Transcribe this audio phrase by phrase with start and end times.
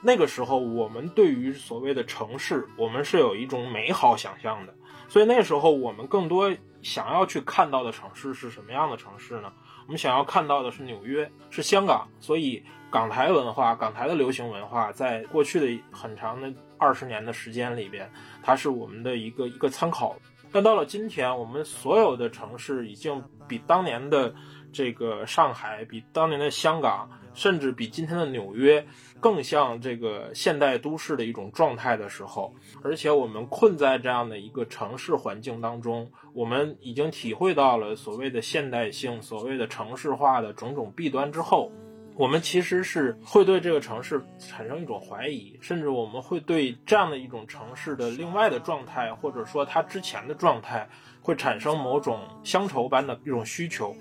[0.00, 4.74] 那个时候我们对于所谓的城市，我们是有一种美好想象的，
[5.08, 9.52] 所以那时候我们更多想要去看到的城市是什么样的城市呢？
[9.86, 18.10] 我们想要看到的是纽约，是香港，所以港台文化、港台的流行文化，在过去的很长的二十年的时间里边，
[18.42, 20.14] 它是我们的一个一个参考。
[20.52, 24.34] 但到了今天，我们所有的城市已经比当年的
[24.72, 28.84] 这个上海，比当年的香港，甚至比今天的纽约
[29.20, 32.52] 更像这个现代都市的一种状态的时候，
[32.82, 41.70] 而且我们困在这样的一个城市环境当中，我们已经体会到了所谓的现代性、所谓的城市化的种种弊端之后。
[42.16, 50.88] 我们其实是会对这个城市产生一种怀疑，甚至我们会对这样的一种城市的另外的状态，或者说它之前的状态，
[51.22, 53.94] 会产生某种乡愁般的一种需求。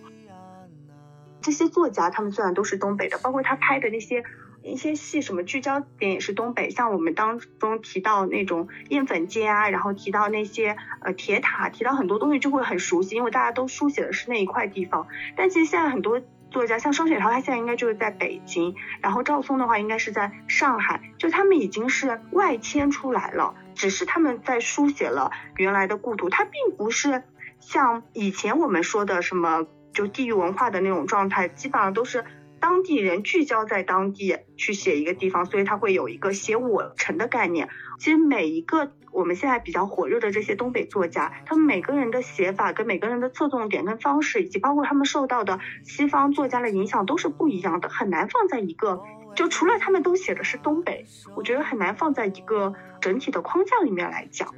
[1.48, 4.26] 这些作家他们虽然都是东北的，包括他拍的那些
[4.64, 6.70] 一些戏，什么聚焦点也是东北。
[6.72, 15.08] 像我们当中提到那种燕粉街啊，然后提到那些呃铁塔，提到很多东西就会很熟悉，因为大家都书写的是那一块地方。
[15.38, 16.22] 但其实现在很多。
[16.50, 27.22] 作家像双雪涛，他现在应该就是在北京，然后赵松的话应该是在上海，就他们已经是外迁出来了，只是他们在书写了原来的故土，他并不是
[27.60, 32.24] 像以前我们说的什么就地域文化的那种状态，基本上都是
[32.60, 37.68] 当地人聚焦在当地去写一个地方，所以他会有一个写我城的概念。
[37.98, 38.92] 其实每一个。
[39.14, 49.02] 我们现在比较火热的这些东北作家，他们每个人的写法跟每个人的侧重点跟方式，以及包括他们受到的西方作家的影响都是不一样的，很难放在一个
[49.36, 51.04] 就除了他们都写的是东北，
[51.36, 54.54] 我觉得很难放在一个整体的框架里面来讲。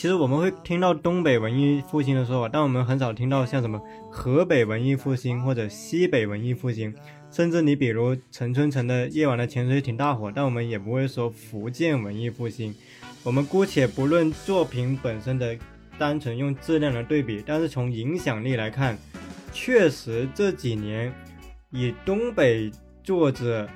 [0.00, 3.78] 其实我们会听到东北文艺复兴的说法，但我们很少听到像什么
[4.10, 6.94] 河北文艺复兴或者西北文艺复兴，
[7.30, 12.74] 甚至你比如陈春成的《夜晚的潜水艇》大火，但我们也不会说福建文艺复兴。
[13.22, 15.54] 我们姑且不论作品本身的
[15.98, 18.96] 单纯用质量的对比，但是从影响力来看，
[19.52, 21.12] 确实这几年
[21.72, 22.70] 以东北
[23.04, 23.68] 作者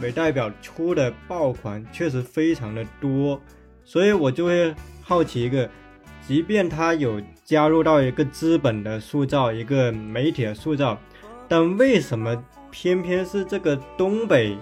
[0.00, 3.40] 为代表出的爆款确实非常的多，
[3.84, 5.68] 所以我就会好奇一个，
[6.26, 10.98] 即便他有加入到一个资本的塑造，一个媒体的塑造，
[11.48, 14.56] 但为什么偏偏是这个东北？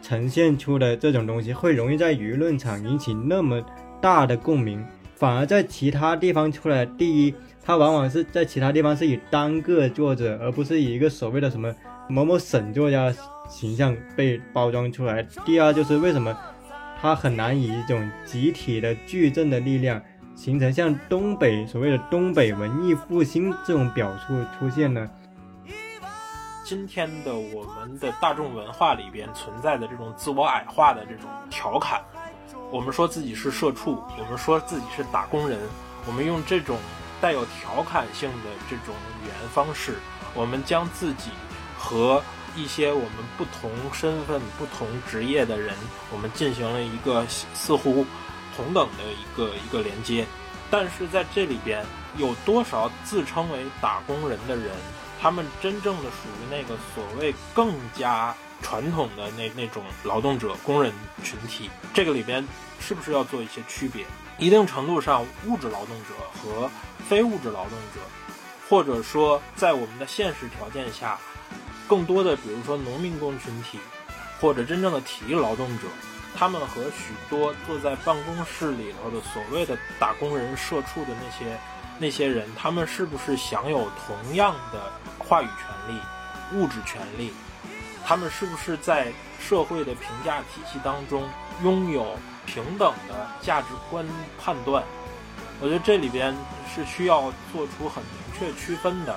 [0.00, 3.64] 呈现出的这种东西会容易在舆论场引起那么
[4.00, 4.84] 大的共鸣，
[5.14, 6.84] 反而在其他地方出来。
[6.84, 7.32] 第一，
[7.62, 11.72] 它往往是在其他地方是以单个作者，而不是以一个所谓的什么
[12.08, 13.14] 某某省作家
[13.48, 15.22] 形象被包装出来。
[15.46, 16.36] 第二，就是为什么
[17.02, 20.00] 它很难以一种集体的矩阵的力量
[20.36, 25.10] 形成像东北所谓的东北文艺复兴这种表述出现呢？
[26.64, 32.00] 今天的我们的大众文化里边存在的这种自我矮化的这种调侃，
[32.70, 35.58] 我们说自己是社畜，我们说自己是打工人，
[36.06, 36.78] 我们用这种
[37.20, 39.96] 带有调侃性的这种语言方式，
[40.34, 41.30] 我们将自己
[41.76, 42.22] 和
[42.54, 45.74] 一些我们不同身份、不同职业的人，
[46.12, 48.04] 我们进行了一个似乎
[48.56, 50.26] 同等的一个一个连接，
[50.70, 51.84] 但是在这里边
[52.16, 54.70] 有多少自称为打工人的人？
[55.20, 60.92] 他们真正的属于那个所谓更加传统的那那种劳动者工人
[61.22, 62.44] 群体，这个里边
[62.80, 64.04] 是不是要做一些区别？
[64.36, 66.68] 一定程度上，物质劳动者和
[67.08, 68.00] 非物质劳动者，
[68.68, 71.16] 或者说在我们的现实条件下，
[71.92, 73.78] 更多的比如说农民工群体，
[74.40, 75.84] 或者真正的体力劳动者，
[76.34, 81.54] 他们和许多坐在办公室里头的所谓的打工人、社畜的那些。
[81.98, 86.00] 那些人，他们是不是享有同样的话语权利、
[86.56, 87.30] 物质权利？
[88.02, 91.28] 他们是不是在社会的评价体系当中
[91.62, 94.04] 拥有平等的价值观
[94.42, 94.82] 判断？
[95.60, 96.34] 我觉得这里边
[96.74, 99.16] 是需要做出很明确区分的。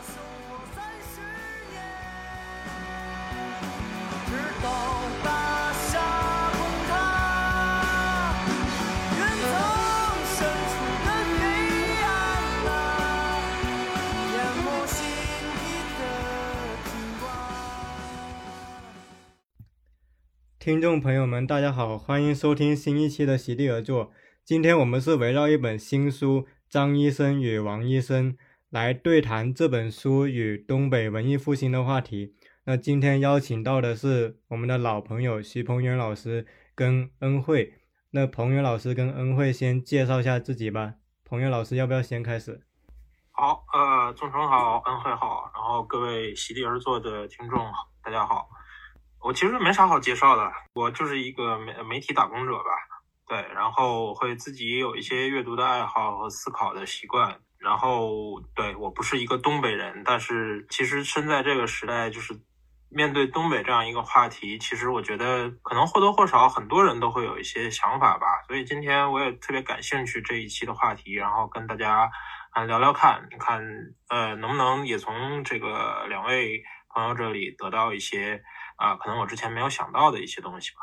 [20.65, 24.11] 听众朋友们，大家好，欢迎收听新一期的席地而坐。
[24.43, 28.33] 今天我们是围绕一本新书《张医生与王医生》
[28.71, 32.33] 来对谈这本书与东北文艺复兴的话题。
[32.63, 37.75] 那今天邀请到的是我们的老朋友徐鹏远老师跟恩惠。
[38.09, 40.95] 那鹏远老师跟恩惠先介绍一下自己吧。
[41.23, 42.59] 鹏远老师要不要先开始？
[43.29, 47.59] 好，呃，众成好，恩惠好，然后各位席地而坐的听众，
[48.03, 48.49] 大家好。
[49.25, 52.69] 我其实没啥好介绍的，我就是一个媒媒体打工者吧。
[53.27, 57.35] 对，然后会自己有一些阅读的爱好和思考的习惯。
[57.57, 62.39] 然后，对我不是一个东北人，但是其实身在这个时代，就是
[62.91, 68.27] 面对东北这样一个话题，其实我觉得可能或多或少很多人都会有一些想法吧。
[68.47, 72.11] 所以今天我也特别感兴趣这一期的话题，然后跟大家
[72.51, 73.59] 啊聊聊看，看
[74.09, 76.61] 呃能不能也从这个两位
[76.93, 78.43] 朋友这里得到一些
[78.75, 80.77] 啊可能我之前没有想到的一些东西吧。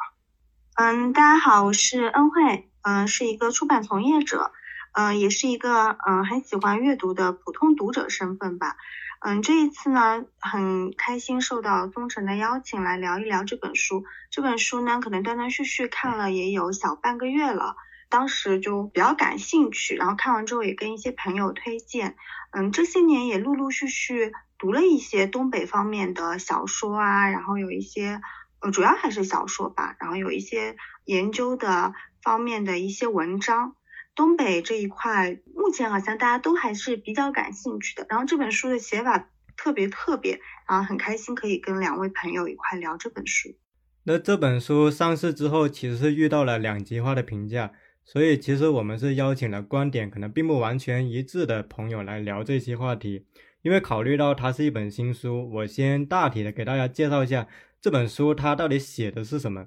[0.76, 4.52] 嗯，大家好，我是恩惠，嗯，是一个出版从业者，
[4.92, 8.76] 嗯，也是一个嗯很喜欢阅读的普通读者身份吧。
[9.20, 14.04] 嗯，这一次呢，很开心受到宗成的邀请来聊一聊这本书。
[14.30, 17.76] 这本书呢，可能断断续续看了也有小半个月了，
[18.08, 22.16] 当时就比较感兴趣，然后看完之后也跟一些朋友推荐。
[22.52, 28.20] 嗯，这些年也陆陆续续读了一些东北方面的小说啊，然后有一些。
[28.60, 33.74] 呃，主要还是小说吧，然后有一些研究的方面的一些文章。
[34.14, 38.06] 东北这一块，目前好像大家都还是比较感兴趣的。
[38.08, 43.48] 然后这本书的写法特别特别，然后很开心可以跟两位朋友一块聊这本书。
[44.04, 47.72] 那这本书上市之后，其实是遇到了两极化的评价，
[48.04, 53.26] 所以其实我们是邀请了观点可能并不完全一致的朋友来聊这些话题。
[53.62, 57.48] 因为考虑到它是一本新书，我先大体的给大家介绍一下。
[57.80, 59.66] 这本书它到底写的是什么？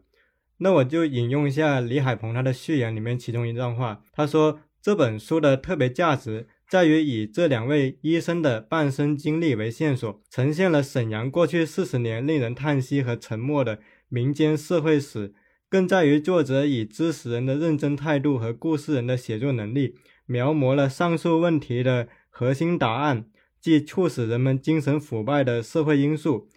[0.60, 15.34] 那我就引用一下李海鹏他的序言里面其中一段话，他说这本书的特别价值在于以这两位医生的半生经历为线索，呈现了沈阳过去四十年令人叹息和沉默的民间社会史，
[15.70, 19.96] 更在于作者以知识人的认真态度和故事人的写作能力，
[20.26, 23.26] 描摹了上述问题的核心答案，
[23.66, 26.48] 即促使人们精神腐败的社会因素。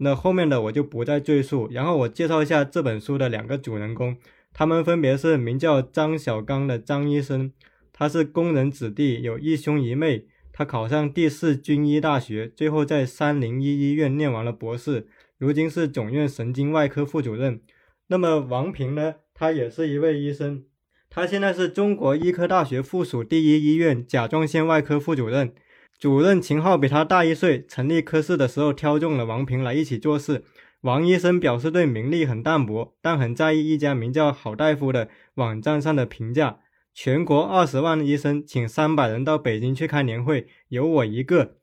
[0.00, 4.18] 那后面的我就不再赘述，然后我介绍一下这本书的两个主人公，
[4.52, 7.50] 他们分别是名叫张小刚的张医生，
[7.90, 17.62] 他是工人子弟，有一兄一妹，他考上第四军医大学，最后在三零一医院念完了博士，如今是总院神经外科副主任。
[18.08, 20.64] 那么王平呢，他也是一位医生，
[21.08, 25.54] 他现在是中国医科大学附属第一医院甲状腺外科副主任。
[25.98, 30.44] 主任秦昊比他大一岁，成立科室的时候挑中了王平来一起做事。
[30.82, 36.60] 王医生表示对名利很淡薄，但很在意一家名叫好大夫的网站上的评价。
[36.94, 41.56] 全国二十万医生请三百人到北京去开年会，有我一个。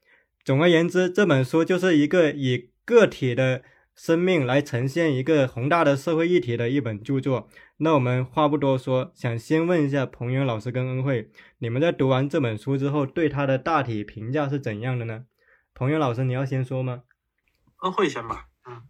[0.44, 3.62] 总而言之，这本书就是一个以个体的。
[3.96, 7.50] 生命来呈现一个宏大的社会议题的一本著作。
[7.78, 15.26] 那我们话不多说，想先问一下彭源老师跟恩惠，你们在读完这本书之后，对他的大体评价是怎样的呢？
[15.74, 17.04] 彭源老师，你要先说吗？
[17.82, 18.48] 恩惠先吧。
[18.66, 18.84] 嗯，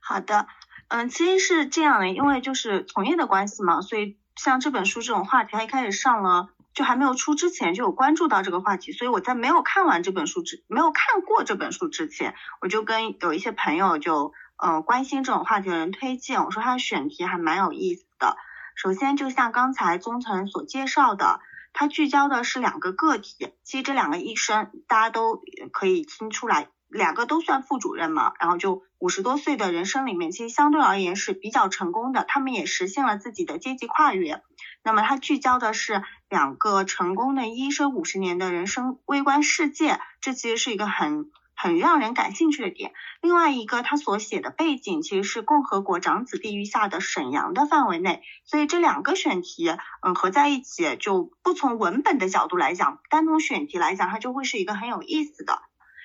[0.00, 0.46] 好的。
[0.88, 6.50] 嗯，其实是这样的，因为就是从业的关系嘛，所以像这本书这种话题，它一开始上了。
[6.74, 18.36] 就还没有出之前就有关注到这个话题，所以我在没有看完这本书之没有看过这本书之前，我就跟有一些朋友就呃关心这种话题的人推荐，我说他的选题还蛮有意思的。
[18.74, 21.38] 首先就像刚才宗成所介绍的，
[21.72, 25.40] 他聚焦的是两个个体，其实这两个医生大家都
[25.72, 34.40] 可以听出来，两个都算副主任嘛，然后就五十多岁的人生里面，其实相对而言是比较成功的，他们也实现了自己的阶级跨越。
[34.84, 42.92] 那么它聚焦的是两个成功的医生五十年的人生微观世界，这其实是一个很很让人感兴趣的点。
[43.20, 49.68] 另外一个，他所写的背景其实是共和国长子地域下的沈阳的范围内，所以这两个选题，
[50.02, 55.60] 嗯，合在一起就不从文本的角度来讲，单从选题来讲，它就会是一个很有意思的。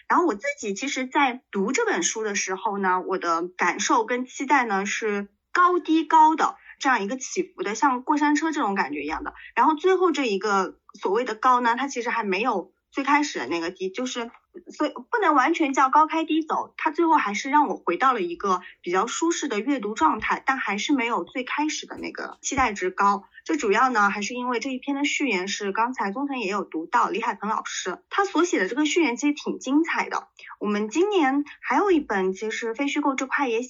[0.09, 6.57] 然后我自己其实，在读这本书的时候呢，我的感受跟期待呢是高低高的。
[6.79, 9.33] 这样一个起伏的，像过山车这种感觉一样的。
[9.53, 14.31] 然后最后这一个所谓的高呢，它其实还没有最开始的那个低，就是
[14.71, 16.73] 所以不能完全叫高开低走。
[16.77, 23.25] 它最后还是让我回到了一个比较舒适的阅读状态，但还是没有最开始的那个期待值高。
[23.45, 30.27] 最主要呢，还是因为这一篇的序言是刚才宗腾也有读到，李海鹏老师他所写的这个序言其实挺精彩的。
[30.59, 33.61] 我们今年还有一本，其实非虚构这块也。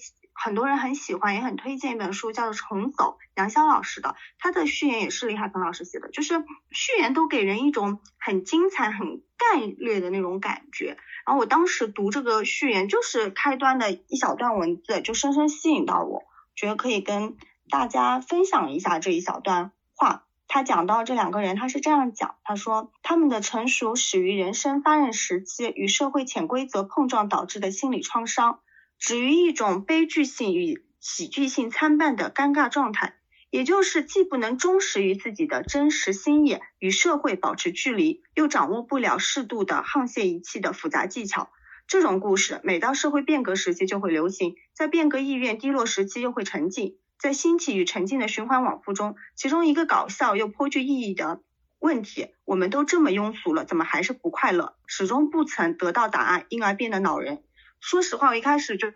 [0.42, 10.98] 很多人很喜欢，也很推荐一本书，叫做《重走》，杨潇老师的，他的序言也是李海鹏老师写的，就是序言都给人一种很精彩、很干略的那种感觉。
[11.26, 16.24] 然后我当时读这个序言，就是开端的一小段文字，就深深吸引到我，
[16.56, 17.36] 觉得可以跟
[17.70, 20.24] 大家分享一下这一小段话。
[20.48, 28.62] 他讲到这两个人，他是这样讲，他说他们的成熟始于人生发展时期与社会潜规则碰撞导致的心理创伤。
[29.00, 33.16] 止于一种悲剧性与喜剧性参半的尴尬状态，
[33.50, 41.50] 也就是既不能忠实于自己的真实心意，与社会保持距离，又掌握不了适度的沆瀣一气的复杂技巧。
[41.88, 51.42] 这种故事每到社会变革时期就会流行，在变革意愿低落时期又会沉寂，在兴起与沉静的循环往复中，其中一个搞笑又颇具意义的
[51.80, 54.76] 问题：我们都这么庸俗了，怎么还是不快乐？
[54.86, 57.42] 始终不曾得到答案，因而变得恼人。
[57.80, 58.90] 说实话，我一开始就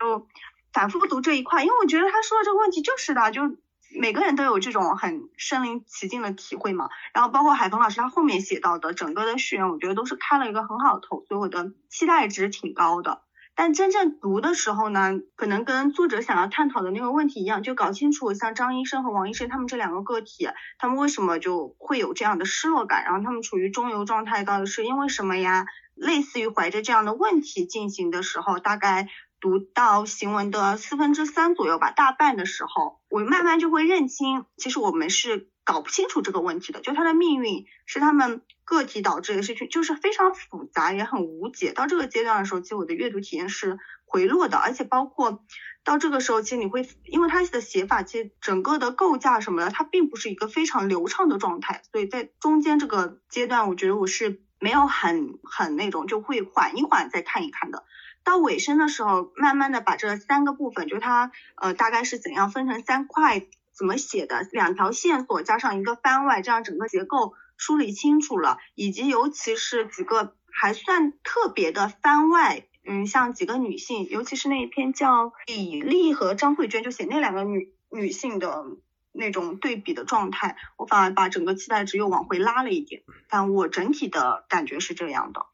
[0.72, 3.56] 反复读这一块，因为我觉得他说的这个问题就是的，就
[3.90, 6.88] 每个人都有这种很身临其境的体会嘛。
[7.12, 13.23] 然后包括海峰老师他后面写到的整个的序言，我觉得都是开了一个很好的头，所以我的期待值挺高的。
[13.56, 25.66] 但真正读的时候呢，可能跟作者想要探讨的那个问题一样，就搞清楚像张医生和王医生他们这两个个体，他们为什么就会有这样的失落感，然后他们处于中游状态，到底是因为什么呀？
[25.94, 29.06] 类似于怀着这样的问题进行的时候，大概
[29.40, 41.72] 读到行文的四分之三左右吧，大半的时候，我慢慢就会认清，其实我们是搞不清楚这个问题的，就他的命运是他们个体导致的事情，就是非常复杂也很无解。
[41.72, 45.42] 到这个阶段的时候，其实我的阅读体验是回落的，而且包括
[45.82, 54.40] 到这个时候，其实你会，因为他的写法，其实整个的构架什么的，它并不是一个非常流畅的状态，所以在中间这个阶段，我觉得我是。
[54.60, 57.84] 没有很很那种，就会缓一缓再看一看的。
[58.22, 78.64] 到尾声的时候，慢慢的把这三个部分，就它呃大概是怎样分成三块，怎么写的，两条线索加上一个番外，这样整个结构梳理清楚了，以及尤其是几个还算特别的番外，嗯，像几个女性，尤其是那一篇叫李丽和张慧娟，就写那两个女女性的。
[79.16, 83.04] 那种对比的状态，我反而把整个期待值又往回拉了一点。
[83.28, 85.46] 但我整体的感觉是这样的。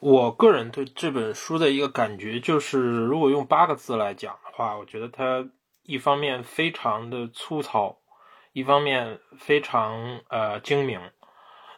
[0.00, 5.46] 我个人对这本书的一个感觉就是，如果用八个字来讲的话，我觉得它
[5.82, 7.98] 一方面非常的粗糙，
[8.52, 11.00] 一方面非常呃精明。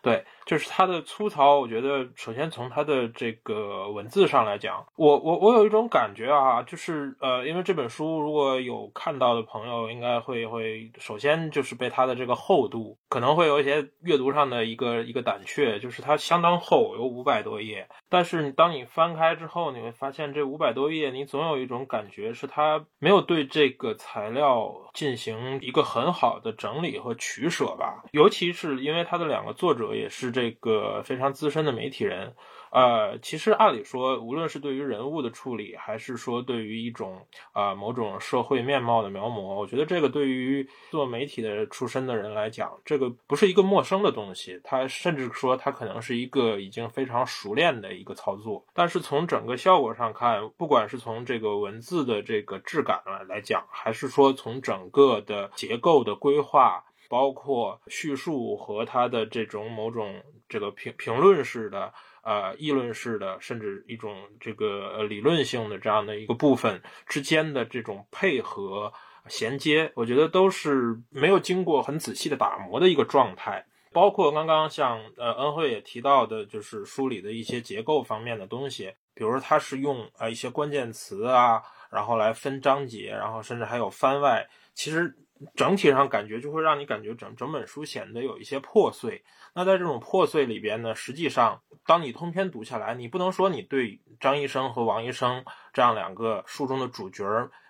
[0.03, 0.25] 对。
[0.47, 17.89] 就是它的粗糙，我觉得首先从它的这个文字上来讲，我我我有一种感觉啊，就是呃，因为这本书如果有看到的朋友，应该会会首先就是被它的这个厚度，可能会有一些阅读上的一个一个胆怯，就是它相当厚，有五百多页。
[18.11, 30.34] 但是当你翻开之后，你会发现这五百多页，你总有一种感觉是它没有对这个材料进行一个很好的整理和取舍吧，尤其是因为它的两个作者也是。
[30.35, 32.35] 这个非常资深的媒体人，
[32.71, 44.61] 呃，其实按理说，无论是对于人物的处理，还是说对于一种啊某种社会面貌的描摹，我觉得这个对于做媒体的出身的人来讲，这个不是一个陌生的东西。
[44.65, 48.67] 他甚至说，他可能是一个已经非常熟练的一个操作。
[48.75, 56.85] 但是从整个效果上看，不管是从这个文字的这个质感来来讲，还是说从整个的结构的规划。
[57.15, 61.95] 包括叙述和他的这种某种这个评评论式的、
[62.25, 68.93] 呃议论式的，甚至一种这个理论性的这样的一个部分之间的这种配合
[69.29, 73.65] 衔接，我觉得都是没有经过很仔细的打磨的一个状态。
[73.93, 85.17] 包括刚刚像呃恩惠也提到的，就是书里的一些结构方面的东西，比如说他是用呃一些关键词啊，然后来分章节，然后甚至还有番外，其实。
[85.55, 89.25] 整体上感觉就会让你感觉整整本书显得有一些破碎。
[89.55, 97.25] 那在这种破碎里边呢，实际上当你通篇读下来，你不能说你对张医生和王医生这样两个书中的主角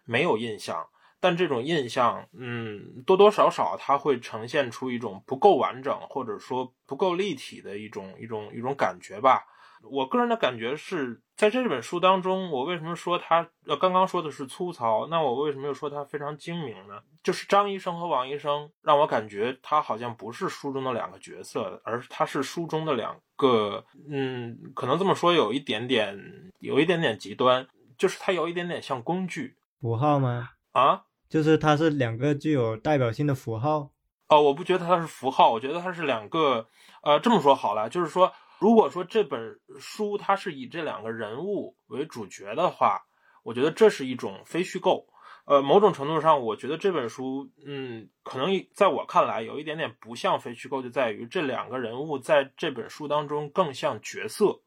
[0.04, 0.86] 没有印象，
[1.20, 9.44] 但这种印象，嗯，多多少少它会呈现出一种不够完整或者说不够立体的一种一种一种感觉吧。
[9.90, 17.00] 我个人的感觉是在这本书当中，我为什么说它呃刚刚说的是粗糙，那我为什么又说它非常精明呢？
[17.22, 26.18] 就是张医生和王医生让我感觉他好像不是书中的两个角色，而他是书中的两个，嗯，可能这么说有一点点
[26.58, 30.50] 有一点点极端，就是他有一点点像工具符号吗？
[30.72, 33.90] 啊，就是它是两个具有代表性的符号。
[34.28, 36.66] 哦，我不觉得它是符号，我觉得它是两个，
[37.02, 38.32] 呃，这么说好了，就是说。
[38.58, 43.02] 如果说这本书它是以这两个人物为主角的话，
[43.42, 45.06] 我觉得这是一种非虚构。
[45.46, 54.62] 呃，某种程度上，我觉得这本书，嗯，可能在我看来有一点点不像非虚构，就在于这两个人物在这本书当中更像角色。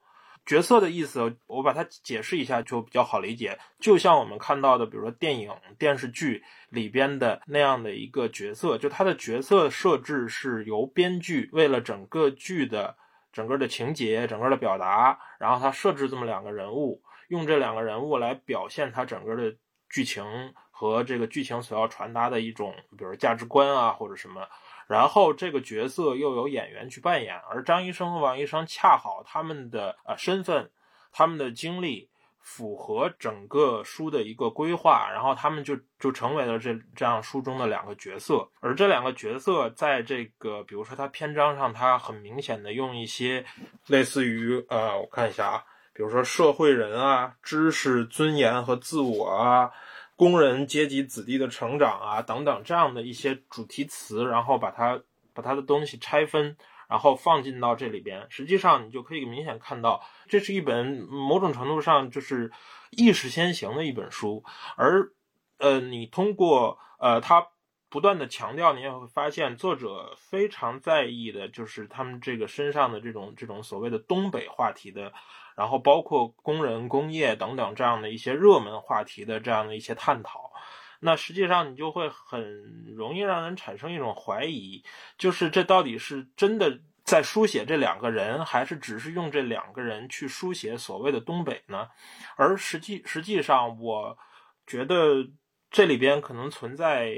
[0.45, 3.57] 角色的意思，我把它解释一下就比较好理解。
[3.79, 12.95] 就像我们看到的，比如说电影、电视剧里边的那样的一个角色，就他的角色设置是由编剧为了整个剧的。
[13.37, 19.55] 整个的情节、整个的表达，然后他设置这么两个人物，用这两个人物来表现他整个的
[19.91, 20.25] 剧情
[20.71, 24.47] 和这个剧情所要传达的一种，比如价值观啊或者什么。
[24.87, 30.71] 然后这个角色又有演员去扮演，而张医生和王医生恰好他们的呃身份、
[31.11, 32.09] 他们的经历
[32.49, 38.49] 符合整个书的一个规划，然后他们就就成为了这这样书中的两个角色。
[38.61, 43.43] 而这两个角色在这个比如说他篇章上，他很明显的用一些
[43.87, 45.63] 类似于呃，我看一下啊，
[45.93, 49.69] 比如说社会人啊、知识、尊严和自我啊。
[50.15, 54.99] 工人阶级子弟的成长啊，等等这样的一些主题词，然后把它
[55.31, 58.25] 把它的东西拆分，然后放进到这里边。
[58.29, 62.51] 实际上，你就可以明显看到，这是一本某种程度上就是
[62.91, 64.43] 意识先行的一本书。
[64.75, 65.11] 而
[65.57, 67.47] 呃，你通过呃，他
[67.89, 75.13] 不断的强调，你也会发现作者非常在意的就是他们这个身上的这种这种所谓的东北话题的。
[75.55, 80.51] 然后包括工人、工业等等这样的一些热门话题的这样的一些探讨，
[80.99, 84.83] 那实际上你就会很容易让人产生一种怀疑，
[85.17, 91.87] 就是这到底是真的在书写这两个人，还是只是用这两个人去书写所谓的东北呢？
[92.35, 94.17] 而实际实际上，我
[94.65, 95.27] 觉得
[95.69, 97.11] 这里边可能存在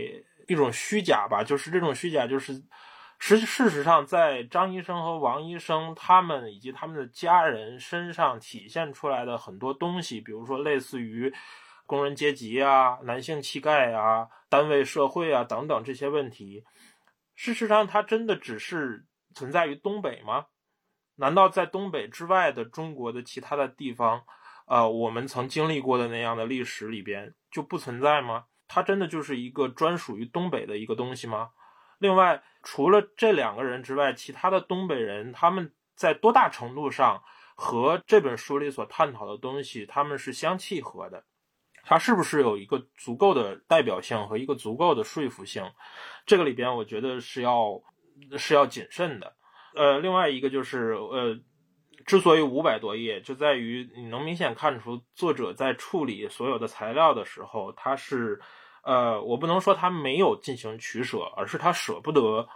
[0.47, 2.63] 一种虚假吧，就是这种虚假就是。
[3.21, 11.29] 实事实上，在张医生和王医生他们以及他们的家人身上体现出来的很多东西，比如说类似于
[11.89, 16.63] 工人阶级啊、男性气概啊、单位社会啊等等这些问题，
[17.33, 20.45] 事实上，它真的只是存在于东北吗？
[21.15, 24.21] 难道在东北之外的中国的其他的地方，
[24.67, 28.45] 呃，我们曾经历过的那样的历史里边就不存在吗？
[28.67, 31.49] 它真的就是一个专属于东北的一个东西吗？
[31.97, 37.23] 另外，除了这两个人之外，其他的东北人他们在多大程度上
[37.55, 41.25] 和这本书里所探讨的东西他们是相契合的？
[41.89, 45.63] 它是不是有一个足够的代表性和一个足够的说服性？
[46.27, 47.81] 这个里边我觉得是要
[48.37, 49.33] 是要谨慎的。
[49.73, 51.39] 呃，另外一个就是呃，
[52.05, 58.39] 之所以五百多页，就在于你能明显看出作者在处理所有的材料的时候，他是。
[58.81, 62.47] 呃，我不能说他没有进行取舍，而是他舍不得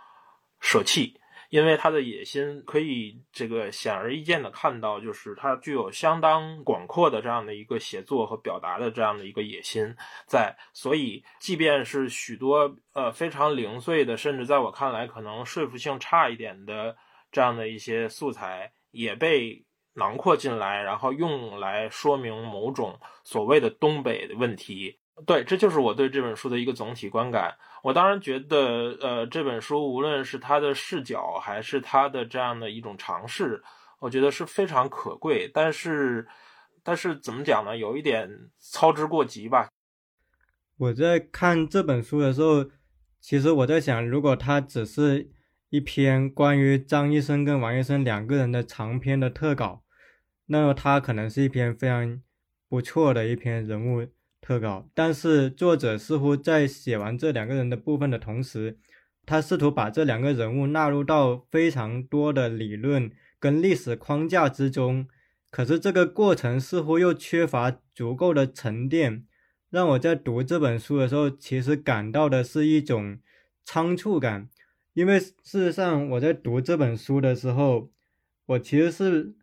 [0.61, 1.19] 舍弃，
[1.53, 16.97] 因为他的野心可以这个显而易见的看到，就是他具有相当广阔的这样的一个写作和表达的这样的一个野心在，所以即便是许多呃非常零碎的，甚至在我看来可能说服性差一点的
[17.31, 19.63] 这样的一些素材，也被
[19.93, 24.97] 囊括进来，然后用来说明某种所谓的东北的问题。
[25.27, 27.55] 对，这就是我对这本书的一个总体观感。
[27.83, 33.61] 我当然觉得，呃，这本书无论是它的视角，还是它的这样的一种尝试，
[33.99, 35.49] 我觉得是非常可贵。
[35.53, 36.27] 但是，
[36.81, 37.77] 但是怎么讲呢？
[37.77, 39.69] 有一点操之过急吧。
[40.77, 42.65] 我在看这本书的时候，
[43.21, 45.29] 其实我在想，如果它只是
[45.69, 49.83] 一篇关于张医生跟王医生两个人的长篇的特稿，
[50.47, 52.21] 那么它可能是一篇非常
[52.67, 54.07] 不错的一篇人物。
[54.45, 58.77] 特稿，但是作者似乎在写完这两个人的部分的同时，
[59.25, 65.07] 他试图把这两个人物纳入到非常多的理论跟历史框架之中，
[65.49, 69.25] 可是这个过程似乎又缺乏足够的沉淀，
[69.69, 73.19] 让我在读这本书的时候，其实感到的是一种
[73.63, 74.49] 仓促感，
[74.93, 77.89] 因为事实上我在读这本书的时候，
[78.47, 79.35] 我其实是。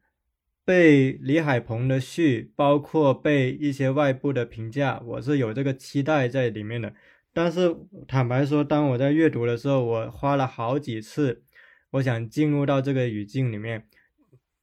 [0.70, 6.94] 被李海鹏的序，包括被一些外部的评价，我是有这个期待在里面的。
[7.32, 7.74] 但是
[8.06, 11.42] 坦白说，当我在阅读的时候，我花了好几次，
[11.90, 13.88] 我想进入到这个语境里面，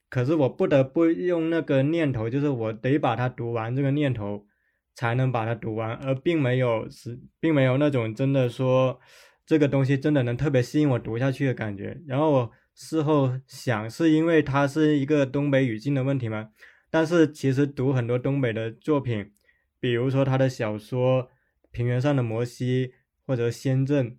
[0.09, 4.47] 可是我不得不用那个念头，就是我得把它读完这个念头，
[4.95, 8.97] 才能把它读完，而并没有是，并没有那种真的说
[9.45, 11.99] 这个东西真的能特别吸引我读下去的感觉。
[12.07, 12.51] 然后我。
[12.79, 16.49] 事后想，是因为它是一个东北语境的问题吗？
[16.91, 19.31] 但是其实读很多东北的作品，
[19.79, 21.23] 比如说他的小说
[21.71, 22.87] 《平原上的摩西》
[23.25, 24.11] 或者《仙镇》，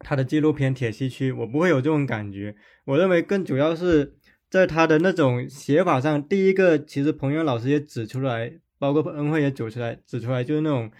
[0.00, 2.54] 他的纪录片《铁西区》，我不会有这种感觉。
[2.84, 4.14] 我认为更主要是
[4.50, 6.22] 在他的那种写法上。
[6.28, 10.92] 第一个，其实彭源老师也指出来，包括恩惠也指出来，指出来就是那种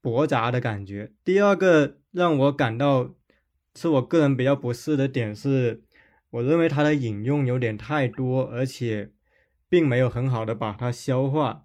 [0.00, 1.12] 驳杂的感觉。
[1.24, 3.14] 第二个让我感到
[3.76, 5.84] 是我个人比较不适的点是。
[6.30, 9.10] 我认为他的引用有点太多，而且
[9.68, 11.62] 并没有很好的把它消化。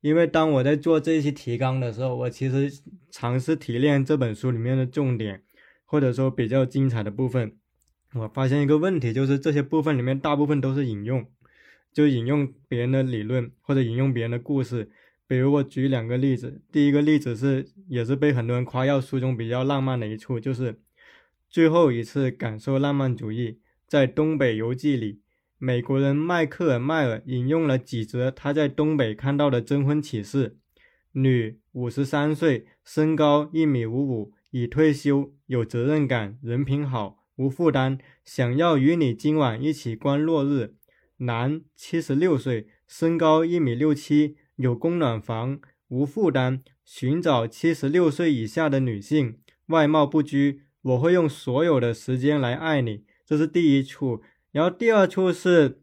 [0.00, 2.70] 因为当我在做这些提纲的时候，我其实
[3.10, 5.42] 尝试提炼这本书里面的重点，
[5.84, 7.56] 或者说比较精彩的部分。
[8.14, 11.24] 我发现一个问题，就是这些部分里面大部分都是引用，
[11.92, 14.90] 就引用别人的理论或者引用别人的故事。
[15.26, 20.78] 比如我举两个例子，第一个例子是也是被很多人夸耀书中比较浪漫的一处，就是
[21.48, 23.60] 最后一次感受浪漫主义，
[23.92, 25.20] 在《东北游记》里，
[25.58, 30.56] 美国人迈克尔·迈尔引用了几则他在东北看到的征婚启事：
[31.12, 40.72] 女，五十三岁，身高一米五五，已退休，有责任感，人品好，无负担，想要与你今晚一起观落日。
[41.18, 44.36] 男，七十六岁，身高一米六七。
[44.56, 53.04] 有供暖房，无负担，寻找七十六岁以下的女性，外貌不拘，我会用所有的时间来爱你。
[53.32, 55.80] 这是第一处，然后第二处是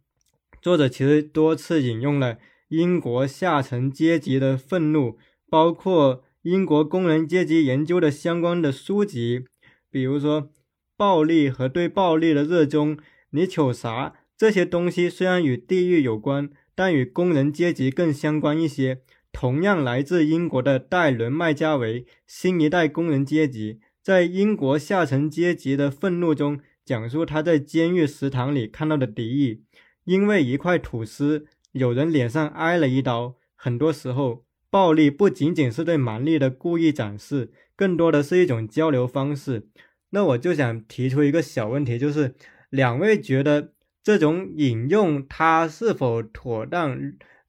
[0.61, 5.17] 作者其实多次引用了英国下层阶级的愤怒，
[5.49, 9.45] 包括英国工人阶级研究的相关的书籍，
[9.89, 10.51] 比如说
[10.95, 12.99] 暴力和对暴力的热衷。
[13.31, 14.13] 你瞅啥？
[14.37, 16.51] 这些东西虽然与地域有关。
[16.75, 19.01] 但与工人阶级更相关一些。
[19.31, 29.63] 同样来自英国的戴伦·麦加维，新一代工人阶级在英国下层阶级的愤怒中，讲述他在监狱食堂里看到的敌意。
[30.05, 33.35] 因为一块吐司，有人脸上挨了一刀。
[33.55, 39.67] 很多时候，暴力不仅仅是对蛮力的故意展示，更多的是一种交流方式。
[40.09, 42.33] 那我就想提出一个小问题，就是
[42.71, 43.73] 两位觉得？
[44.01, 46.97] 这种引用它是否妥当？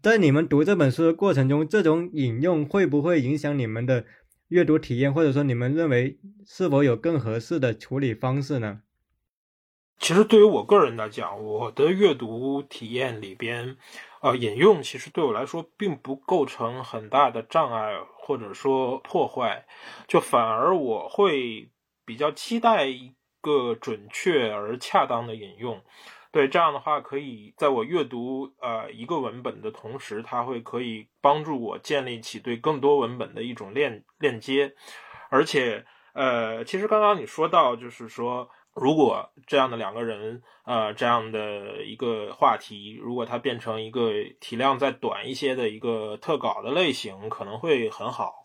[0.02, 4.04] 在你们读这本书的过程中，这种引用会不会影响你们的
[4.48, 5.14] 阅读体验？
[5.14, 8.80] 或者说，你们认为是否有更合适的处理方式呢？
[10.00, 13.76] 其实，对于我个人来讲，我的阅读体验里边，
[14.22, 19.66] 呃，引用其实对我来说并不构成很大的障碍或者说破坏，
[20.08, 21.70] 就反而我会
[22.06, 25.82] 比较期待一个准确而恰当的引用。
[26.32, 34.74] 对这样的话，可以在我阅读呃一个文本的同时，它会可以帮助我建立起对更多文本的一种链链接，
[35.28, 35.84] 而且
[36.14, 48.42] 呃，其实刚刚你说到，就是说，如果这样的两个人呃这样的一个话题，如果它变成一个体量再短一些的一个特稿的类型，可能会很好。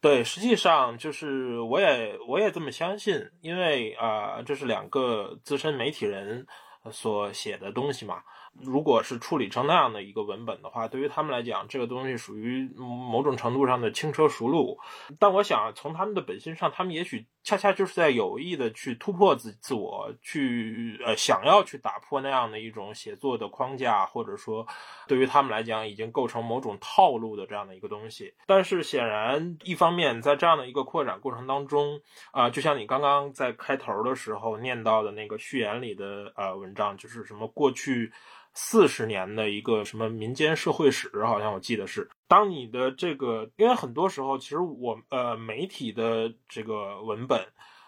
[0.00, 6.46] 对，实际上就是我也我也这么相信，因为啊，这是两个资深媒体人。
[6.90, 8.22] 所写的东西嘛。
[8.54, 14.78] 如果是处理成那样的一个文本的话，对于他们来讲，这个东西属于某种程度上的轻车熟路。
[15.18, 24.66] 但我想，从他们的本心上，他们也许恰恰就是在有意的去突破自自我，去呃想要去打破那样的一种写作的框架，或者说
[25.06, 28.34] 对于他们来讲已经构成某种套路的这样的一个东西。
[28.46, 32.00] 但是显然，一方面在这样的一个扩展过程当中，
[32.30, 38.12] 啊，就像你刚刚在开头的时候念到的那个序言里的呃文章，就是什么过去。
[38.52, 42.10] 四十年的一个什么民间社会史，好像我记得是。
[42.26, 47.40] 当你的这个，因为很多时候，其实我呃媒体的这个文本，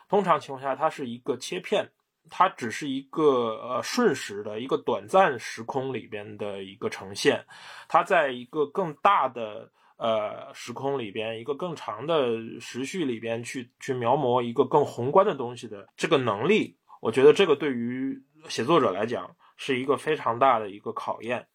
[0.08, 1.90] 通常情况下它是一个切片，
[2.30, 7.44] 它只是一个呃瞬时的一个短暂时空里边的一个呈现，
[7.88, 19.34] 它在一个更大的呃时空里边，一个更长的时序里边去去描摹一个更宏观的东西的这个能力，我觉得这个对于写作者来讲。
[19.64, 21.46] 是一个非常大的一个考验。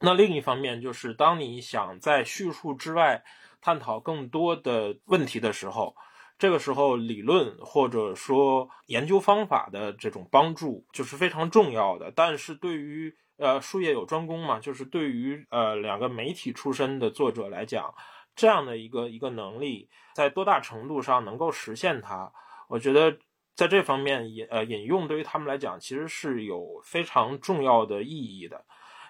[0.00, 3.22] 那另一方面，就是当你想在叙述之外
[3.60, 5.94] 探讨更多的问题的时候，
[6.38, 12.10] 这个时候理论或者说研究方法的这种帮助就是非常重要的。
[12.10, 17.94] 但是对于呃术业有专攻嘛，就是对于呃两个媒体出身的作者来讲，
[18.34, 22.32] 这样的一个一个能力，在多大程度上能够实现它，
[22.68, 23.18] 我觉得。
[23.54, 28.64] 在这方面引呃引用对于他们来讲其实是有非常重要的意义的，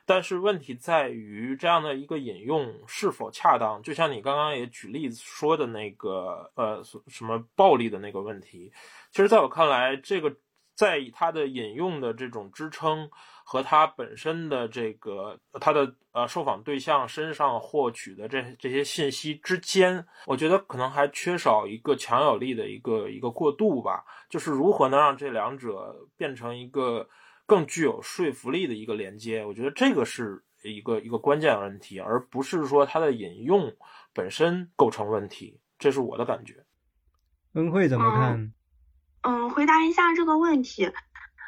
[0.05, 3.83] 但是问题在于这样的一个引用是否恰当？
[3.83, 8.73] 就像你刚刚也举例子说的那个呃什么暴力的那个问题，
[9.11, 10.37] 其实在我看来，这个
[10.75, 13.11] 在以他的引用的这种支撑。
[13.45, 24.05] 和他本身的这个他的呃受访对象身上获取的这这些信息之间，我觉得可能还缺少一个强有力的一个一个过渡吧。
[24.29, 27.09] 就是如何能让这两者变成一个
[27.47, 29.45] 更具有说服力的一个连接？
[29.45, 33.75] 我觉得这个是一个一个关键问题，而不是说它的引用
[34.15, 35.61] 本身构成问题。
[35.79, 36.65] 这是我的感觉。
[37.55, 38.53] 恩惠怎么看？
[39.23, 40.91] 嗯，回答一下这个问题。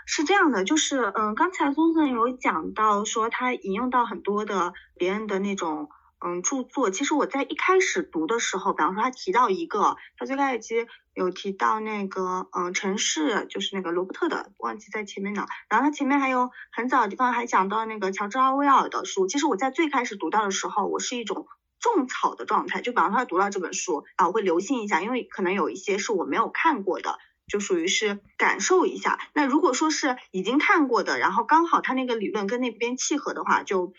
[0.06, 5.88] 是这样的，就是嗯，刚才宗森有讲到说他引用到很多的别人的那种
[6.24, 6.90] 嗯著作。
[6.90, 15.46] 其实我在一开始读的时候，比方说他提到一个，他最开始其实有提到那个嗯城市，就是那个罗伯特的，忘记在前面了。
[15.68, 19.26] 然后他前面还有很早的地方还讲到那个乔治奥威尔的书。
[19.26, 21.46] 其实我在最开始读到的时候，我是一种
[21.80, 29.18] 种草的状态，就比方说他读到这本书啊，我会留心一下，因为可能有一些是我没有看过的，就属于是感受一下。
[29.33, 33.92] 那如果说是已经看过的，然后刚好他那个理论跟那边契合的话，就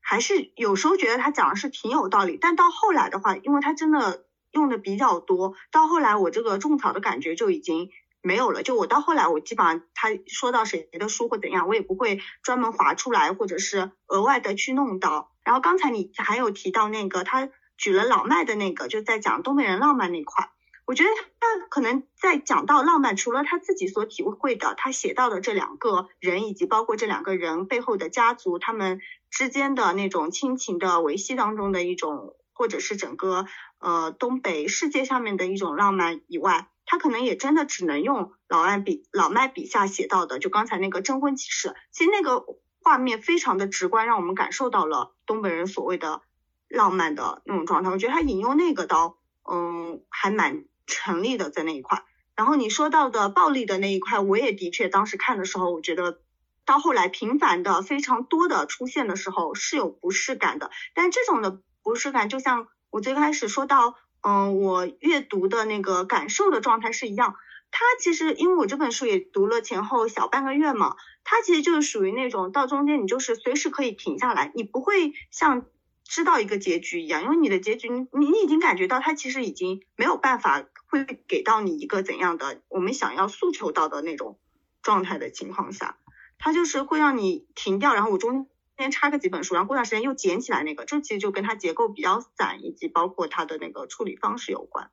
[0.00, 2.38] 还是有时候觉得他讲的是挺有道理。
[2.40, 4.24] 但到后来的话，因为他真的。
[4.52, 7.88] 用的比较多，到后来我这个种草的感觉就已经
[8.20, 8.62] 没有了。
[8.62, 15.32] 就我到后来，我基本上他说到谁的书或怎样，我也不会专门划出来，或者是额外的去弄到。
[15.42, 20.50] 然后刚才你还有提到那个，他举了老麦的那个，就在讲东北人浪漫那块。
[20.84, 32.36] 我觉得他可能在讲到浪漫，除了他自己所体会的，他写到的这两个人，以及包括这两个人背后的家族，他们之间的那种亲情的维系当中的一种。
[32.54, 33.46] 或者是整个
[33.78, 42.44] 呃东北世界上面的一种浪漫以外，他可能也真的只能用老艾笔老麦笔下写到的，就刚才那个征婚启事，其实那个
[42.82, 46.20] 画面非常的直观，让我们感受到了东北人所谓的
[46.68, 47.90] 浪漫的那种状态。
[47.90, 49.16] 我觉得他引用那个刀，
[49.50, 52.04] 嗯，还蛮成立的在那一块。
[52.36, 56.20] 然后你说到的暴力的那一块，我也的确当时看的时候，我觉得
[56.64, 61.60] 到后来频繁的非常多的出现的时候是有不适感的，但这种的。
[61.84, 67.34] 不适感就像我最开始说到，嗯，我阅读的那个感受的状态是一样。
[67.72, 75.66] 它其实因为我这本书也读了前后小半个月嘛，它其实就是属于那种到中间你就是随时可以停下来，你不会像
[76.04, 84.38] 知道一个结局一样，因为你的结局你你已经感觉到它其实已经没有办法会给到你一个怎样的我们想要诉求到的那种
[84.82, 85.96] 状态的情况下，
[86.38, 88.48] 它就是会让你停掉，然后我中。
[88.78, 94.90] 间插个几本书，然后过段时间又捡起来那个，这其实就跟它结构比较散，以及包括它的那个处理方式有关。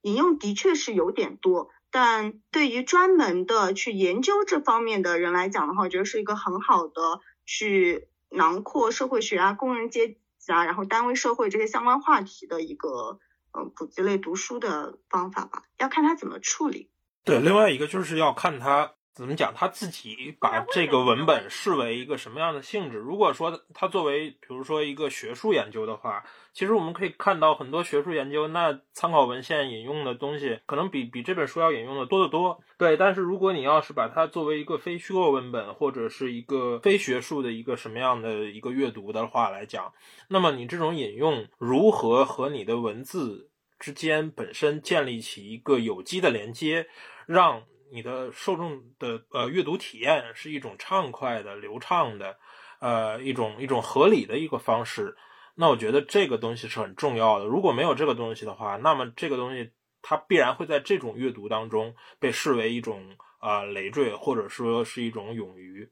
[0.00, 10.16] 引用的确是有点多，但对于专门的去研究这方面的人来讲的话，我觉得是一个很好的去囊括社会学啊、工人阶级
[10.50, 13.20] 啊，然后单位社会这些相关话题的一个
[13.52, 15.64] 嗯普及类读书的方法吧。
[15.78, 16.90] 要看他怎么处理。
[17.24, 18.94] 对，另外一个就是要看他。
[19.14, 19.52] 怎么讲？
[19.52, 22.98] 他自己把这个文本视为一个什么样的性质？
[22.98, 26.24] 如果说他作为，比如说一个学术研究的话，
[26.58, 32.60] 其实我们可以看到很多学术研究，那参考文献引用的东西可能比比这本书要引用的多得多。
[32.76, 39.92] 对，但是如果你要是把它作为一个非虚构文本或者是一个非学术的一个什么样的一个阅读的话来讲，
[40.26, 46.88] 那么你这种引用如何和你的文字之间本身建立起一个有机的连接，
[47.26, 47.62] 让。
[47.90, 52.36] 你的受众的呃阅读体验是一种畅快的、流畅的，
[52.80, 55.16] 呃一种一种合理的一个方式。
[55.60, 57.44] 那我觉得这个东西是很重要的。
[57.44, 63.02] 如果没有这个东西的话，那么这个东西它必然会在这种阅读当中被视为一种
[63.40, 65.90] 啊累赘，或者说是一种冗余。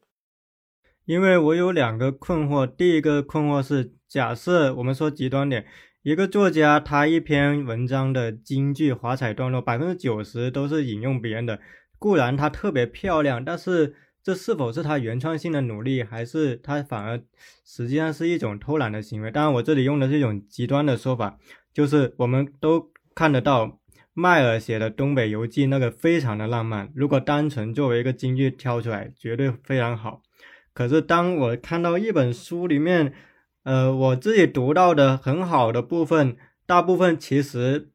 [1.04, 5.66] 因为我有两个困惑，第一个困惑是，假设我们说极端点。
[6.02, 11.58] 一个作家，他一篇文章的金句、华彩段落，百分之九十都是引用别人的。
[11.98, 17.22] 固然它特别漂亮，但是这是否是他原创性的努力，还是他反而
[17.64, 19.30] 实际上是一种偷懒的行为？
[19.30, 21.38] 当然，我这里用的是一种极端的说法，
[21.72, 23.78] 就是我们都看得到
[24.14, 26.90] 麦尔写的《东北游记》那个非常的浪漫。
[26.92, 30.22] 如果单纯作为一个金句挑出来，绝对非常好。
[30.74, 33.12] 可是当我看到一本书里面，
[33.62, 36.36] 呃，我自己读到的很好的部分，
[36.66, 37.90] 大部分其实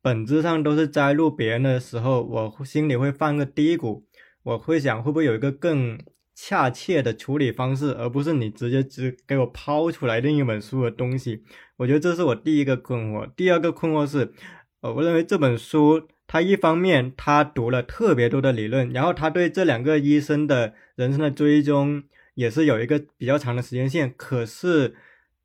[0.00, 4.04] 本质上都是摘录别人的时候，我心里会犯个低谷，
[4.42, 5.98] 我会想会不会有一个更
[6.34, 11.42] 恰切的处理方式，而不是你直接只给我抛出来另一本书的东西。
[11.76, 13.30] 我觉得这是我第一个困惑。
[13.36, 14.32] 第二个困惑是，
[14.80, 22.02] 呃，我认为这本书它一方面他读了特别多的理论，然后他对这两个医生的人生的追踪
[22.34, 24.94] 也是有一个比较长的时间线，可是。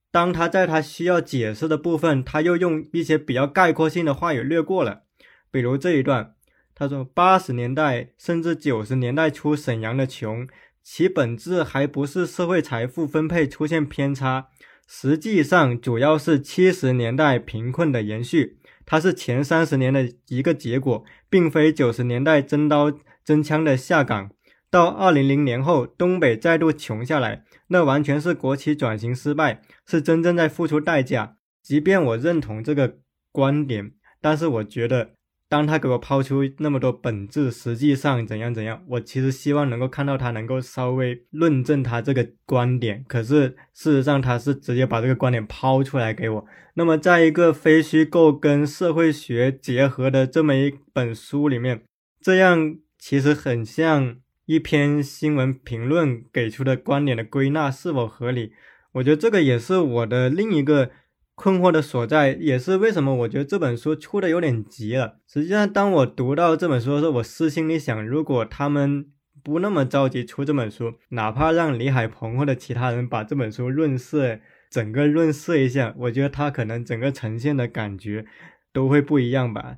[0.09, 5.03] 当他在他需要解释的部分，他又用一些比较概括性的话语略过了。
[5.51, 6.33] 比如这一段，
[6.79, 10.47] 他说：“八十年代甚至九十年代初，沈阳的穷，
[10.83, 14.49] 其本质还不是社会财富分配出现偏差，
[14.87, 22.93] 实际上主要是七十年代贫困的延续，它是前三十年的一个结果，并非九十年代真刀
[23.25, 24.29] 真枪的下岗。
[24.69, 31.37] 到二零零年后，东北再度穷下来。”那完全是国企转型失败，是真正在付出代价。
[31.63, 32.99] 即便我认同这个
[33.31, 35.15] 观点，但是我觉得
[35.49, 43.05] 当他给我抛出那么多本质，实际上怎样怎样，我其实希望能够看到他能够稍微论证他这个观点。
[43.07, 46.45] 可是事实上，他是直接把这个观点抛出来给我。
[46.73, 51.81] 那么，在一个非虚构跟社会学结合的这么一本书里面，
[52.21, 58.51] 这样其实很像一篇新闻评论给出的观点的归纳是否合理？
[58.91, 60.91] 我觉得这个也是我的另一个。
[61.37, 65.19] 困惑的所在，也是为什么我觉得这本书出的有点急了。
[65.27, 69.05] 实际上，当我读到这本书的时候，我私心里想，如果他们
[69.43, 74.39] 不那么着急出这本书，哪怕让李海鹏或者其他人把这本书润色，
[74.71, 78.25] 整个润色一下，我觉得他可能整个呈现的感觉
[78.73, 79.77] 都会不一样吧。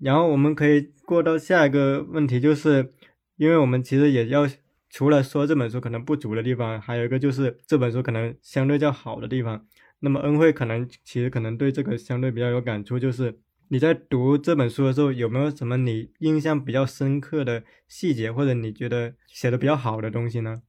[0.00, 2.94] 然后我们可以过到下一个问题，就是
[3.36, 4.48] 因为我们其实也要
[4.88, 9.66] 除了说这本书可能不足的地方，还有一个就是这本书可能相对较好的地方。
[10.00, 20.62] 那么恩惠可能其实可能对这个相对比较有感触，就是你在读这本书的时候，有没有什么你印象比较深刻的细节，或者你觉得写的比较好的东西呢？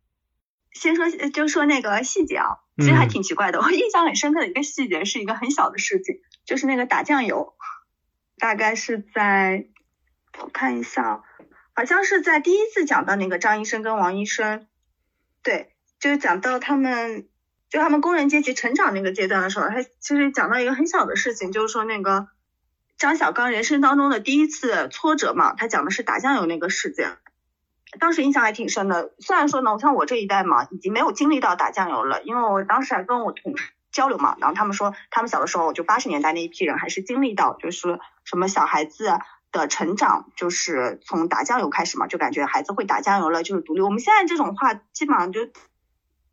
[0.71, 3.59] 先说就说那个细节啊，其实还挺奇怪的。
[3.59, 7.53] 我印象很深刻的一个细节是一个很小的事情，就是那个打酱油，
[8.39, 9.67] 大概是在
[10.41, 11.23] 我看一下，
[11.73, 14.67] 好像是在第一次讲到那个张医生跟王医生，
[15.43, 17.27] 对，就是讲到他们。
[17.69, 22.27] 就他们工人阶级成长那个阶段的时候，他其实讲到一个很小的事情，就是说那个
[22.97, 27.17] 张小刚人生当中的第一次挫折嘛，他讲的是打酱油那个事件，
[27.99, 29.13] 当时印象还挺深的。
[29.19, 39.19] 虽然说呢，像我这一代嘛，已经没有经历到打酱油了，因为我当时还跟我同事交流嘛，然后他们说他们小的时候，就八十年代那一批人还是经历到，就是什么小孩子
[39.51, 43.81] 的成长，就是从打酱油开始嘛，就感觉孩子会打酱油了就是独立。
[43.81, 45.41] 我们现在这种话基本上就。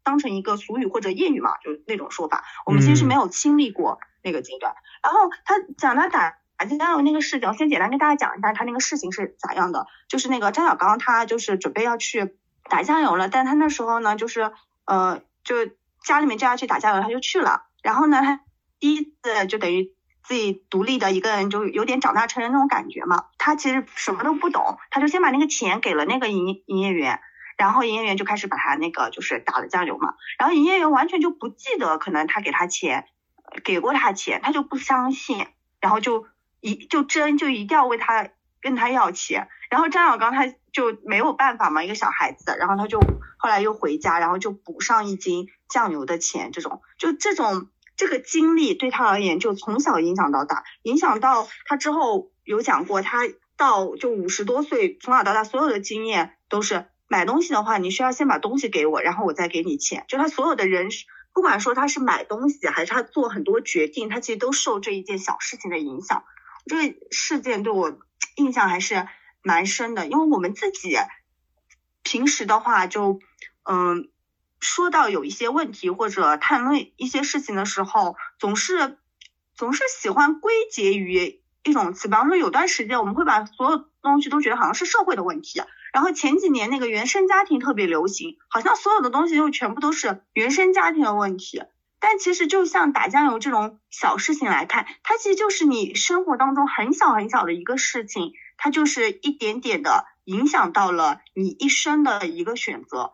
[0.07, 2.45] 当成一个俗语或者谚语嘛，就那种说法。
[2.65, 4.73] 我们其实是没有经历过那个阶段。
[5.03, 9.89] 然后他讲他打打酱油那个事情，我先简单跟大家讲一下他那个事情是咋样的。
[10.07, 12.37] 就是那个张小刚他就是准备要去
[12.71, 14.53] 打酱油了，但他那时候呢，就是
[14.85, 15.57] 呃，就
[16.05, 17.65] 家里面叫他去打酱油，他就去了。
[17.83, 18.41] 然后呢，他
[18.79, 19.93] 第一次就等于
[20.23, 23.25] 自己独立的一个人，就有点长大成人那种感觉嘛。
[23.39, 27.19] 他其实什么都不懂，他就先把那个钱给了那个营营业员。
[27.57, 33.07] 然后营业员就开始把他那个就是打了酱油嘛，然后营业员完全就不记得可能他给他钱，
[33.65, 35.47] 给过他钱，他就不相信，
[35.81, 36.27] 然后就
[36.61, 38.29] 一就争就一定要为他
[38.61, 43.01] 跟他要钱，然后张小刚他就没有办法嘛，一个小孩子，然后他就
[43.39, 53.21] 后来又回家，然后就补上一斤酱油的钱，这种就这种这个经历对他而言就从小影响到大，影响到他之后有讲过，他
[53.57, 56.85] 到就五十多岁从小到大所有的经验都是。
[57.09, 60.05] 买东西的话，你需要先把东西给我，然后我再给你钱。
[60.09, 60.89] 就他所有的人，
[61.33, 66.25] 不管说他是买东西，还是他做很多决定，他其实都受这一件小事情的影响。
[66.67, 67.99] 这个事件对我
[68.37, 69.07] 印象还是
[69.43, 70.97] 蛮深的，因为我们自己
[72.03, 73.21] 平时的话，就
[73.63, 74.09] 嗯，
[74.59, 78.99] 说到有一些问题或者谈论一些事情的时候，总是
[79.55, 85.63] 总是喜欢归结于一种词，比方说有段时间我们会把所有东西都觉得好像是社会的问题。
[85.97, 91.63] 然后前几年那个原生家庭特别流行，好像所有的东西就全部都是原生家庭的问题。
[91.99, 103.13] 但其实就像打酱油这种小事情来看，它其实就是你生活当中很小很小的一个事情，它就是一点点的影响到了你一生的一个选择。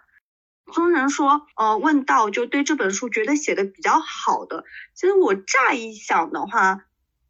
[0.72, 4.64] 宗人说，呃，问到就对这本书觉得写的比较好的，
[4.94, 6.80] 其实我乍一想的话。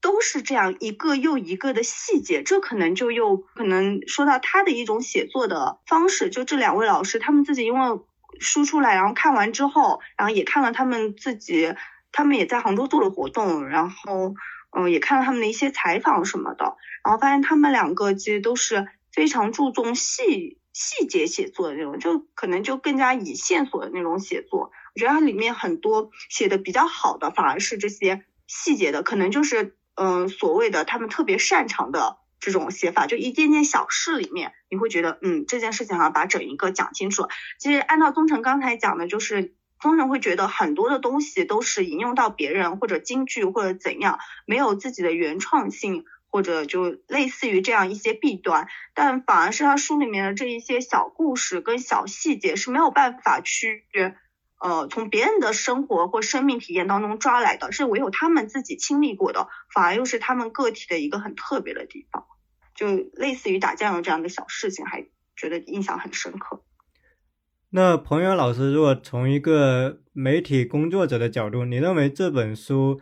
[0.03, 6.29] 都是这样一个又一个的细节，这可能就又可能说到他的一种写作的方式。
[6.29, 8.01] 就这两位老师，他们自己因为
[8.41, 11.73] 书出来，然后看完之后，然后也看了他们自己，
[12.11, 14.35] 他们也在杭州做了活动，然后
[14.77, 24.73] 嗯，也看了他们的一些采访什么的，然后发现他们两个其实都是非常注重细细节写作的那种，就可能就更加以线索的那种写作。
[24.95, 29.77] 我觉得它里面很多写的比较好的，反而是这些细节的，可能就是。
[29.95, 37.29] 嗯，所谓的他们特别擅长的这种写法，就一件件小事里面，你会觉得，嗯，这件事情好像把整一个讲清楚。
[37.59, 48.69] 其实按照宗成刚才讲的，就是宗成会觉得很多的东西都是引用到别人或者京剧或者怎样，没有自己的原创性，或者就类似于这样一些弊端。
[48.95, 53.85] 但反而是他书里面的这一些小故事跟小细节是没有办法去。
[54.63, 62.25] 呃，从别人的生活或生命体验当中抓来的，是唯有他们自己经历过的，反而又是他们个体的一个很特别的地方，
[62.75, 65.07] 就类似于打酱油这样的小事情，还
[65.37, 66.63] 觉得印象很深刻。
[67.71, 73.01] 那彭源老师，如果从一个媒体工作者的角度，你认为这本书，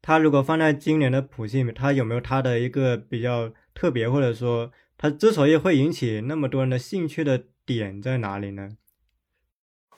[0.00, 3.52] 它如果放在今年的普信，它有没有它的一个比较？
[3.72, 8.68] 特别，或者说它之所以会引起那么多人的兴趣的点在哪里呢？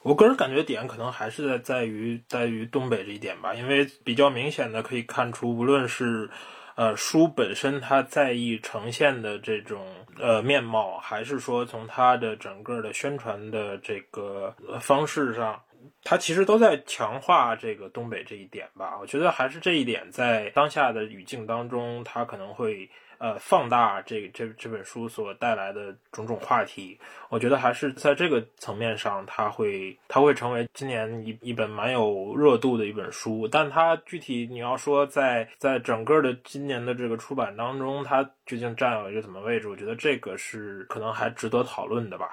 [0.02, 6.28] 我个人感觉点可能还是在在于在于东北这一点吧，因为比较明显的可以看出，无论是
[6.74, 9.86] 呃书本身它在意呈现的这种
[10.18, 15.62] 呃面貌，还是说从它的整个的宣传的这个方式上，
[16.02, 18.98] 它其实都在强化这个东北这一点吧。
[19.00, 22.90] 我觉得还是这一点在当下的语境当中，它可能会。
[23.22, 26.98] 呃，放大这这这本书所带来的种种话题，
[27.28, 33.46] 我觉得还是在这个层面上，它会它会成为今年一一本蛮有热度的一本书。
[33.46, 39.68] 但它具体你要说在在整个的今年的这个出版当中，它究竟占有一个什么位置？
[39.68, 42.26] 我觉得这个是可能还值得讨论的吧。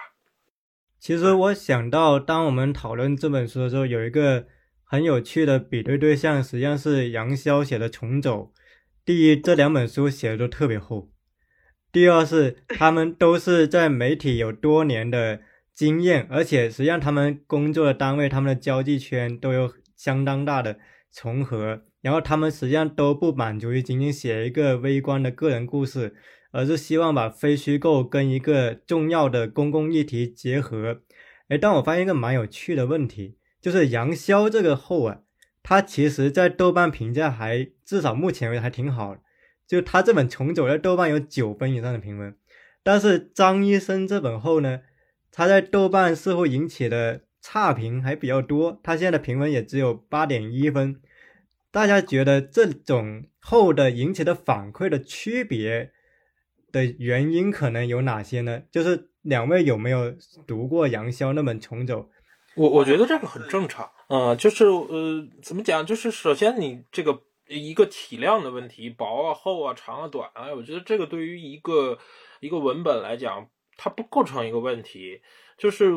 [0.98, 4.48] 其实我想到，当我们讨论这本书的时候，有一个
[4.84, 8.52] 很有趣的比对对象，实际上是杨潇写的《重走》。
[9.10, 11.10] 第一，这两本书写的都特别厚；
[11.92, 15.42] 第二是他们都是在媒体有多年的
[15.74, 20.78] 经验，而且实际上他们工作的单位、他们的交际圈都有相当大的
[21.12, 21.82] 重合。
[22.02, 26.14] 然后他们实际上都不满足于仅仅写一个微观的个人故事，
[26.52, 31.02] 而是希望把非虚构跟一个重要的公共议题结合。
[31.48, 35.22] 哎，但我发现一个蛮有趣的问题，就是杨潇这个后啊。
[35.70, 39.18] 他其实，在豆瓣评价还至少目前为止还挺好，
[39.68, 42.36] 就他这本《重走》在豆瓣有九分以上的评分，
[42.82, 44.82] 但是张医生这本后呢，
[45.32, 51.00] 他在豆瓣似乎引起的差评还比较多，他现在的评分也只有八点一分。
[51.70, 55.92] 大家觉得这种后的引起的反馈的区别
[56.72, 58.64] 的原因可能有哪些呢？
[58.72, 60.16] 就是两位有没有
[60.48, 62.00] 读过杨潇那本《重走》？
[62.56, 63.88] 我我觉得这个很正常。
[64.10, 65.86] 嗯，就是呃，怎么讲？
[65.86, 72.00] 就是首先你这个一个体量的问题，薄啊、厚啊、长啊、短啊，我觉得这个对于一个
[72.40, 73.48] 一个文本来讲，
[73.78, 75.22] 它不构成一个问题。
[75.60, 75.92] 就是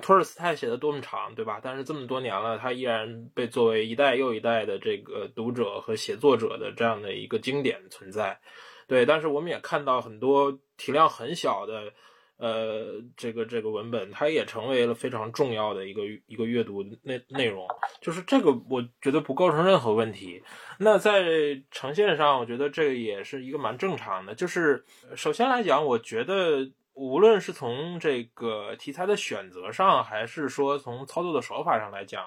[0.00, 1.58] 托尔斯泰写的多么长，对吧？
[1.60, 8.38] 但是这么多年了，他依然被作为一代又一代的这个读者和写作者的这样的一个经典存在。
[8.86, 11.92] 对，但是我们也看到很多体量很小的。
[12.40, 17.68] 呃，这个这个文本，它也成为了非常重要的一个一个阅读内内容，
[18.00, 20.42] 就是这个，我觉得不构成任何问题。
[20.78, 21.22] 那在
[21.70, 24.34] 呈现上，我觉得这个也是一个蛮正常的。
[24.34, 24.82] 就是
[25.14, 32.26] 首先来讲，我觉得无论是从这个题材的选择上，还是说从操作的手法上来讲，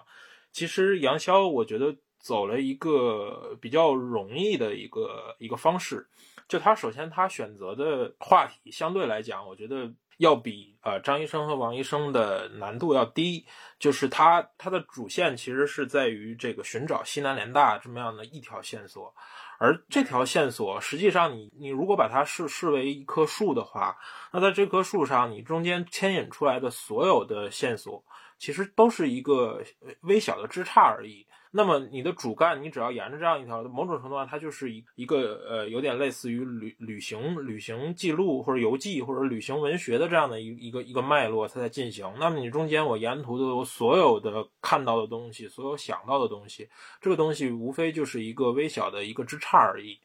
[0.51, 6.07] 其实杨潇我觉得走了一个比较容易的一个一个方式。
[6.47, 9.91] 就他首先他选择的话题相对来讲，我觉得。
[10.17, 13.45] 要比呃张医生和王医生的难度要低，
[13.79, 19.13] 就是他他的主线其实是在于这个寻找西南联大这么样的一条线索，
[19.57, 23.97] 而这条线索实际上你你如果把它视视为一棵树的话，
[24.31, 28.03] 那在这棵树上你中间牵引出来的所有的线索，
[28.37, 29.63] 其实都是一个
[30.01, 31.25] 微小的枝杈而已。
[31.55, 42.11] 那么你的主干，你只要沿着这样一条，某种程度上它就是一一个呃，有点类似于旅旅行旅行记录或者游记或者旅行文学的这样的一一个一个脉络，它在进行。
[42.17, 46.67] 那么你中间我沿途的我所有的看到的东西，所有想到的东西，
[46.99, 49.99] 这个东西无非就是一个微小的一个枝杈而已。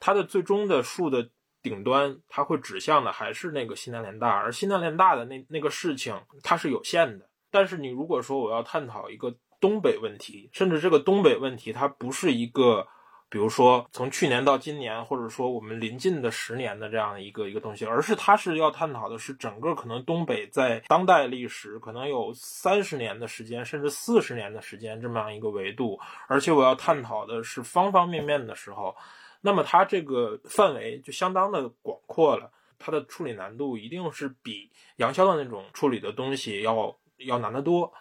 [0.00, 1.28] 它的最终的树的
[1.62, 7.28] 顶端，它会指向的还是那个西南联大，而西南联大的那那个事情它是有限的。
[7.50, 9.36] 但是你如果说我要探讨一个。
[9.60, 12.86] 东北问题，甚至这个东北问题，它不是一个，
[13.28, 25.98] 比如说从去年到今年，或者说我们临近的十年的这样一个一个东西，而是它是要探讨的是整个可能东北在当代历史可能有三十年的时间，甚至四十年的时间这么样一个维度，
[26.28, 28.94] 而且我要探讨的是方方面面的时候，
[29.40, 37.92] 那么它这个范围就相当的广阔了，它的处理难度一定是比杨潇的那种处理的东西要要难得多。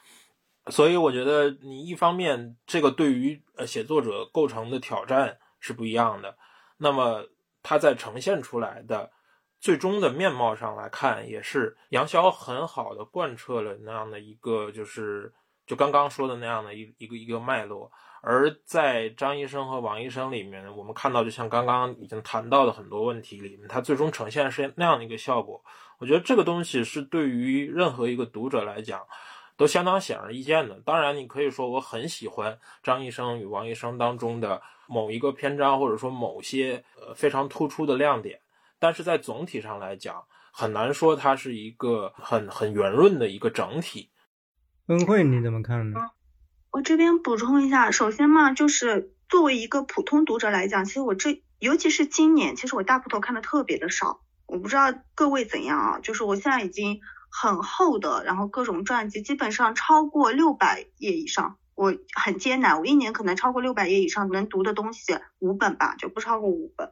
[0.72, 6.36] 所以我觉得你一方面这个对于呃写作者构成的挑战是不一样的，
[6.78, 7.24] 那么
[7.62, 9.12] 它在呈现出来的
[9.60, 15.32] 最终的面貌上来看，也是杨潇很好的贯彻了那样的一个就是
[15.68, 17.92] 就刚刚说的那样的一一个一个脉络。
[18.22, 25.64] 而在张医生和王医生里面，我们看到就像刚刚已经谈到的很多问题里面，它最终呈现是那样的一个效果。
[26.00, 29.00] 我觉得这个东西是对于任何一个读者来讲。
[29.58, 30.80] 都相当显而易见的。
[30.86, 38.40] 当然，你可以说我很喜欢张医生与王医生当中的某一个篇章，或者说某些呃非常突出的亮点。
[38.80, 44.12] 但是在总体上来讲，很难说它是一个很很圆润的一个整体。
[44.88, 46.00] 恩惠你怎么看呢？
[46.72, 51.42] 我这边补充一下，首先嘛，就是作为一个普通读者来讲，其实我这。
[51.58, 54.20] 尤其是今年，其实我大部头看的特别的少。
[54.46, 57.00] 我不知道各位怎样啊，就是我现在已经
[57.38, 66.92] 很厚的，然后各种传记基本上超过六百页以上，我很艰难，我一年可能超过六百页以上能读的东西五本吧，就不超过五本。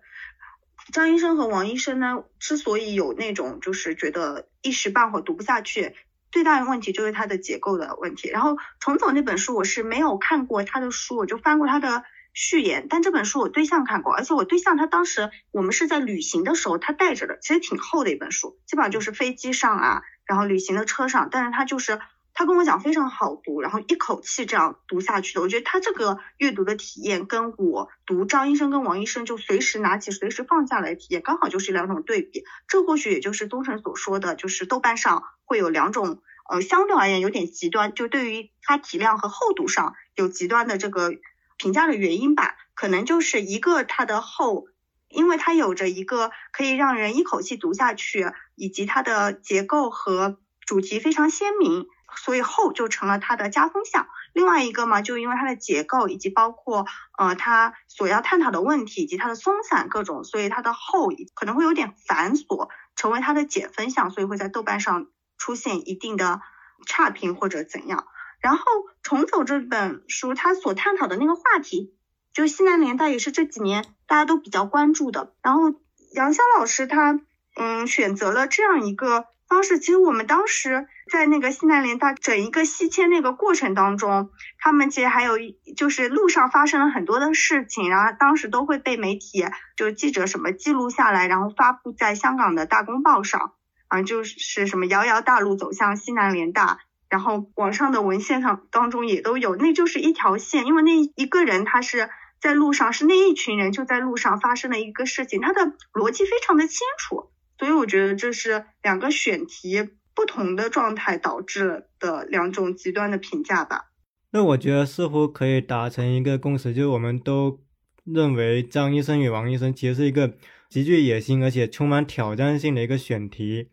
[0.91, 5.95] 张医生和王医生呢，之所以有那种就是觉得一时半会读不下去，
[6.29, 8.29] 最大的问题就是它的结构的问题。
[8.29, 12.03] 然后重走那本书我是没有看过他的书，我就翻过他的。
[12.35, 21.99] 序言，但这本书我对象看过，而且我对象他当时我们是在旅行的时候他带着的，其实挺厚的一本书，基本上就是飞机上啊，然后旅行的车上，但是他就是
[22.33, 41.13] 他跟我讲非常好读，然后一口气这样读下去的，我觉得他这个阅读的体验跟我读张医生跟王医生就随时拿起随时放下来体验，刚好就是两种对比，这或许也就是东城所说的，就是豆瓣上会有两种，呃，相对而言有点极端，就对于它体量和厚度上有极端的这个。
[41.55, 44.65] 评价的原因吧，可能就是一个它的厚，
[45.07, 54.07] 因为它有着一个可以让人一口气读下去，以及它的结构和主题非常鲜明，所以厚就成了它的加分项。
[54.33, 56.87] 另外一个嘛，就因为它的结构以及包括
[57.17, 66.41] 呃它所要探讨的问题以及它的松散各种，所以它的厚可能会有点繁琐，成为它的减分项，所以会在豆瓣上出现一定的
[66.87, 68.07] 差评或者怎样。
[68.39, 68.63] 然后
[69.03, 71.93] 重走这本书，它所探讨的那个话题，
[72.33, 75.33] 就西南联大也是这几年大家都比较关注的。
[75.41, 75.73] 然后
[76.13, 77.19] 杨潇老师他
[77.55, 85.33] 嗯选择了这样一个方式，其实我们当时在那个西南联大整一个西迁那个过程当中，他们其实还有
[85.75, 89.45] 就是路上发生了很多的事情，然后当时都会被媒体
[89.75, 93.53] 就记者什么记录下来，然后发布在香港的大公报上
[93.87, 96.79] 啊，就是什么遥遥大路走向西南联大。
[97.09, 102.09] 然后网上的文献上当中也都有，那就是一条线，因为那一个人他是
[102.41, 113.91] 在路上，是那一群人就在路上发生了一个事情，他的逻辑非常的清楚，所以我觉得这是两个选题不同的状态导致的两种极端的评价吧。
[114.31, 117.59] 那我觉得似乎可以达成一个共识，就是我们都
[118.03, 120.33] 认为张医生与王医生其实是一个
[120.69, 123.69] 极具野心而且充满挑战性的一个选题，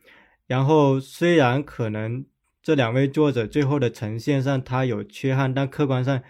[0.47, 2.24] 然后虽然可能。
[2.62, 6.22] 这两位作者最后的呈现上，他有缺憾，但客观上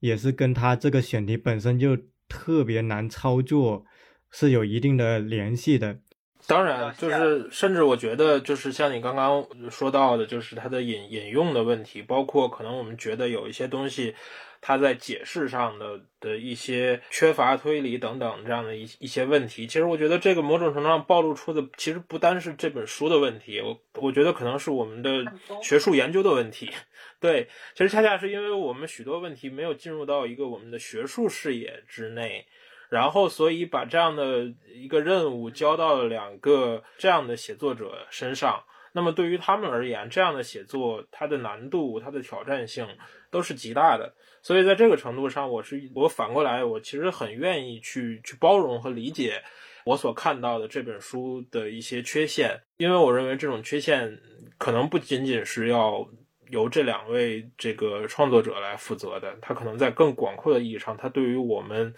[0.00, 1.96] 也是跟他这个选题本身就
[2.28, 3.84] 特别难操作
[4.28, 6.00] 是有一定的联系的。
[6.46, 14.14] 当然，就是甚至我觉得，就是像你刚刚说到的，就是它的引引用的问题，包括可能我们觉得有一些东西。
[14.62, 25.24] 它在解释上的的一些缺乏推理等等这样的一一些问题，其实我觉得这个某种程度上暴露出的，其实不单是这本书的问题，我我觉得可能是我们的
[25.62, 26.68] 学术研究的问题。
[27.20, 32.46] 对，其实恰恰是因为我们许多问题没有进入到一个我们的学术视野之内，
[32.88, 38.62] 然后所以把这样的一个任务交到了两个这样的写作者身上。
[38.92, 42.88] 那么对于他们而言，这样的写作它的难度、它的挑战性
[43.30, 44.14] 都是极大的。
[44.40, 49.42] 所以在这个程度上，我是我反过来，我其实很愿意去去包容和理解
[49.84, 54.18] 我所看到的这本书的一些缺陷，因为我认为这种缺陷
[54.56, 56.08] 可能不仅仅是要
[56.48, 61.94] 由这两位这个创作者来负责的，他可能在更广阔的意义上，他对于我们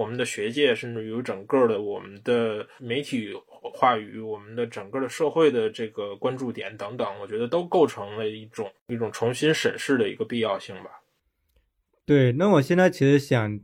[0.00, 3.28] 我们的学界，甚至于整个的我们的媒体
[3.74, 11.02] 话语，我们的整个的社会的这个关注点等等，我觉得都构成了一种一种重新审视的一个必要性吧。
[12.06, 13.60] 对，那我现在其实想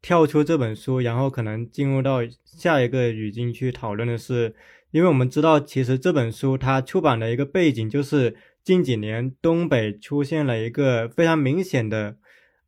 [0.00, 4.54] 跳出这本书，然后可能进入到下一个语境去讨论的是，
[4.90, 12.16] 因为我们知道，其实这本书它出版的一个背景就是近几年东北出现了一个非常明显的，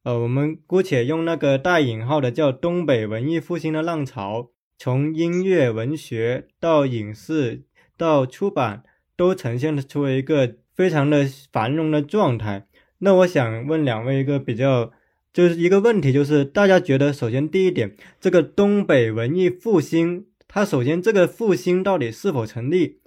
[0.06, 7.64] 呃，我们姑且用那个带引号的叫东北文艺复兴的浪潮，从音乐、文学到影视
[7.98, 8.84] 到出版，
[9.16, 12.68] 都呈现出了一个非常的繁荣的状态。
[12.98, 14.92] 那我想问两位一个比较。
[15.32, 23.00] 就是一个问题，就是大家觉得，首先第一点，这个东北文艺复兴，它首先这个复兴到底是否成立？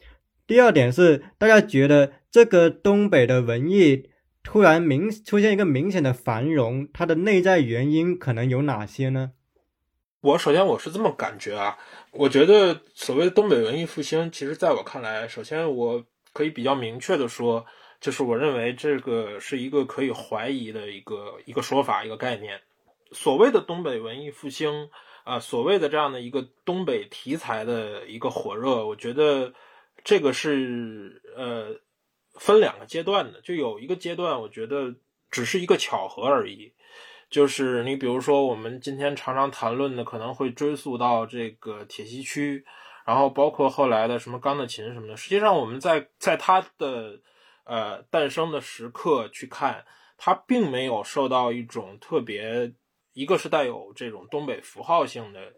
[0.45, 4.03] 第二点是，大家觉得这个东北的文艺
[4.51, 9.33] 突然明出现一个明显的繁荣，它的内在原因可能有哪些呢？
[10.21, 11.77] 我首先我是这么感觉啊，
[12.11, 17.63] 我觉得所谓的东北文艺复兴，其实在我看来，首先我可以比较明确的说。
[18.01, 22.59] 就是我认为这个是一个可以怀疑的一个一个说法一个概念。
[23.11, 24.89] 所谓的东北文艺复兴
[25.25, 29.53] 啊，所谓的这样的一个东北题材的一个火热，我觉得
[30.03, 31.75] 这个是呃
[32.39, 33.39] 分两个阶段的。
[33.41, 34.95] 就有一个阶段，我觉得
[35.29, 36.73] 只是一个巧合而已。
[37.29, 42.65] 就是你比如说我们今天常常谈论的，可能会追溯到这个铁西区，
[43.05, 45.15] 然后包括后来的什么钢的琴什么的。
[45.15, 47.21] 实际上我们在在它的
[47.65, 49.85] 呃诞生的时刻去看，
[50.17, 52.73] 它并没有受到一种特别，
[53.13, 55.53] 一个是带有这种东北符号性的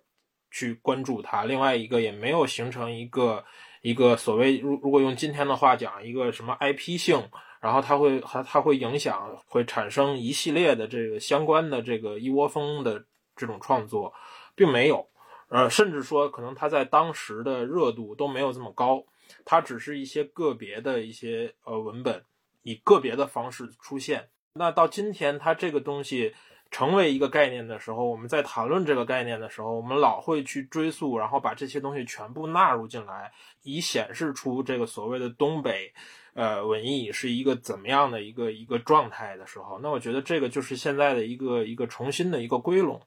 [0.52, 3.46] 去关注它，另外一个也没有形成一个。
[3.82, 7.22] 一个所谓，如如果用今天的话讲，一个什么 IP 性，
[7.60, 13.04] 然后它会它它会影响，会产生一系列的这个相关的这个一窝蜂的
[13.36, 14.14] 这种创作，
[14.56, 15.08] 并没有，
[15.50, 19.04] 呃，甚至说可能它在当时的热度都没有这么高，
[19.44, 22.24] 它只是一些个别的一些呃文本
[22.64, 24.30] 以个别的方式出现。
[24.54, 26.34] 那到今天，它这个东西。
[26.72, 35.94] 成为一个概念的时候，我们在谈论这个概念的时候，我们老会去追溯，然后把这些东西全部纳入进来，以显示出这个所谓的东北，
[36.34, 43.02] 呃，文艺是一个怎么样的一个一个状态的时候，那我觉得这个就是现在的一个一个重新的一个归拢。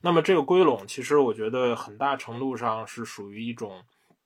[0.00, 3.82] 那么这个归拢，其实我觉得很大程度上是属于一种，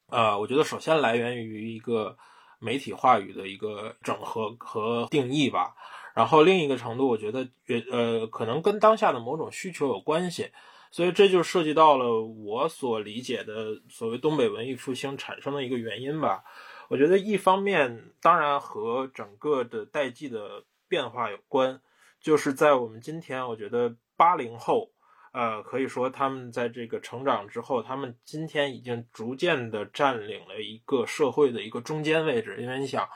[0.09, 2.16] 呃，我觉得首先来源于一个
[2.61, 5.74] 媒体话语的一个整合和定义吧。
[6.15, 10.53] 然后另一个程度，我觉得也呃，可能跟当下的某种需求有关系，
[10.93, 16.45] 所以这就涉及到了我所理解的所谓东北文艺复兴产生的一个原因吧。
[16.89, 21.81] 我觉得一方面当然和整个的代际的变化有关，
[22.21, 24.93] 就是在我们今天，我觉得八零后，
[25.33, 33.09] 呃，可以说他们在这个成长之后，他们今天已经逐渐的占领了一个社会的一个中间位置，因为你想，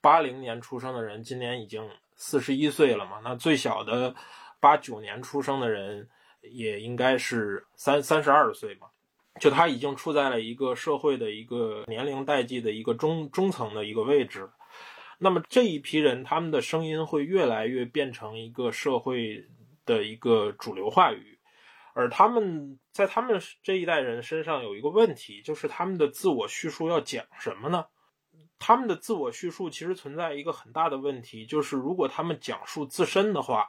[0.00, 1.86] 八零年出生的人，今年已经。
[2.16, 3.20] 四十一岁了嘛？
[3.22, 4.14] 那最小的
[4.58, 6.08] 八九年出生的人
[6.40, 8.88] 也应该是三三十二岁嘛？
[9.38, 14.48] 就他已经处在了一个社会的一个年龄代际的一个中中层的一个位置。
[15.18, 19.46] 那么这一批人，他们的声音会越来越变成一个社会
[19.84, 21.38] 的一个主流话语，
[21.94, 27.86] 而他们在他们这一代人身上有一个问题，就是他们的自我叙述要讲什么呢？
[28.58, 33.68] 他们的自我叙述其实存在一个很大的问题，就是如果他们讲述自身的话，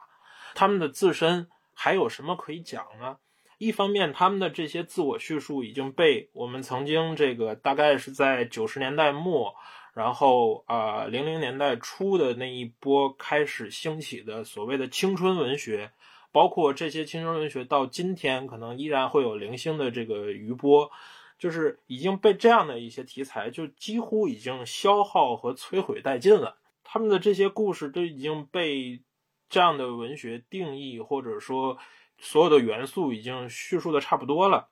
[0.55, 3.17] 他们的自身还有什么可以讲呢？
[3.57, 9.55] 一方面，他们的这些自我叙述已经被我们曾经这个大概是在九十年代末，
[9.93, 15.91] 然后啊零零年代初的那一波开始兴起的所谓的青春文学，
[16.31, 20.91] 包括这些青春文学到今天可能依然会有零星的这个余波。
[21.37, 26.57] 就是已经被这样的一些题材，就几乎已经消耗和摧毁殆尽了。
[26.83, 29.03] 他们的这些故事都已经被
[29.47, 31.77] 这样的文学定义，或者说
[32.17, 34.69] 所有的元素已经叙述的差不多了。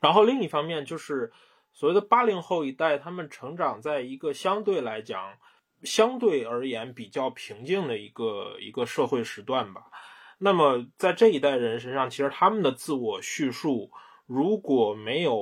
[0.00, 1.30] 然后另一方面，就是
[1.72, 5.34] 所谓的八零后一代，他们成长在一个相对来讲、
[5.82, 9.82] 相对而言比较平静的一个一个社会时段吧。
[10.38, 13.90] 那么在这一代人身上，其实他们的自我叙述。
[14.28, 15.40] 如果没有，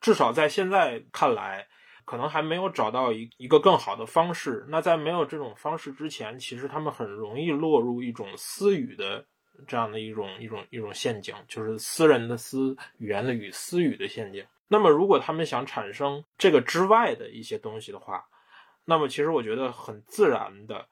[0.00, 1.68] 至少在现在看来，
[2.04, 4.66] 可能还没有找到一一个更好的方式。
[4.68, 9.24] 那在没有这种方式之前，其实他们很容易落入一种私语的
[9.68, 14.44] 这样的一种一种一种陷阱，就是私人的私语言的语私语的陷阱。
[14.66, 18.26] 那么，如果他们想产生这个之外的一些东西的话，
[18.84, 20.88] 那么其实我觉得很自然的，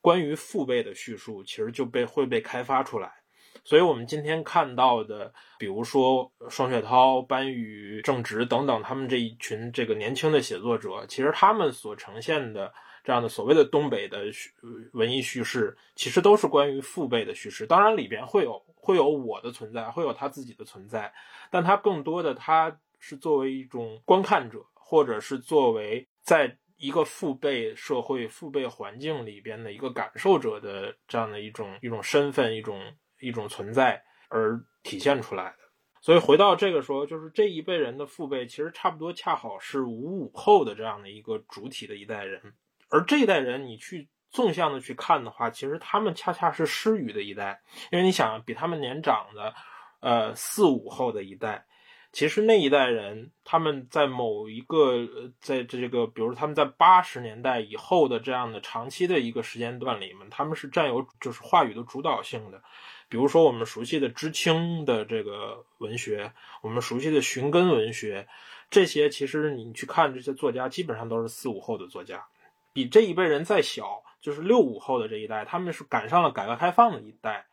[0.00, 3.23] 关于父辈的叙述，其实就被会被开发出来。
[3.66, 12.70] 所以，我们今天看到的，比如说双雪涛、班宇、郑直等等，他们这一群这个年轻的写作者，其实他们所呈现的
[13.02, 14.50] 这样的所谓的东北的叙
[14.92, 17.66] 文艺叙事，其实都是关于父辈的叙事。
[17.66, 21.10] 当然，里边会有会有我的存在，会有他自己的存在，
[21.50, 32.78] 但他更多的他是作为一种观看者，或者是作为在一个父辈社会、父辈环境里边的一个感受者的这样的一种一种身份，一种。
[33.24, 35.58] 一种存在而体现出来的，
[36.00, 42.54] 所以回到这个说，就是这一辈人的父辈，其实差不多恰好是五五后的这样的一个主体的一代人，
[42.90, 49.54] 而这一代人，你去纵向的去看的话，其实他们恰恰是失语的一代，因为你想，比他们年长的，
[50.00, 51.64] 呃，四五后的一代。
[52.12, 55.04] 其实那一代人，他们在某一个，
[55.40, 62.62] 在这个，比如他们在八十年代以后的这样的长期的一个时间段里面，他们是占有就是话语的主导性的。
[63.08, 66.32] 比如说我们熟悉的知青的这个文学，
[66.62, 68.26] 我们熟悉的寻根文学，
[68.70, 72.24] 这些其实你去看这些作家，基本上都是四五后的作家，
[72.72, 77.46] 比这一辈人再小，就是六五后的这一代，他们是赶上了改革开放的一代。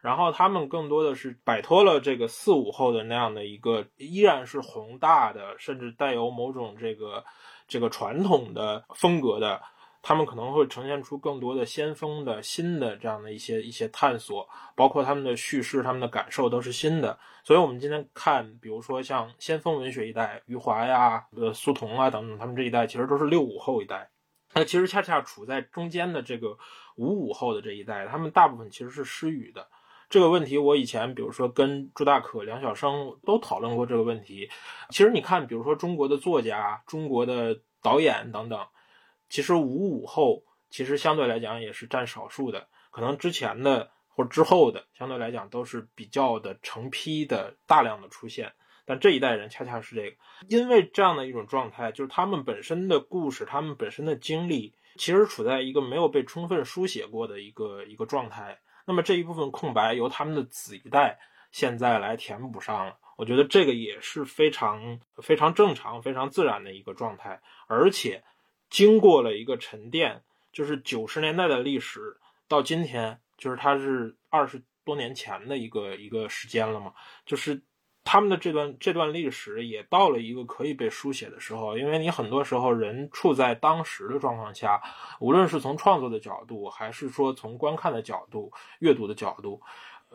[0.00, 7.24] 然后他们更多的是摆脱了这个四五后的那样的一个依然是宏大的，甚至带有某种这个
[7.66, 9.60] 这个传统的风格的
[10.02, 17.18] 他们可能会呈现出更多的先锋的新的这样的一些一些探索，包括他们的叙事、他们的感受都是新的。
[17.44, 24.10] 所以，我们今天看，比如说像先锋文学一代，余华呀、呃苏童啊等等，他们这一代其实都是六五后一代。
[24.54, 26.56] 那其实恰恰处在中间的这个
[26.96, 29.68] 五五后的这一代，他们大部分其实是失语的。
[30.08, 34.48] 这个问题，我以前比如说跟朱大可、梁晓声都讨论过这个问题。
[34.88, 38.66] 其实你看，比如说中国的作家、中国的导演等等，
[39.28, 42.68] 其实五五后其实相对来讲也是占少数的。
[42.90, 48.52] 可能之前的或之后的，相对来讲都是比较的成批的、大量的出现。
[48.84, 50.16] 但这一代人恰恰是这个，
[50.48, 58.58] 因为这样的一种状态，就是他们本身的故事、他们本身的经历，其实处在一个没有被充分书写过的一个一个状态。
[58.86, 61.18] 那么这一部分空白由他们的子一代
[61.52, 68.24] 现在来填补上了，我觉得这个也是非常非常正常、非常自然的一个状态，而且
[68.70, 76.92] 经过了一个沉淀，就是九十年代的历史到今天，就是它是二十多年前的一个一个时间了嘛，
[77.24, 77.62] 就是。
[78.10, 84.80] 他们的这段这段历史也到了一个可以被书写的时候，因为你很多时候人处在当时的状况下，
[85.20, 89.60] 无论是从创作的角度，还是说从观看的角度、阅读的角度，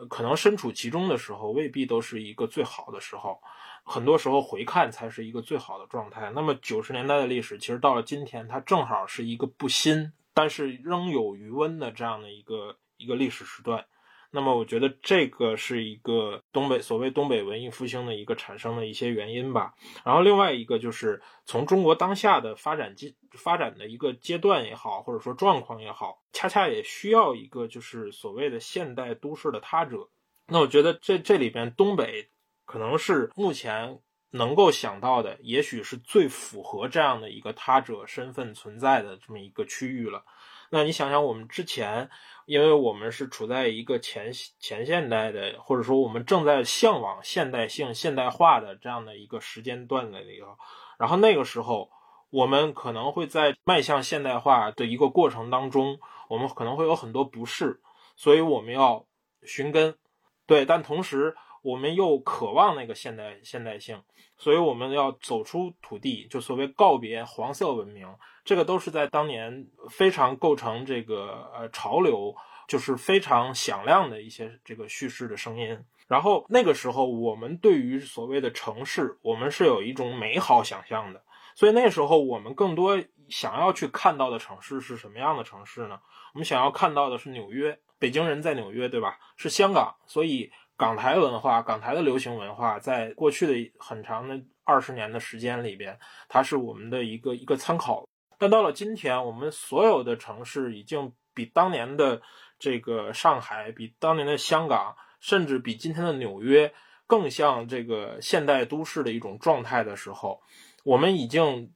[0.08, 3.40] 可能身处其中的时候未必都是一个最好的时候，
[3.84, 6.32] 很多时候回看才是一个最好的状态。
[6.34, 13.84] 那么九十年代的历史，其实到了今天，它正好是一个不新，但是仍有余温的这样的一个一个历史时段。
[14.30, 19.74] 那么我觉得这个是一个东北所谓东北文艺复兴的一个产生的一些原因吧。
[20.04, 30.08] 然后另外一个就是从中国当下的发展阶发展的一个阶段也好，或者说状况也好，恰恰也需要一个就是所谓的现代都市的他者。
[30.48, 32.28] 那我觉得这这里边东北
[32.64, 33.98] 可能是目前
[34.30, 40.24] 能够想到的，也许是最符合这样的一个他者身份存在的这么一个区域了。
[40.70, 42.10] 那你想想，我们之前，
[42.46, 50.56] 因为我们是处在一个前前现代的，或者说我们正在向往现代性、现代化的这样的一个时间段的里头，
[50.98, 51.90] 然后那个时候，
[52.30, 57.80] 我们可能会在迈向现代化的一个过程当中，我们可能会有很多不适，
[58.16, 59.06] 所以我们要
[59.44, 59.96] 寻根，
[60.44, 63.98] 对，但同时我们又渴望那个现代现代性，
[64.36, 68.06] 所以我们要走出土地，就所谓告别黄色文明。
[68.44, 72.34] 这个都是在当年非常构成这个呃潮流，
[72.68, 75.82] 就是非常响亮的一些这个叙事的声音。
[76.06, 81.22] 然后那个时候，我们对于所谓的城市，我们是有一种美好想象的。
[81.54, 85.98] 所以那时候，我们更多想要去看到的城市是什么样的城市呢？
[86.34, 89.18] 我们想要看到的是纽约，北京人在纽约，对吧？
[89.36, 89.94] 是香港。
[90.04, 90.52] 所以
[90.84, 98.06] 港台文化、港台的流行文化，在过去的很长的二十年的时间里边，它是我们的一个一个参考。
[98.36, 102.20] 但到了今天，我们所有的城市已经比当年的
[102.58, 106.70] 这个上海，比当年的香港，甚至比今天的纽约
[107.06, 110.42] 更像这个现代都市的一种状态的时候，
[110.84, 111.72] 我们已经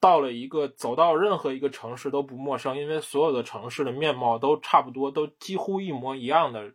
[0.00, 6.70] 到了一个走到任何一个城市都不陌生，因为所有的城市的面貌都差不多，都几乎一模一样的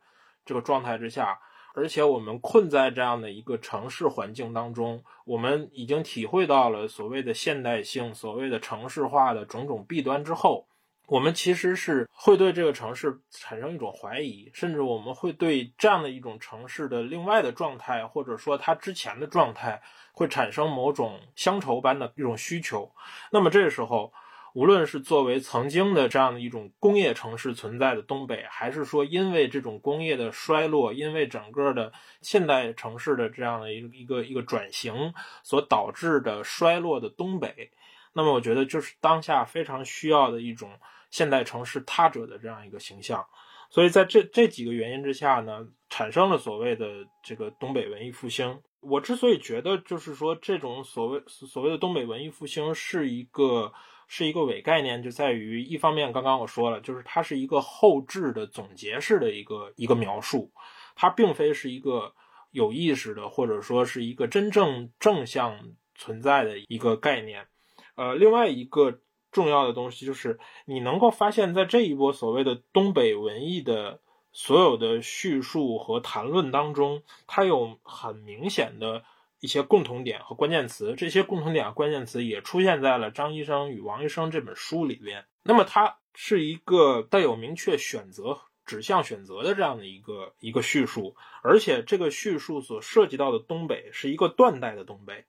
[0.46, 1.40] 这个状态之下。
[1.76, 10.66] 而且我们困在这样的一个城市环境当中，我们已经体会到了所谓的现代性、所谓的城市化的种种弊端之后，
[11.08, 19.82] 我们其实是会对这个城市产生一种怀疑，甚至我们会对这样的一种城市的另外的状态，或者说它之前的状态，
[20.14, 22.90] 会产生某种乡愁般的一种需求。
[23.32, 24.14] 那么这时候。
[24.56, 31.92] 无论是作为曾经的这样的一种工业城市存在的东北，还是说因为这种工业的衰落，因为整个的
[32.22, 37.70] 现代城市的这样的一个一个一个转型所导致的衰落的东北，
[38.14, 40.72] 那么我觉得就是当下非常需要的一种
[41.12, 43.28] 现代城市他者的这样一个形象。
[43.70, 48.58] 所以在这这几个原因之下呢，产生了所谓的这个东北文艺复兴。
[48.80, 53.74] 我之所以觉得就是说这种所谓所谓的东北文艺复兴是一个。
[54.08, 60.52] 是一个伪概念，就在于一方面，刚刚我说了，就是它是一个后置的总结式的一个一个描述，
[60.96, 62.14] 它并非是一个
[62.52, 65.60] 有意识的，或者说是一个真正正向
[65.96, 67.48] 存在的一个概念。
[67.96, 69.00] 呃，另外一个
[69.32, 74.00] 重要的东西就是，你能够发现，在这一波所谓的东北文艺的
[74.32, 79.04] 所有的叙述和谈论当中，它有很明显的。
[79.46, 85.24] 一些共同点和关键词，这些共同点和关键词也出现在了张医生与王医生这本书里边。
[85.44, 95.26] 那么，它是一个带有明确选择、指向选择的这样的一个一个叙述，而且这个叙述所涉及到的东北是一个断代的东北，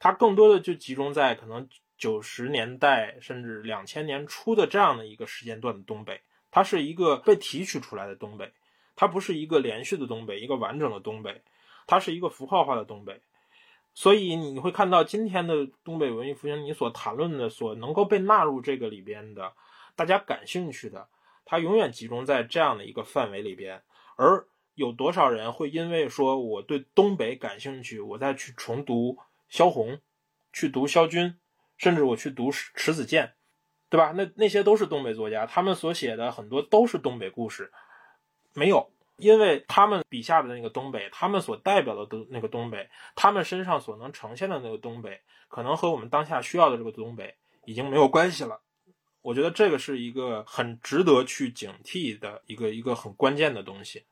[0.00, 8.52] 它更多的就集中在可能九十年代甚至两千年初的这样的一个时间段的东北，它是一个被提取出来的东北，
[8.96, 11.42] 它不是一个连续的东北，一个完整的东北，
[11.86, 13.20] 它是一个符号化的东北。
[13.94, 19.52] 所以你会看到今天的东北文艺复兴，你所谈论的、所能够被纳入这个里边的，
[19.94, 21.08] 大家感兴趣的，
[21.44, 23.82] 它永远集中在这样的一个范围里边。
[24.16, 29.18] 而有多少人会因为说我对东北感兴趣，我再去重读
[29.48, 30.00] 萧红，
[30.52, 31.34] 去读萧军？
[31.78, 33.34] 甚至我去读迟子建，
[33.90, 34.12] 对吧？
[34.12, 37.72] 那那些都是东北作家，他们所写的很多都是东北故事。
[38.54, 47.34] 没有，因为他们笔下的那个东北，他们所代表的东那个东北，他们身上所能呈现的那个东北，可能和我们当下需要的这个东北
[47.64, 48.60] 已经没有关系了。
[49.20, 54.04] 我觉得这个是一个很值得去警惕的一个一个很关键的东西。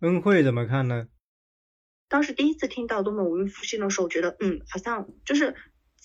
[0.00, 1.08] 恩惠怎么看呢？
[2.08, 5.54] 当时第一次听到东北文艺复兴的时候，觉得嗯，好像就是。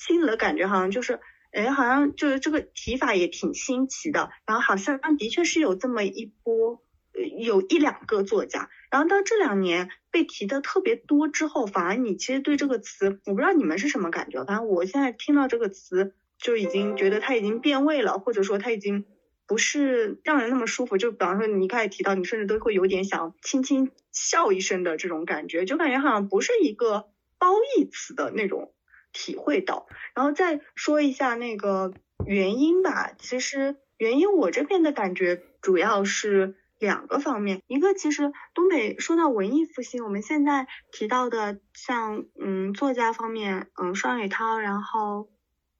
[0.07, 1.19] 听了感觉好像就是，
[1.51, 6.81] 哎，好像就是这个提法也挺新奇的，然后好像的确是有这么一波，
[7.29, 19.05] 有一两个作家，然后到这两年被提的特别多之后，反而你其实对这个词，我不知道你们是什么感觉，反正我现在听到这个词就已经觉得它已经变味了，或者说它已经
[19.47, 28.73] 不是让人那么舒服，就比方说你一开始提到，你甚至都会有点想轻轻笑一声的这种感觉，就感觉好像不是一个褒义词的那种。
[29.13, 31.93] 体会到，然后再说一下那个
[32.25, 33.11] 原因吧。
[33.19, 45.29] 其实原因我这边的感觉主要是两个方面，一个其实东北说到文艺复兴，我们现在提到的像嗯作家方面，嗯双雪涛，然后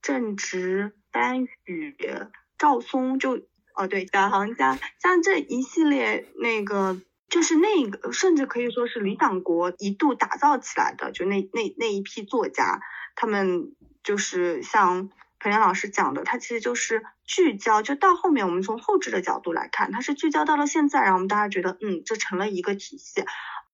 [0.02, 1.98] 郑直、班宇、
[2.58, 3.42] 赵松，就
[3.76, 7.02] 哦对，小行家，像这一系列那个。
[7.32, 12.82] 就是那个，甚至可以说是李党国一度打造起来的，就那那那一批作家，
[13.16, 13.74] 他们
[14.04, 15.10] 就是像
[15.42, 23.26] 裴良老师讲的，他其实就是聚焦，就到后面我们从后置的角度来看，他是聚焦到了现在，然后我们大家觉得，嗯，这成了一个体系，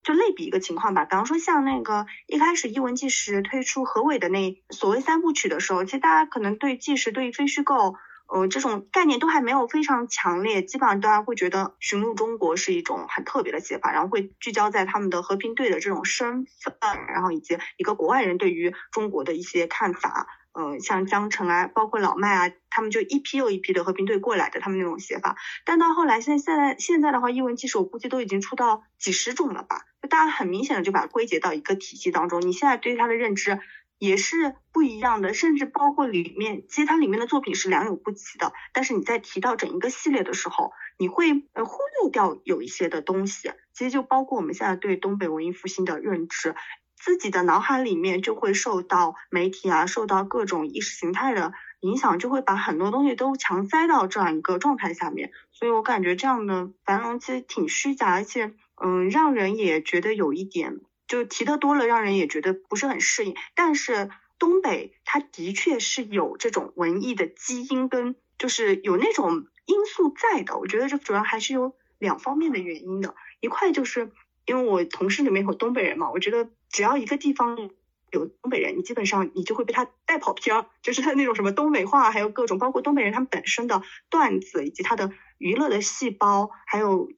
[0.01, 1.03] 就类比一个情况吧。
[1.03, 7.95] 比方说像那个一开始一文纪实推出何伟的那所谓三部曲的时候，其实大家可能对纪实、对于非虚构。
[8.29, 20.27] 呃，这种概念都还没有非常强烈，基本上大家会觉得《寻路中国》是一种很特别的写法，然后会聚焦在他们的和平队的这种身份，然后以及一个国外人对于中国的一些看法。
[20.57, 25.35] 嗯，像江澄啊，包括老麦啊，他们就一批又一批的和平队过来的，他们那种写法。
[25.65, 29.85] 但到后来，现现在现在的话，译文纪实我估计都已经出到几十种了吧？
[30.01, 32.41] 就大家很明显的就把它归结到一个体系当中。
[32.41, 33.59] 你现在对它的认知。
[33.99, 38.53] 也是不一样的，甚至包括里面，其实它里面的作品是良莠不齐的。
[38.71, 43.49] 但是你在提到整一个系列的时候，你会呃忽略掉有一些的东西。
[43.73, 46.53] 其实就包括我们现在对东北文艺复兴的认知，
[46.97, 55.31] 自己的脑海里面就会受到媒体啊，受到各种意识形态的影响，就会把很多东西都强塞到这样一个状态下面。
[55.51, 60.79] 所以我感觉这样的繁荣其实挺虚假，而且嗯，让人也觉得有一点。
[61.07, 63.33] 就提的多了，让人也觉得不是很适应。
[63.55, 70.57] 但是东北它的确是有这种文艺的基因，跟就是有那种因素在的。
[70.57, 73.15] 我觉得这主要还是有两方面的原因的。
[73.39, 74.11] 一块就是
[74.45, 77.69] 因为我同事里面有东北人嘛，我觉得只要一个地方
[78.11, 87.09] 有东北人，你基本上你就会被他带跑偏儿，就是他那种什么东北话，还有各种包括东北人他们本身的段子，以及他的娱乐的细胞，还有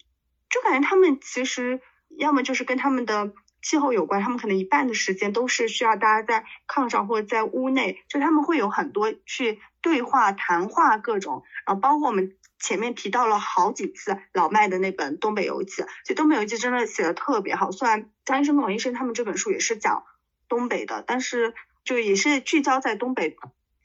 [0.50, 1.82] 就感觉他们其实
[2.18, 3.34] 要么就是跟他们的。
[3.62, 17.72] 气候有关，他们可能一半的时间都是需要大家在炕上或者在屋内，就他们会有很多去对话、谈话各种，然后包括我们前面提到了好几次老麦的那本《东北游记》，其实《东北游记》真的写的特别好。
[17.72, 20.04] 虽然张医生跟、王医生他们这本书也是讲
[20.48, 21.54] 东北的，但是
[21.84, 23.38] 就也是聚焦在东北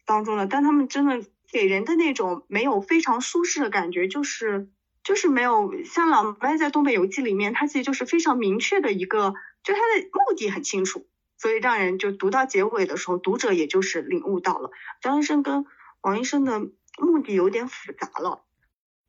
[0.05, 4.69] 当中的，但他们真的给人的那种没有非常舒适的感觉，就是
[5.03, 9.35] 就是没有像老麦在《东北游记》里面，他其实就是非常明确的一个。
[9.63, 11.07] 就他的目的很清楚，
[11.39, 14.71] 所以让人就读到结尾的时候，读者也就是领悟到了
[15.01, 15.65] 张医生跟
[16.03, 16.61] 王医生的
[16.99, 18.45] 目的有点复杂了。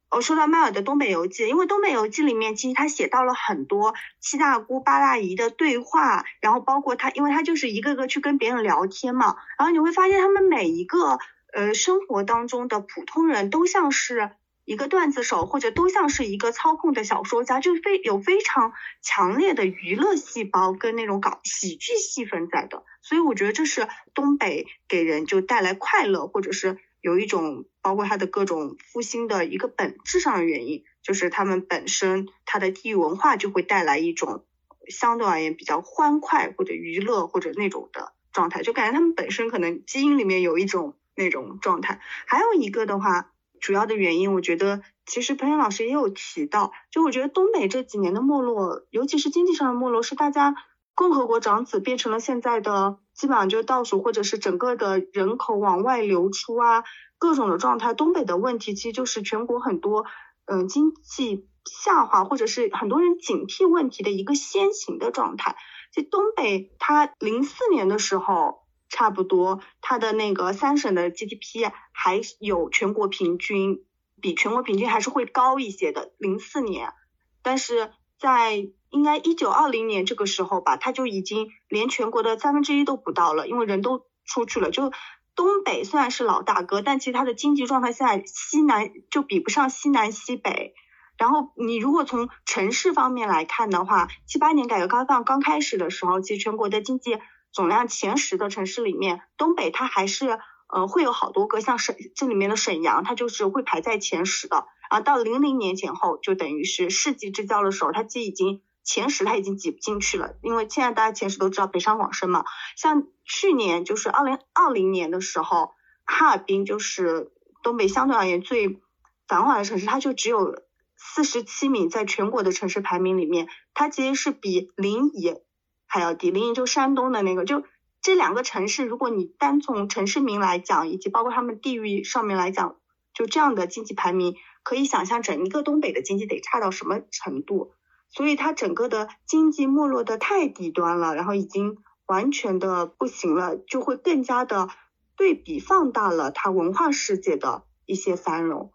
[0.10, 11.20] 哦，说到麦尔的《东北游记》，因为《东北游记》里面其实他写到了很多七大姑八大姨的对话，然后包括他，因为他就是一个个去跟别人聊天嘛，然后你会发现他们每一个
[11.54, 14.32] 呃生活当中的普通人都像是。
[14.68, 34.44] 一个段子手，或者都像是一个操控的小说家，就非有非常强烈的娱乐细胞跟那种搞喜剧戏份在的，所以我觉得这是东北给人就带来快乐，或者是有一种包括它的各种复兴的一个本质上的原因，就是他们本身它的地域文化就会带来一种
[34.88, 42.02] 相对而言比较欢快或者娱乐或者那种的状态，就感觉他们本身可能基因里面有一种那种状态。
[42.26, 43.30] 还有一个的话，
[43.60, 50.56] 主要的原因，我觉得其实彭岩老师也有提到，就我觉得东北这几年的没落，尤其是经济上的没落，是大家
[50.96, 56.84] 共和国长子变成了现在的基本上就是倒数，或者是整个的人口往外流出啊，
[57.18, 57.94] 各种的状态。
[57.94, 60.06] 东北的问题其实就是全国很多
[60.46, 65.56] 嗯经济下滑，或者是很多人警惕问题的一个先行的状态。
[65.92, 68.66] 就东北，它零四年的时候。
[68.88, 73.84] 差不多，它的那个三省的 GDP 还有全国平均，
[74.22, 76.14] 比全国平均还是会高一些的。
[76.18, 76.94] 零四年，
[77.42, 84.72] 但是在应该一九二零年这个时候吧，它就已经连全国的三分之一都不到了，因为人都出去了。
[84.72, 84.92] 就
[85.36, 90.74] 东北虽然是老大哥，但其实它的经济状态现在西南就比不上西南西北。
[91.18, 97.20] 然后你如果从城市方面来看的话，七八年改革开放刚开始的时候，其实全国的经济。
[97.52, 104.66] 总量前十的城市里面，东北它还是呃会有好多个，像沈这里面的沈阳，它就是会排在前十的。
[104.90, 110.36] 啊到零零年前后，就等于是世纪之交的时候，它既已经前十，它已经挤不进去了。
[110.42, 112.46] 因为现在大家前十都知道北上广深嘛，
[112.78, 115.74] 像去年就是二零二零年的时候，
[116.06, 117.34] 哈尔滨就是
[117.64, 118.80] 东北相对而言最
[119.28, 120.64] 繁华的城市，它就只有
[120.96, 125.42] 四十七名，在全国的城市排名里面，它其实是比临沂。
[125.88, 126.30] 还要低。
[126.32, 127.64] 临沂就山东的那个，就
[128.02, 132.76] 这两个城市，如果你单从城市名来讲，以及包括他们地域上面来讲，
[133.14, 137.72] 就这样的经济排名，可以想象整一个东北的经济得差到什么程度。
[138.16, 144.70] 所以它整个的经济没落的太低端了，然后已经完全的不行了，就会更加的
[145.18, 148.72] 对比放大了它文化世界的一些繁荣。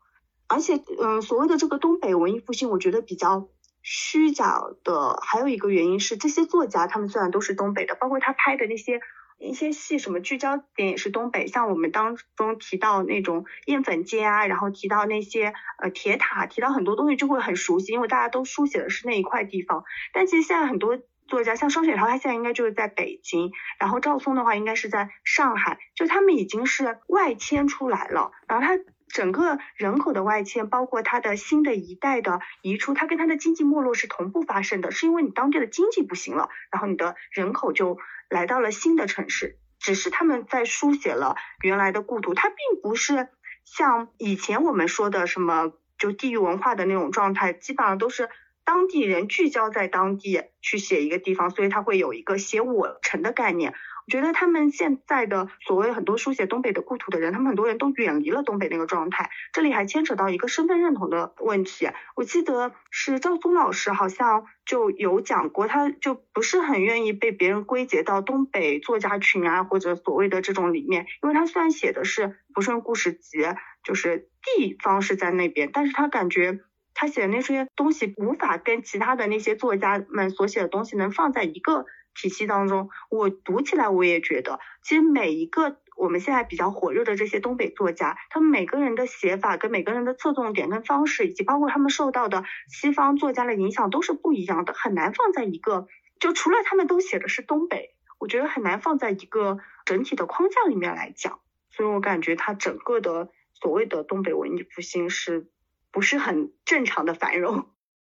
[0.47, 3.49] 而且，嗯，所谓的这个东北文艺复兴，我觉得比较。
[3.83, 9.01] 虚假的还有一个原因是，这些作家他们虽然都是东北的，包括他拍的那些
[9.41, 11.47] 一些戏，什么聚焦点也是东北。
[11.47, 19.85] 像我们当中提到那种艳粉街啊，然后提到那些呃铁塔，提到很多东西就会很熟悉，因为大家都书写的是那一块地方。
[20.13, 28.79] 但其实现在很多作家，像双雪涛，他现在应该就是在北京，然后赵松的话应该是在上海，就他们已经是外迁出来了，然后他。
[29.13, 37.99] 整个人口的外迁，包括它的新的一代的移出，它跟它的经济没落是同步发生的，是因为你当地的经济不行了，然后你的人口就
[38.31, 43.29] 来到了新的城市，只是他们在书写了原来的故土，它并不是
[43.65, 48.31] 像以前我们说的什么就地域文化的那种状态，基本上都是
[48.65, 53.75] 当地人聚焦在当地去写一个地方，所以它会有一个写我城的概念。
[54.11, 59.31] 觉得他们现在的所谓很多书写东北的故土的人，他们很多人都远离了东北那个状态。
[59.53, 61.89] 这里还牵扯到一个身份认同的问题。
[62.17, 71.07] 我记得是赵松老师好像就有讲过，他就不是很愿意被别人归结到东北作家群啊，或者所谓的这种里面。
[71.23, 73.39] 因为他虽然写的是《不顺故事集》，
[73.85, 76.61] 就是地方是在那边，但是他感觉
[76.95, 81.87] 他写的那些东西无法跟其他的那些作家们所写的东西能放在一个。
[82.15, 95.87] 体系当中，我读起来我也觉得，其实每一个我们现在比较火热的这些东北作家，他们每个人的写法跟每个人的侧重点跟方式，以及包括他们受到的西方作家的影响都是不一样的，很难放在一个
[96.19, 101.41] 就除了他们都写的是东北，我觉得很难放在一个整体的框架里面来讲。
[101.71, 105.49] 所以我感觉他整个的所谓的东北文艺复兴是
[105.93, 107.69] 不是很正常的繁荣？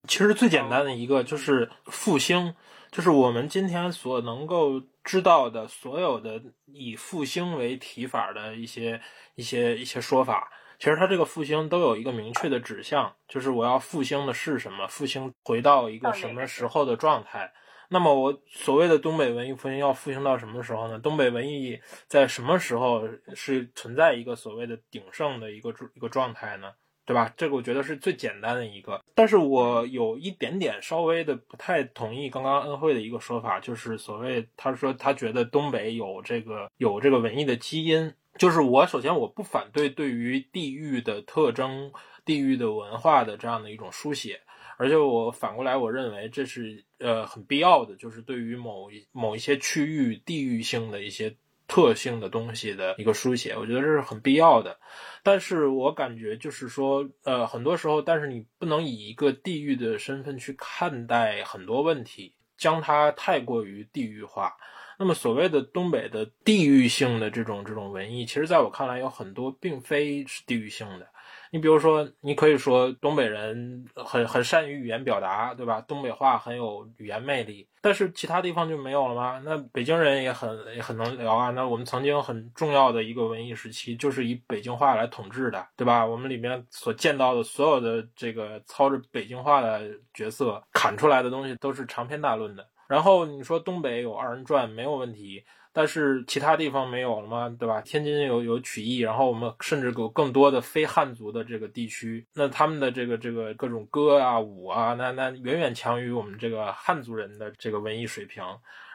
[0.09, 2.55] 其实最简单的一个就是复兴。
[2.90, 9.01] 就是我们今天所能够知道的所有的以复兴为提法的一些
[9.36, 14.88] 一些一些说法，其实它这个复兴都有一个明确的指向，就是我要复兴的是什么？
[14.88, 17.53] 复兴回到一个什么时候的状态？
[17.90, 20.98] 那么我所谓的东北文艺复兴要复兴到什么时候呢？
[20.98, 26.72] 东北文艺在什么时候是存在一个所谓的鼎盛的一个一个状态呢？
[27.11, 27.35] 对吧？
[27.37, 41.91] 这个我觉得是最简单的一个，但是我有一点点稍微的不太同意刚刚恩惠的一个说法，就是所谓他说他觉得东北有这个有这个文艺的基因，就是我首先我不反对对于地域的特征、
[42.25, 44.41] 地域的文化的这样的一种书写，
[44.77, 51.35] 而且我反过来我认为这是呃很必要的，就是对于某一某一些区域地域性的一些。
[51.71, 54.77] 特性的东西的一个书写，我觉得这是很必要的。
[55.23, 64.53] 但是我感觉就是说，呃，很多时候，但是你不能以一个地域的身份去看待很多问题，将它太过于地域化。
[64.99, 71.10] 那么，所谓的东北的地域性的这种这种文艺，其实在我看来有很多并非是地域性的。
[71.51, 75.80] 你比如说，你可以说东北人很很善于语言表达，对吧？
[75.80, 79.42] 东北话很有语言魅力，但是其他地方就没有了吗？
[79.44, 81.51] 那北京人也很也很能聊啊。
[81.51, 86.07] 那我们曾经很重要的一个文艺时期，就是以北京话来统治的，对吧？
[86.07, 92.66] 我们里面所见到的所有的这个操着北京话的角色，砍出来的东西都是长篇大论的。
[92.88, 95.44] 然后你说东北有二人转没有问题。
[95.73, 97.49] 但是其他地方没有了吗？
[97.59, 97.81] 对吧？
[97.83, 108.43] 天津有有曲艺，然后我们甚至有更多的非汉族的这个地区，那他们的这个这个各种歌啊舞啊，那那远远强于我们这个汉族人的这个文艺水平。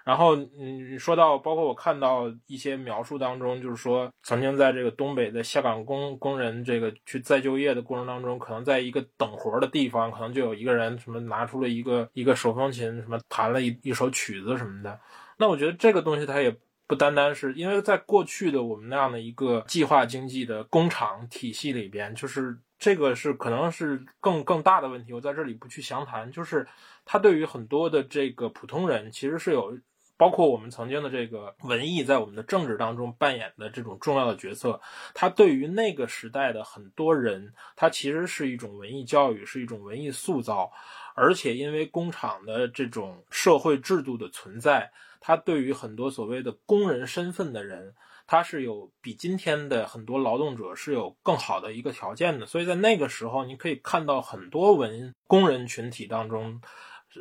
[0.04, 15.00] 然后嗯，说到包括我看到一些描述当中，就是说曾经在这个东北的下岗工工人这个去再就业的过程当中，可能在一个等活的地方，可能就有一个人什么拿出了一个一个手风琴，什么弹了一一首曲子什么的。
[15.38, 16.56] 那我觉得这个东西它也。
[16.88, 25.12] 不单单是因为在过去的我们那样的一个计划经济的工厂体系里边，就是这个是可能是更更大的问题。
[25.12, 26.68] 我在这里不去详谈，就是
[27.04, 29.76] 它对于很多的这个普通人，其实是有
[30.16, 34.80] 包括我们曾经的这个文艺在我们的政治当中扮演的这种重要的角色。
[35.16, 40.72] 它对于那个时代的很多人，它其实是一种文艺教育，是一种文艺塑造，
[41.16, 44.92] 而且因为工厂的这种社会制度的存在。
[45.28, 47.96] 他对于很多所谓的工人身份的人，
[48.28, 56.62] 他是有比今天的很多劳动者是有更好的一个条件的，所以在那个时候，你可以看到很多文工人群体当中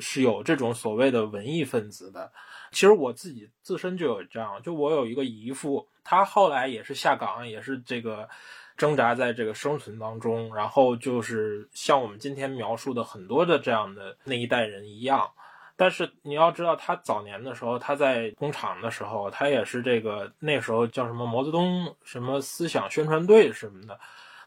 [0.01, 2.31] 是有这种所谓的文艺分子的。
[2.73, 8.29] 其实我自己自身就有这样，就我有一个姨父，他后来也是下岗，也是这个
[8.77, 15.31] 挣扎在这个生存当中，然后就是像我们今天描述的很多的这样的那一代人一样。
[15.77, 23.99] 但是你要知道，他早年的时候，他在工厂的时候，他也是这个那时候叫什么毛泽东什么思想宣传队什么的，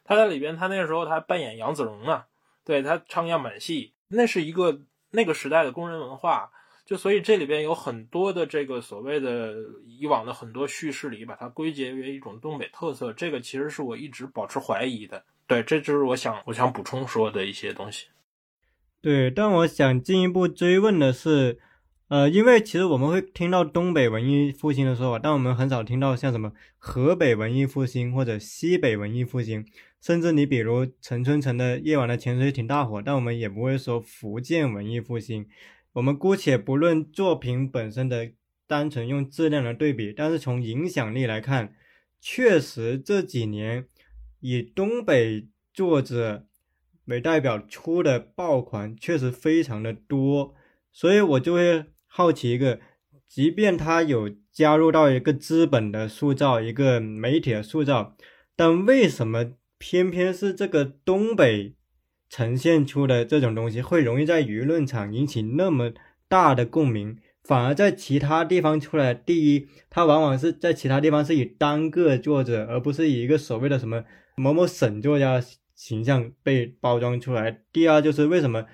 [0.06, 2.24] 他在里边，他那时候他扮演杨子荣呢，
[2.64, 4.80] 对他唱样板戏，那是一个
[5.12, 6.50] 那个时代的工人文化，
[6.86, 9.54] 就所以这里边有很多的这个所谓的
[9.86, 18.08] 以往的很多叙事里，把它归结为一种东北特色，这个其实是我一直保持怀疑的，对，这就是我想我想补充说的一些东西。
[19.00, 21.60] 对，但我想进一步追问的是，
[22.10, 29.64] 呃，因为其实我们会听到东北文艺复兴的说法，但我们很少听到像什么河北文艺复兴或者西北文艺复兴，
[30.02, 35.48] 甚至你比如陈春成的《夜晚的潜水艇》大火，但我们也不会说福建文艺复兴。
[35.94, 38.32] 我们姑且不论作品本身的
[38.68, 41.74] 单纯用质量的对比，但是从影响力来看，
[42.20, 43.86] 确实这几年
[44.42, 46.46] 以东北作者。
[47.08, 50.54] 为代表出的爆款确实非常的多，
[50.92, 52.80] 所以我就会好奇一个，
[53.28, 58.16] 即便他有加入到一个资本的塑造，一个媒体的塑造，
[58.56, 61.76] 但为什么偏偏是这个东北
[62.30, 65.94] 呈现出的这种东西会容易在舆论场引起那么
[66.28, 69.14] 大的共鸣，反而在其他地方出来？
[69.14, 74.04] 第一，他往往是在其他地方是以单个作者，而不是以一个所谓的什么
[74.36, 75.42] 某某省作家。
[75.78, 77.62] 形象被包装出来。
[77.72, 78.66] 第二就是为什么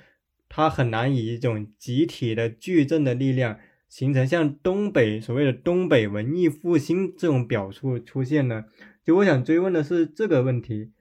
[0.48, 8.64] 它很难以一种集体的矩阵的力量形成像东北所谓的东北文艺复兴这种表述出现呢？
[9.04, 10.94] 就我想追问的是这个问题。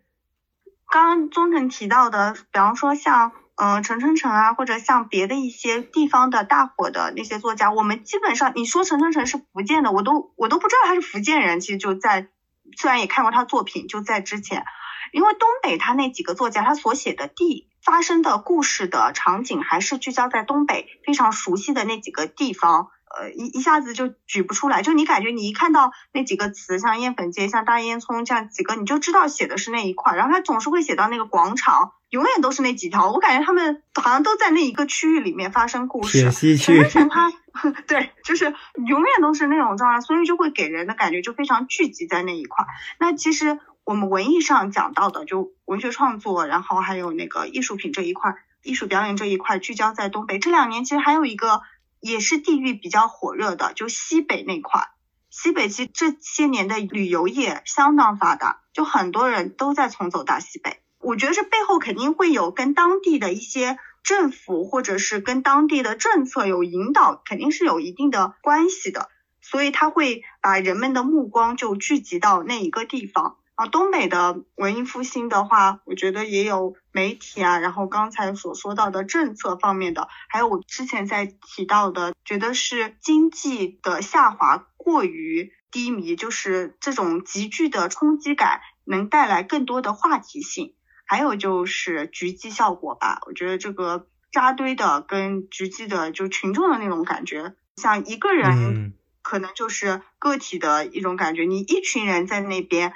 [0.91, 11.61] 刚刚宗腾提到的，比方说像嗯陈春成啊，或者像别的一些地方的大火的那些作家，我们基本上你说陈春成是福建的，我都我都不知道他是福建人。
[11.61, 12.29] 其实就在
[12.77, 14.65] 虽然也看过他作品，就在之前。
[15.13, 24.83] 因为东北他那几个作家，他所写的地发生的故事的场景，还是聚焦在东北非常熟悉的那几个地方，呃，一一下子就举不出来。
[24.83, 30.17] 就你感觉你一看到那几个词，像烟粉街、像大烟囱这样几个，你就知道写的是那一块。
[30.17, 33.11] 然后他总是会写到那个广场，永远都是那几条。
[33.13, 36.31] 我感觉他们好像都在那一个区域里面发生故事。
[36.33, 37.31] 陈陈陈他，
[37.87, 38.55] 对，就是
[38.87, 42.65] 永远都是那种状态，所以就会给人的感觉就非常聚集在那一块。
[42.99, 43.59] 那其实。
[43.85, 50.39] 我们文艺上讲到的，就文学创作，然后还有那个艺术品这一块，艺术表演这一块，聚焦在东北。
[50.39, 51.63] 这两年其实还有一个
[52.01, 54.89] 也是地域比较火热的，就西北那块。
[55.31, 60.81] 西北其实这些年的旅游业相当发达，就很多人都在从走大西北。
[60.99, 69.09] 我觉得这背后肯定会有跟当地的一些政府或者是跟当地的政策有引导，肯定是有一定的关系的。
[69.41, 73.39] 所以他会把人们的目光就聚集到那一个地方。
[73.63, 90.75] 啊，东北的文艺复兴的话，我觉得也有媒体啊，然后刚才所说到的政策方面的，还有我之前在提到的，觉得是经济的下滑过于低迷，就是这种急剧的冲击感能带来更多的话题性。
[91.05, 102.93] 还有就是狙击效果吧，我觉得这个扎堆的跟狙击的就群众的那种感觉，像一个人可能就是个体的一种感觉，你一群人在那边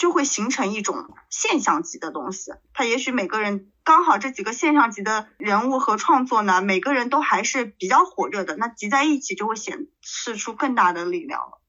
[0.00, 0.96] 就会形成一种
[1.28, 2.52] 现象级的东西。
[2.72, 11.60] 他也许每个人刚好这几个现象级的人物和创作呢，每个人都还是比较火热的，那集在一起就会显示出更大的力量了。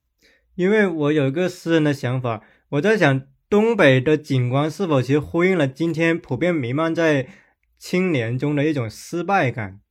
[0.56, 3.22] 因为我有一个私人的想法，我在想。
[3.52, 7.28] 东北的景观是否其实呼应了今天普遍弥漫在
[7.78, 9.82] 青年中的一种失败感？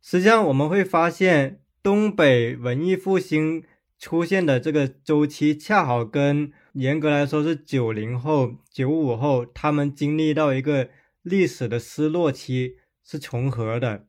[0.00, 3.64] 实际上，我们会发现，东北文艺复兴
[3.98, 10.88] 出现的这个周期，恰好跟严格来说是九零后、九五后他们经历到一个
[11.22, 14.04] 历史的失落期是重合的。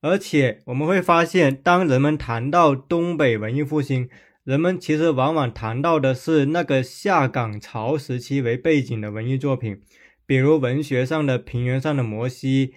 [0.00, 4.08] 而且，我们会发现，当人们谈到东北文艺复兴，
[4.44, 9.80] 人们其实往往谈到的是那个下岗潮时期为背景的文艺作品，
[10.24, 12.68] 比如文学上的《平原上的摩西》，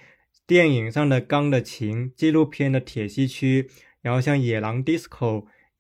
[0.48, 3.64] 电影上的《钢的琴》，纪录片的《铁西区》，
[4.02, 5.08] 然后像《野狼 DISCO》，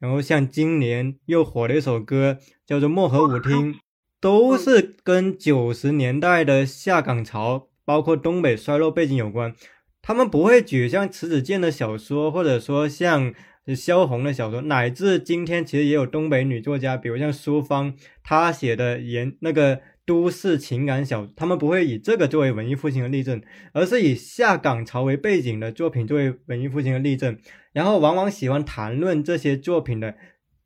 [0.06, 3.74] 然后像今年又火的一首歌叫做《漠河舞厅》，
[4.22, 9.56] 都是跟九十年代的下岗潮，包括东北衰落背景有关。
[10.04, 13.34] 他们不会举像迟子建的小说，或者说像。
[13.76, 23.42] 萧红的小说，乃至今天其实也有东北女作家，比如像苏芳，她写的言那个都市情感小，他们不会以这个作为文艺复兴的例证，
[23.74, 27.38] 而是以下岗潮为背景的作品作为文艺复兴的例证。
[27.74, 30.16] 然后往往喜欢谈论这些作品的，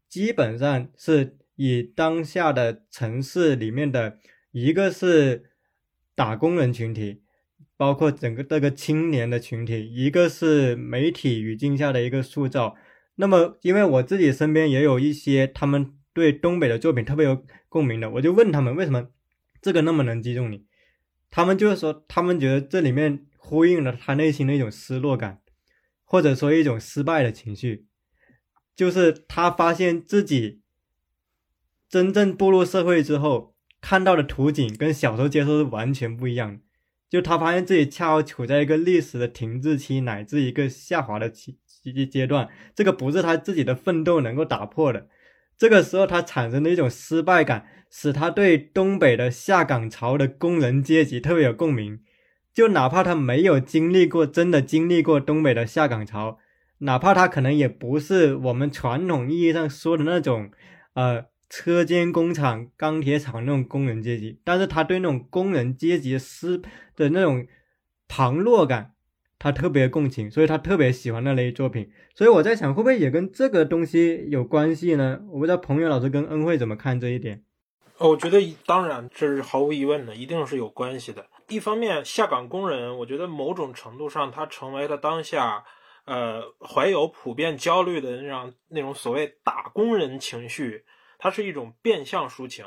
[0.09, 4.17] 基本上是以当下的城市里面的
[4.51, 5.51] 一个是
[6.15, 7.21] 打工人群体。
[7.77, 12.75] 包括整个这个青年的群体，一个是媒体语境下的一个塑造。
[13.15, 19.07] 那么，因为我自己身边也有一些他们对东北的作品特别有共鸣的，我就问他们为什么
[19.61, 20.65] 这个那么能击中你？
[21.31, 25.41] 他们就是说，他们觉得这里面呼应了他内心的一种失落感，
[26.03, 27.85] 或者说一种失败的情绪，
[28.75, 30.61] 就是他发现自己
[31.87, 36.61] 真正步入社会之后看到的图景跟小时候接受是完全不一样的。
[37.09, 45.07] 就他发现自己恰好处在一个历史的停滞期，乃至一个下滑的期阶阶段，这个不是他自己的奋斗能够打破的。
[45.57, 51.99] 这个时候他产生的一种失败感，使他对东北的下岗潮的工人阶级特别有共鸣。
[52.53, 56.37] 就哪怕他没有经历过，真的经历过东北的下岗潮，
[56.79, 60.51] 哪怕他可能也不是我们传统意义上说的那种，
[60.93, 61.25] 呃。
[61.51, 66.61] 车间工厂、钢铁厂那种工人阶级，但是他对那种工人阶级的失
[66.95, 67.47] 的那种
[68.07, 68.91] 旁落感，
[69.39, 71.89] 他特别共情，所以他特别喜欢那类作品。
[72.13, 75.21] 所以我在想，会不会也跟这个东西有关系呢？
[75.31, 77.41] 我不知道彭源老师跟恩惠怎么看这一点。
[77.99, 81.27] 我觉得当然这是毫无疑问的，一定是有关系的。
[81.49, 85.65] 一方面，下岗工人，我觉得某种程度上，他成为了当下，
[86.05, 90.85] 呃，怀有普遍焦虑的那样那种所谓打工人情绪。
[91.21, 92.65] 它是一种变相抒情，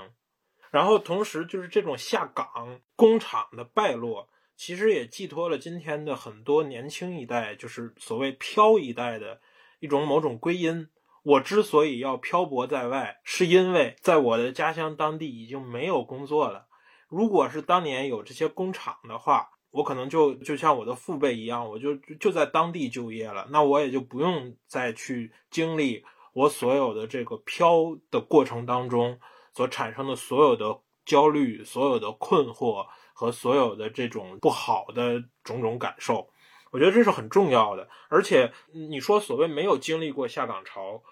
[0.70, 9.40] 然后同时就是这种下岗工厂的败落，其实也寄托了今天的很多年轻一代，就是所谓漂一代的
[9.80, 10.86] 一种某种归因。
[11.22, 16.66] 我之所以要漂泊在外，是因为在我的家乡当地已经没有工作了。
[17.08, 26.04] 如果是当年有这些工厂的话，我可能就就像我的父辈一样，我就就在当地就业了，那我也就不用再去经历。
[26.32, 27.74] 我所有的这个漂
[28.10, 29.20] 的过程当中
[29.54, 36.30] 所产生的所有的焦虑、所有的困惑和所有的这种不好的种种感受，
[36.70, 37.86] 我觉得这是很重要的。
[38.08, 41.02] 而且你说所谓没有经历过下岗潮，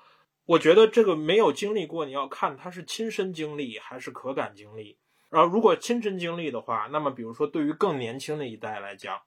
[0.51, 4.99] 我觉得这个没有经历过，你要看他是亲身经历还是可感经历。
[5.29, 9.21] 然后如果亲身经历的话，那么比如说对于更年轻的一代来讲，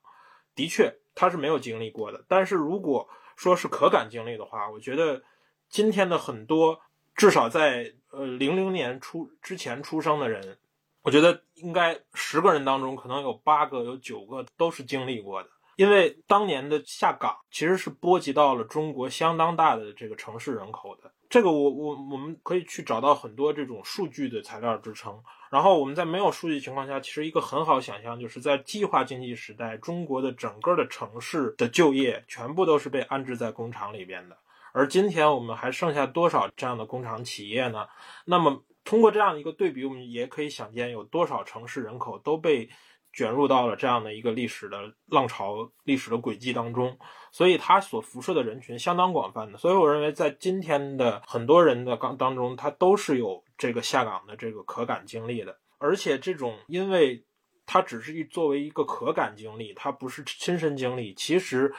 [0.54, 2.24] 的确他是没有经历过的。
[2.28, 5.22] 但是如果说是可感经历的话，我觉得。
[5.70, 6.82] 今天的很多，
[7.16, 10.58] 至少在呃零零年出之前出生的人，
[11.02, 15.48] 我觉得应该十个人当中可能有八个、有九个都是经历过的。
[15.76, 21.10] 因为当年的下岗其实是波及到了中国相当大的这个城市人口的。
[21.28, 25.20] 这个我我我们可以去找到很多这种数据的材料支撑。
[25.50, 34.36] 然后我们在没有数据情况下，其实一个很好想象，就是在计划经济时代，中国的整个的城市的就业全部都是被安置在工厂里边的。
[34.72, 37.86] 而今天我们还剩下多少这样的工厂企业呢？
[38.24, 42.68] 那么通过这样一个对比，我们也可以想见有多少城市人口都被
[43.14, 46.98] 卷入到了这样的一个历史的浪潮、历史的轨迹当中。
[47.30, 49.58] 所以它所辐射的人群相当广泛的。
[49.58, 55.58] 所以我认为，在今天的很多人的岗当中，他都是有这个下岗的这个可感经历的。
[55.78, 57.24] 而且这种因为
[57.66, 61.12] 它只是一作为一个可感经历，它不是亲身经历。
[61.14, 61.74] 其实，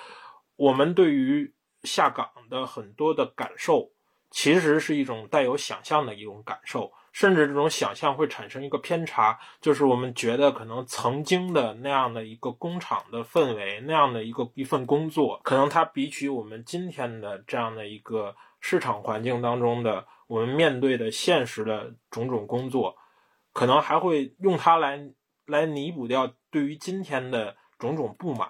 [0.57, 1.53] 我们对于
[1.83, 3.91] 下岗的很多的感受，
[4.29, 22.97] 其实是一种带有想象的一种感受，甚至这种想象会产生一个偏差，就是我们觉得可能曾经的那样的一个工厂的氛围，那样的一个一份工作，可能它比起我们今天的这样的一个市场环境当中的我们面对的现实的种种工作，
[23.53, 25.09] 可能还会用它来。
[25.47, 28.49] 来弥补掉对于今天的种种不满，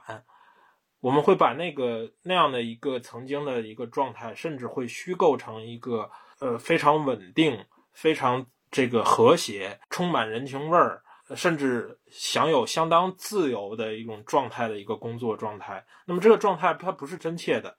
[1.01, 6.09] 我们会把那个那样的一个曾经的一个状态，甚至会虚构成一个
[6.39, 11.01] 呃非常稳定、非常这个和谐、充满人情味儿，
[11.33, 15.85] 甚至享有相当自由的一种状态的一个工作状态。
[16.05, 17.77] 那么这个状态它不是真切的，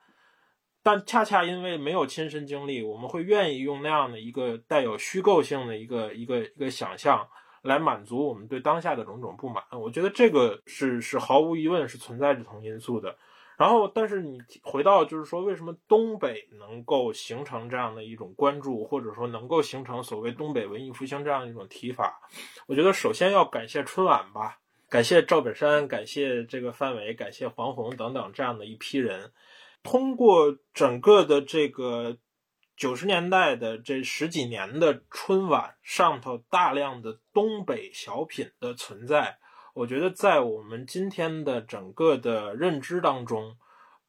[0.83, 7.29] 但恰恰因为没有亲身经历，我们会愿意用那样的一个带有虚构性的一个一个一个想象。
[7.63, 13.19] 来满足我们对当下的种种不满，我觉得这个是是毫无疑问是存在这同因素的。
[13.57, 22.21] 然后，但是你回到就是说，为什么东北能够形成这样的一种关注，或者说能够形成所谓东北文艺复兴这样一种提法？
[22.67, 24.59] 我觉得首先要感谢春晚吧，
[24.89, 29.33] 感谢赵本山，感谢这个范伟，感谢黄宏等等这样的一批人，
[29.83, 32.19] 通过整个的这个。
[32.79, 39.39] 九十年代的这十几年的春晚上头大量的东北小品的存在，
[39.77, 43.59] 我觉得在我们今天的整个的认知当中，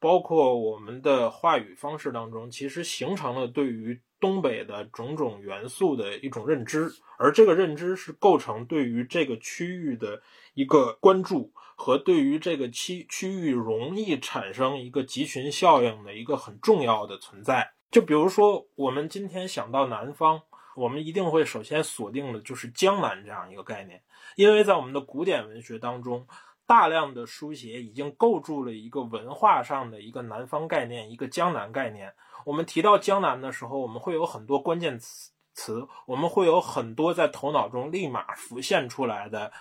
[0.00, 10.22] 包括我们的话语方式当中，其实形成了对于东北的种种元素的一种认知，而这个认知是构成对于这个区域的
[10.54, 17.74] 一个关注和对于这个区区域容易产生一个集群效应的一个很重要的存在。
[17.90, 20.40] 就比如说，我们今天想到南方，
[20.78, 24.02] 我们一定会首先锁定的就是江南这样一个概念，
[24.36, 26.26] 因为在我们的古典文学当中，
[26.66, 32.14] 大量的书写已经构筑了一个文化上的一个南方概念，一个江南概念。
[32.44, 39.52] 我们提到江南的时候，我们会有很多关键词词，我们会有很多在头脑中立马浮现出来的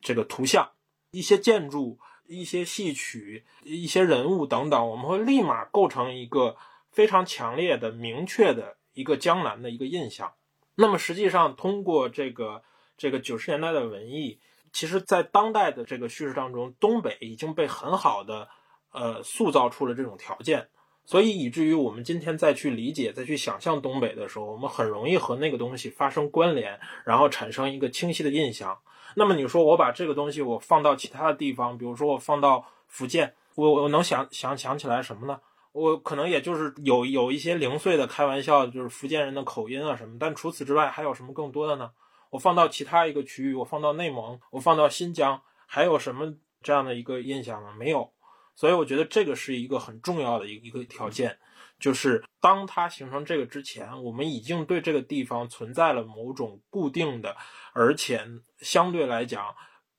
[0.00, 0.70] 这个图像，
[1.10, 6.56] 一些建筑、一些戏曲、一些人物等等，我们会立马构成一个。
[6.92, 10.34] 非常强烈的、明确的一个江南的一个印象。
[10.74, 12.62] 那么，实际上通过这个
[12.96, 14.40] 这个九十年代的文艺，
[14.72, 18.48] 其实，在当代的这个叙事当中，东北已经被很好的
[18.92, 20.68] 呃塑造出了这种条件，
[21.04, 28.78] 所以以至于我们今天再去理解、再去想象东北的时候，我们很容易和那个东西发生关联，然后产生一个清晰的印象。
[29.14, 35.38] 那么，你说我把这个东西我放到其他的地方，比如说我放到福建，我我能想想想起来什么呢？
[35.72, 41.90] 我可能也就是有有一些零碎的开玩笑，就是福建人的口音啊什么，但除此之外还有什么更多的呢？
[42.30, 47.74] 我放到其他一个区域，我放到内蒙，我放到新疆，还有什么这样的一个印象吗？
[47.78, 48.12] 没有。
[48.54, 51.38] 所以我觉得这个是一个很重要的一一个条件，
[51.80, 57.34] 就是当它形成这个之前，我们已经对这个地方存在了某种固定的，
[57.72, 58.20] 而且
[58.58, 59.54] 相对来讲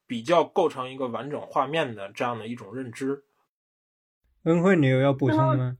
[0.06, 3.24] 比较构成一个完整画面的这样的一种认知。
[4.44, 5.78] 恩惠，你有要补充的吗？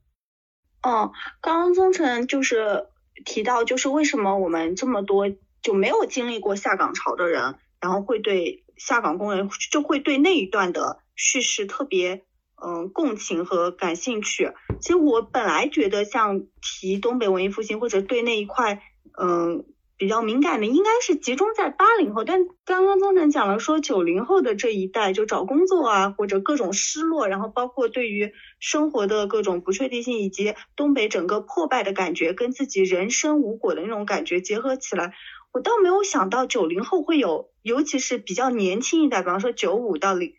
[0.82, 1.12] 哦，
[1.42, 2.88] 刚刚宗成就是
[3.26, 5.30] 提到，就是为什么我们这么多
[5.62, 12.24] 就没有经历过下岗潮的人，然后会对下岗工人就会对那一段的叙事特别
[12.56, 14.52] 嗯共情和感兴趣。
[14.80, 18.82] 其实我本来觉得像提东北文艺复兴或者对那一块
[19.20, 19.66] 嗯。
[19.96, 28.34] 比较敏感的应该是集中在八零后，但刚刚宗成讲了说九零后的这一代就找工作啊，或者各种失落，然后包括对于
[28.64, 35.14] 生活的各种不确定性，以及东北整个破败的感觉，跟自己人生无果的那种感觉结合起来，
[35.52, 40.34] 我倒没有想到九零后会有，尤其是比较年轻一代，比方说九五到零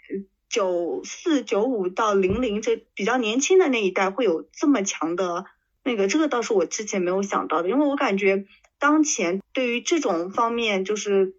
[0.48, 5.44] 九四九五到零零这比较年轻的那一代会有这么强的
[5.84, 8.46] 那个，这个倒是我之前没有想到的，因为我感觉。
[8.76, 11.36] 当前对于这种方面，就是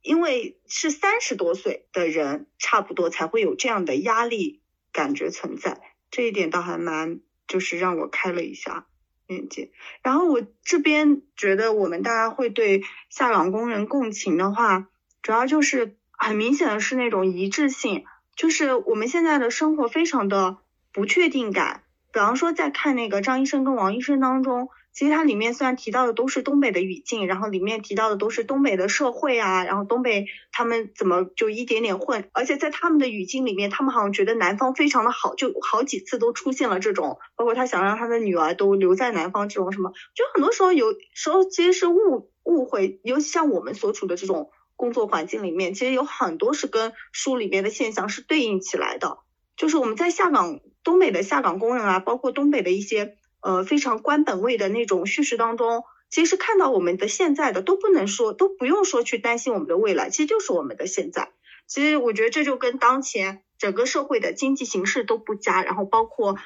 [0.00, 5.78] 因为是三十多岁的人，差不多才会有这样的压力感觉存在，
[6.10, 8.86] 这一点倒还蛮，就是让我开了一下
[9.26, 9.70] 眼界。
[10.02, 14.88] 然后我这边觉得，我们大家会对下岗工人共情的话，
[15.22, 18.04] 主要就是很明显的是那种一致性，
[18.34, 20.58] 就是我们现在的生活非常的
[20.92, 21.82] 不确定感。
[22.12, 24.68] 比方说，在看那个张医生跟王医生当中。
[24.96, 49.18] 其实它里面虽然提到的都是东北的语境，然后里面提到的都是东北的社会啊，然后东北他们怎么就一点点混，而且在他们的语境里面，他们好像觉得南方非常的好，就好几次都出现了这种，包括他想让他的女儿都留在南方这种什么，就很多时候有时候其实是误误会，尤其像我们所处的这种工作环境里面，其实有很多是跟书里面的现象是对应起来的。
[49.58, 61.30] 就是我们在下岗东北的下岗工人啊，包括东北的一些呃非常官本位的那种叙事当中，其实看到我们的现在的都不能说都不用说去担心我们的未来，其实就是我们的现在。
[61.68, 66.36] 其实我觉得这就跟当前整个社会的经济形势都不佳，然后包括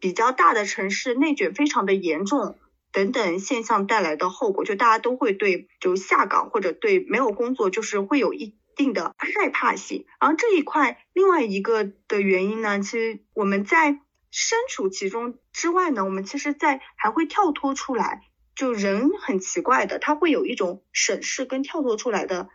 [0.00, 2.56] 比较大的城市内卷非常的严重
[2.90, 10.06] 等等现象带来的后果，就大家都会对就下岗或者对没有工作就是会有一定的害怕性。
[10.20, 18.22] 然后这一块另外一个的原因呢，其实我们在身处其中之外呢，我们其实在还会跳脱出来，
[18.54, 22.48] 就人很奇怪的，他会有一种审视跟跳脱出来的。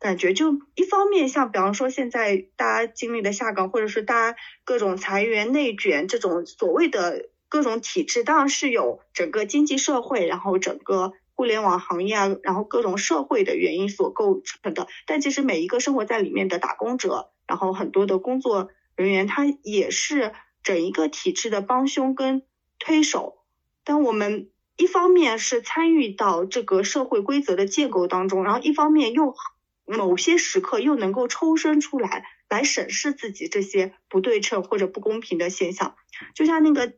[0.00, 14.88] 感觉就一方面，像比方说现在大家经历的下岗，或者是大家各种裁员、内卷这种所谓的各种体制，当然是有整个经济社会，然后整个互联网行业啊，然后各种社会的原因所构成的。
[15.06, 20.34] 但其实每一个生活在里面的打工者，然后很多的工作人员，他也是
[20.64, 22.42] 整一个体制的帮凶跟
[22.80, 23.38] 推手。
[23.84, 29.36] 但我们一方面是参与到这个社会规则的建构当中，然后一方面又。
[29.86, 35.94] 某些时刻又能够抽身出来，来审视自己这些不对称或者不公平的现象。
[36.34, 36.94] 就像那个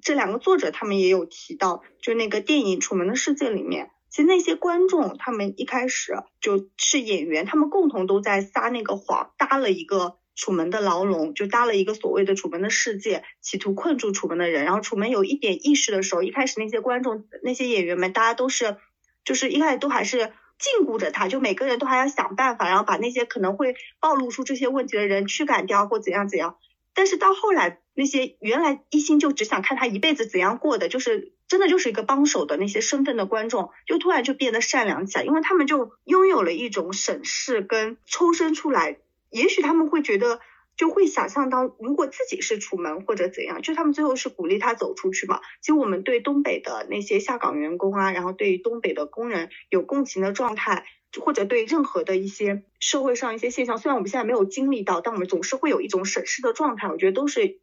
[0.00, 14.64] 这两个作者他们也有提到，就那个电影《楚门的世界》里面，其实那些观众他们一开始就是演员，他们共同都在撒那个谎，搭了一个楚门的牢笼，就搭了一个所谓的楚门的世界，企图困住楚门的人。
[14.64, 18.76] 然后楚门有一点意识的时候，一开始那些观众那些演员们，大家都是
[19.24, 20.32] 就是一开始都还是。
[20.56, 26.56] 禁锢着他，就每个人都还要想办法，然后把那些可能会暴露出这些问题的人驱赶掉，或怎样怎样。
[26.94, 38.98] 但是到后来，那些原来一心就只想看他一辈子怎样过的，就是真的就是一个帮手的那些身份的观众，就突然就变得善良起来，因为他们就拥有了一种审视跟抽身出来，
[39.34, 40.40] 也许他们会觉得。
[40.76, 45.40] 就会想象到，如果自己是楚门或者怎样，就他们最后是鼓励他走出去嘛。
[45.60, 50.84] 其实我们对东北的那些下岗员工啊，然后对东北的工人有共情的状态，
[51.20, 56.88] 或者对任何的一些社会上一些现象，虽然我们现在没有经历到，但我们总是会有一种审视的状态。
[56.88, 57.60] 我觉得都是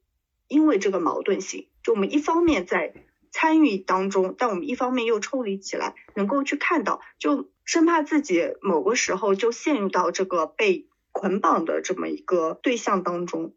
[0.48, 2.94] 因为这个矛盾性，就我们一方面在
[3.30, 10.88] 参与当中，但我们一方面又抽离起来，能够去看到，就生怕自己某个时候就陷入到这个被。
[11.12, 13.54] 捆绑的这么一个对象当中，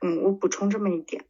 [0.00, 1.24] 嗯，我补充这么一点。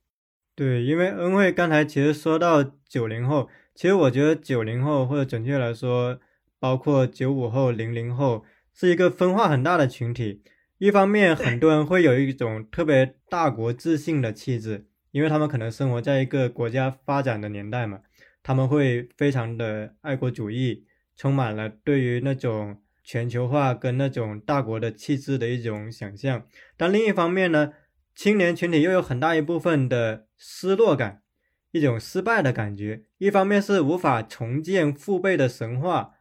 [0.54, 6.18] 对，因为恩惠刚才其实说到九零后，其实我觉得九零后或者准确来说，
[6.58, 10.42] 包括九五后、零零后，是一个分化很大的群体。
[10.78, 18.00] 一方面，很多人会有一种特别大国自信的气质，因为他们可能生活在一个国家发展的年代嘛，
[18.42, 20.86] 他们会非常的爱国主义，
[21.16, 22.78] 充满了对于那种。
[23.06, 26.44] 全球化跟那种大国的气质的一种想象，
[26.76, 27.72] 但另一方面呢，
[28.16, 31.22] 青年群体又有很大一部分的失落感，
[31.70, 33.04] 一种失败的感觉。
[33.18, 36.14] 一方面是无法重建父辈的神话，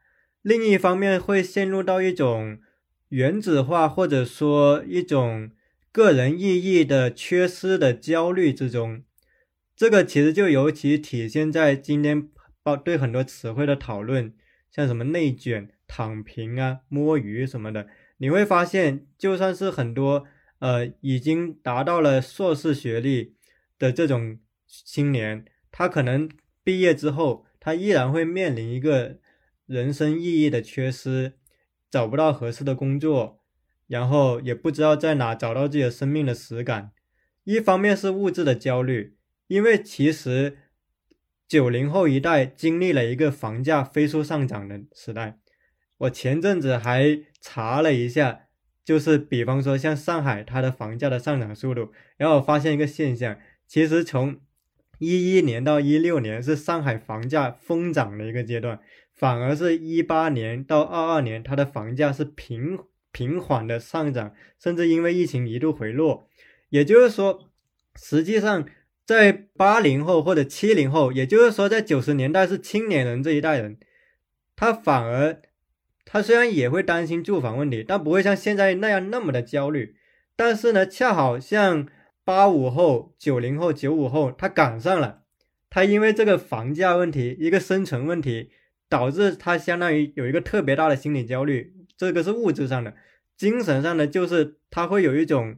[0.44, 2.60] 另一方面会陷入到一种
[3.10, 5.50] 原子化或者说一种
[5.92, 9.04] 个人意义的缺失的焦虑之中。
[9.76, 12.30] 这个其实就尤其体现在今天
[12.62, 14.32] 包对很多词汇的讨论，
[14.70, 15.72] 像什么内卷。
[15.88, 17.88] 躺平啊，摸鱼什么的，
[18.18, 20.26] 你会发现，就算是很多
[20.60, 23.36] 呃已经达到了硕士学历
[23.78, 26.30] 的这种青年，他可能
[26.64, 29.20] 毕业之后，他依然会面临一个
[29.66, 31.34] 人生意义的缺失，
[31.90, 33.42] 找不到合适的工作，
[33.88, 36.92] 然后也不知道在哪找到自己的生命的实感。
[37.44, 39.16] 一方面是物质的焦虑，
[39.48, 40.58] 因为其实
[41.48, 45.40] 九零后一代经历了一个房价飞速上涨的时代。
[45.98, 48.48] 我前阵子还查了一下，
[48.84, 54.38] 就是比方说像上海，它的房价的上涨速度，然后我发现一个现象，其实从
[55.00, 58.80] 一一年到一六年是上海房价疯涨的一个阶段，
[59.14, 62.78] 反而是一八年到二二年，它的房价是平
[63.14, 66.28] 平缓的上涨，甚至因为疫情一度回落。
[66.70, 67.50] 也就是说，
[67.96, 68.68] 实际上
[69.06, 73.78] 在八零后或者七零后，也就是说在九十年代是青年人这一代人，
[74.58, 75.42] 他反而。
[76.08, 79.96] 他虽然也会担心住房问题，但不会像现在那样那么的焦虑。
[80.36, 81.88] 但是呢，恰好像
[82.24, 85.24] 八五后、九零后、九五后，他赶上了。
[85.70, 88.52] 他因为这个房价问题，一个生存问题，
[88.88, 91.74] 导致他相当于有一个特别大的心理焦虑。
[91.98, 92.94] 这个是物质上的，
[93.36, 95.58] 精神上的就是他会有一种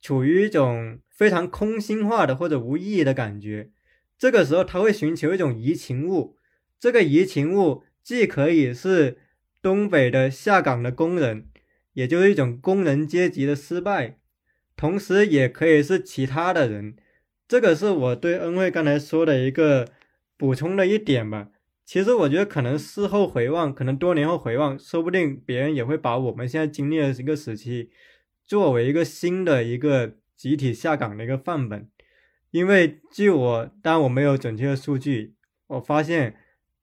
[0.00, 3.70] 处于一种非常空心化的或者无意义的感觉。
[4.16, 6.36] 这个时候他会寻求一种移情物，
[6.80, 9.18] 这个移情物既可以是。
[9.62, 11.46] 东北的下岗的工人，
[11.92, 14.18] 也就是一种工人阶级的失败，
[14.76, 16.96] 同时也可以是其他的人。
[17.46, 19.88] 这个是我对恩惠刚才说的一个
[20.36, 21.50] 补充的一点吧。
[21.84, 27.90] 其实我觉得可能事后回望，可能多年后回望，说不定别人也会把我们现在经历的一个时期，
[28.44, 31.88] 作为一个新的一个集体下岗的一个范本。
[32.50, 35.34] 因为据我，当我没有准确的数据，
[35.66, 36.36] 我发现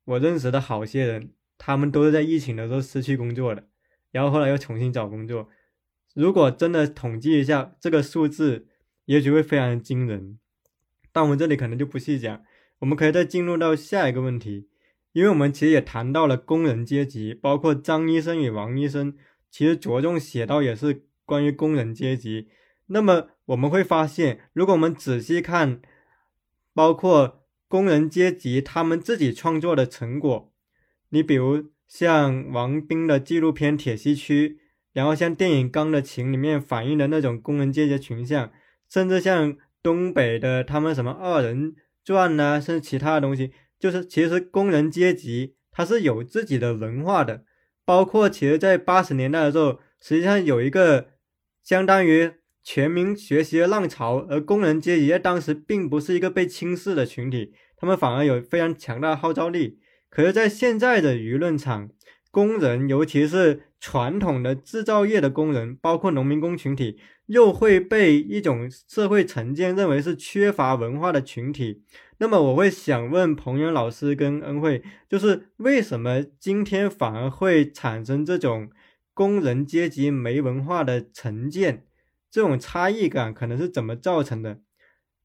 [0.06, 3.68] 我认识的好些人，他们都是在疫情的时候失去工作的，
[4.12, 5.48] 然后后来又重新找工作。
[6.16, 8.66] 如果真的统计一下这个数字，
[9.06, 10.40] 也许会非常惊人。
[11.12, 12.44] 但我们这里可能就不细讲，
[12.80, 14.70] 我们可以再进入到下一个问题。
[15.12, 19.16] 因为我们其实也谈到了工人阶级，包括张医生与王医生，
[19.50, 22.48] 其实着重写到也是关于工人阶级。
[22.88, 25.82] 那么我们会发现，如果我们仔细看，
[26.74, 30.49] 包括工人阶级他们自己创作的成果，
[31.10, 34.50] 你比如像王斌的纪录片《铁西区》，
[34.94, 38.52] 然后像电影《钢的琴》里面反映的那种工人阶级群像，
[38.90, 43.52] 甚至像东北的他们什么二人转呐，甚至其他的东西。
[43.80, 47.46] 就是其实工人阶级他是有自己的文化的，
[47.86, 51.12] 包括其实，在八十年代的时候，实际上有一个
[51.64, 59.80] 相当于全民学习的浪潮，而工人阶级在当时并不是一个被轻视的群体，他们反而有非常强大的号召力。
[60.10, 61.90] 可是，在现在的舆论场，
[62.32, 71.84] 工人，尤其是传统的制造业的工人，包括农民工群体，又会被一种社会成见认为是缺乏文化的群体。
[72.18, 78.70] 那么我会想问彭源老师跟恩惠，就是为什么今天反而会产生这种
[79.14, 81.86] 工人阶级没文化的成见？
[82.30, 84.60] 这种差异感可能是怎么造成的？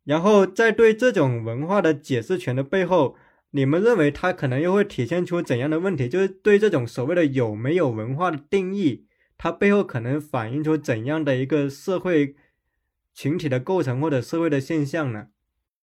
[0.04, 3.16] 然后在对这种文化的解释权的背后，
[3.56, 6.08] 你们认为它可能又会体现出怎样的问题？
[6.08, 9.06] 就是对这种所谓的有没有文化的定义，
[9.38, 12.34] 它背后可能反映出怎样的一个社会
[13.14, 15.28] 群体的构成或者社会的现象呢？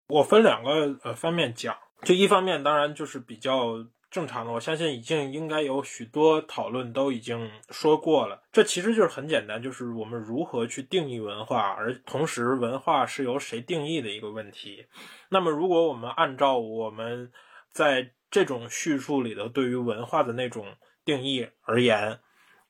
[0.09, 8.43] 我分两个呃方面讲，就一方面当然就是比较正常的，我相信已经应该有许多讨论都已经说过了。
[8.53, 14.85] 这其实就是很简单，就是我们如何去定义文化，而同时文化是由谁定义的一个问题。
[15.31, 17.33] 那么如果我们按照我们
[17.77, 22.21] 在这种叙述里的对于文化的那种定义而言，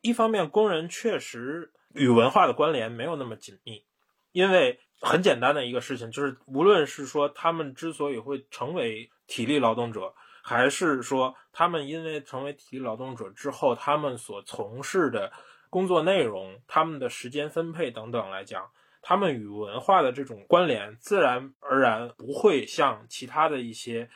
[0.00, 3.84] 一方面工人确实与文化的关联没有那么紧密，
[4.32, 4.80] 因为。
[5.02, 15.30] 很简单的一个事情，就是无论是说他们之所以会成为体力劳动者，还是说他们因为成为体力劳动者之后，他们所从事的
[15.68, 18.70] 工作内容、他们的时间分配等等来讲，
[19.02, 24.08] 他们与文化的这种关联，自然而然不会像其他的一些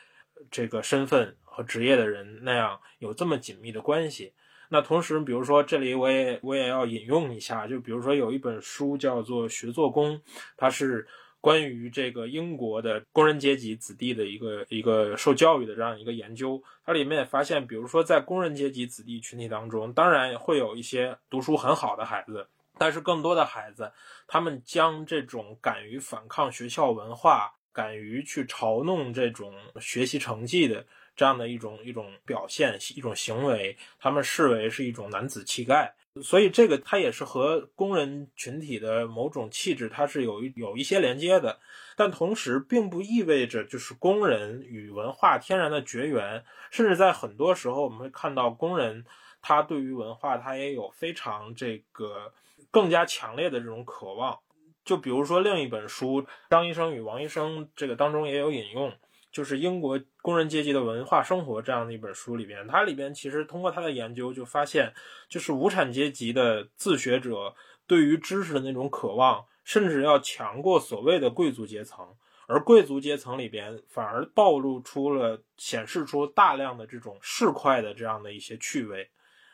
[0.49, 4.33] 这个身份和职业的人那样有这么紧密的关系。
[4.69, 10.17] 那同时，比如说这里我也我也要引用一下，就比如说有一本书叫做《学做工》，
[10.55, 11.05] 它是
[11.41, 16.63] 关于这个英国的工人阶级子弟的一个一个受教育的这样一个研究。
[16.85, 22.47] 它里面也发现，比如说在工人阶级子弟群体当中，当然会有一些读书很好的孩子，
[22.77, 23.91] 但是更多的孩子，
[24.25, 30.85] 他们将这种敢于反抗学校文化、敢于去嘲弄这种学习成绩的。
[31.13, 35.93] 这样的一种一种表现，一种行为，他们视为是一种男子气概，
[36.23, 41.59] 所以这个它也是和工人群体的某种气质，它是有有一些连接的，
[41.97, 49.05] 但同时并不意味着就是工人与文化天然的绝缘，甚至在很多时候我们会看到工人
[49.41, 52.33] 他对于文化他也有非常这个
[52.71, 54.39] 更加强烈的这种渴望，
[54.83, 58.93] 就比如说另一本书张医生与王医生这个当中也有引用。
[59.31, 64.93] 就是英国工人阶级的文化生活这样的一本书里边，它里边其实通过他的研究就发现，
[65.29, 67.55] 就是无产阶级的自学者
[67.87, 72.05] 对于知识的那种渴望，甚至要强过所谓的贵族阶层，
[72.45, 79.09] 而贵族阶层里边反而暴露出了显示出大量的这种市侩的这样的一些趣味。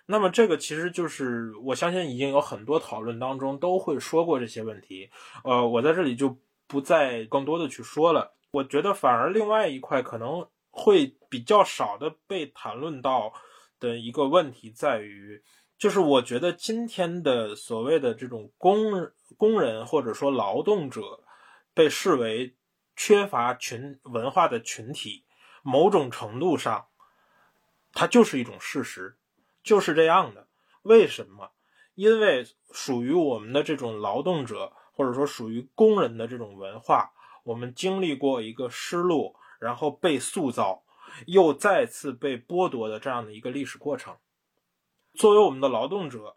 [0.09, 5.09] 那么这个其实就是我相信已经有很多讨论当中都会说过这些问题，
[5.43, 8.33] 呃，我在这里就不再更多的去说了。
[8.51, 13.33] 我觉得反而另外一块可能会比较少的被谈论到
[13.81, 15.43] 的一个问题在于，
[15.77, 21.01] 就是我觉得今天的所谓的这种工工人或者说劳动者
[21.73, 22.55] 被视为
[22.95, 25.25] 缺乏群文化的群体，
[25.63, 26.87] 某种程度上，
[27.91, 29.16] 它就是一种事实，
[29.67, 30.47] 就是这样的。
[30.83, 31.51] 为什么？
[31.93, 37.11] 因为属于我们的这种劳动者或者说属于工人的这种文化。
[37.43, 40.83] 我们经历过一个失落，然后被塑造，
[41.25, 44.15] 又再次被剥夺的这样的一个历史过程。
[45.13, 46.35] 作为我们的劳动者，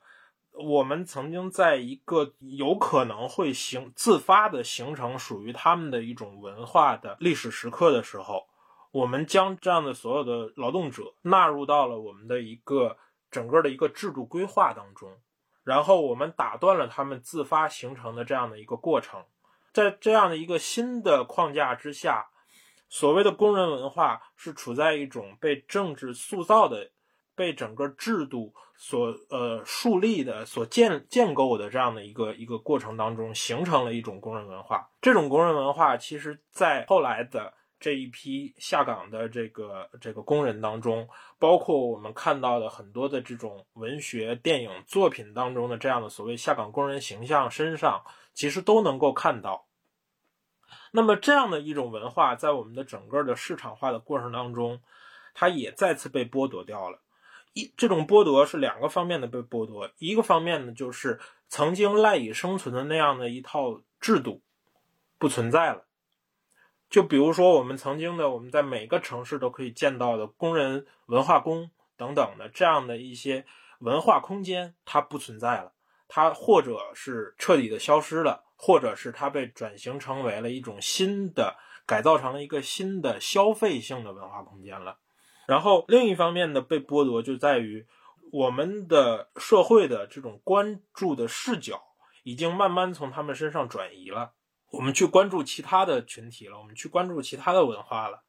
[0.52, 8.46] 我们曾经在一个有可能会形自发的形成属于他们的一种文化的历史时刻的时候，
[8.92, 12.96] 我们将这样的所有的劳动者纳入到了我们的一个
[13.30, 15.16] 整个的一个制度规划当中，
[15.64, 19.24] 然后我们打断了他们自发形成的这样的一个过程，
[19.72, 22.28] 在这样的一个新的框架之下，
[22.88, 26.90] 所谓的工人文化是处在一种被政治塑造的。
[27.36, 34.90] 被整个制度所呃树立的、所建建构的这样的一个一个过程当中，形成了一种工人文化。
[35.00, 41.08] 这种工人文化，其实在后来的这一批下岗的这个这个工人当中，
[41.38, 48.04] 包括我们看到的很多的这种文学、电影作品当中的这样的所谓下岗工人形象身上，
[48.34, 49.66] 其实都能够看到。
[50.92, 54.80] 那么这样的一种文化，在我们的整个的市场化的过程当中，
[55.32, 57.00] 它也再次被剥夺掉了。
[57.54, 64.42] 一这种剥夺是两个方面的被剥夺，一个方面呢，就是曾经赖以生存的那样的一套制度
[65.18, 65.86] 不存在了。
[66.90, 73.46] 就比如说我们曾经的我们在每个城市都可以见到的工人文化宫等等的这样的一些
[73.78, 75.72] 文化空间，它不存在了，
[76.08, 81.56] 它或者是彻底的消失了，或者是它被转型成为了一种新的
[81.86, 84.98] 改造成了一个新的消费性的文化空间了。
[85.46, 87.86] 然后另一方面呢，被剥夺就在于
[88.32, 91.82] 我们的社会的这种关注的视角
[92.22, 94.32] 已经慢慢从他们身上转移了，
[94.70, 98.22] 我们去关注其他的群体了，我们去关注其他的文化了，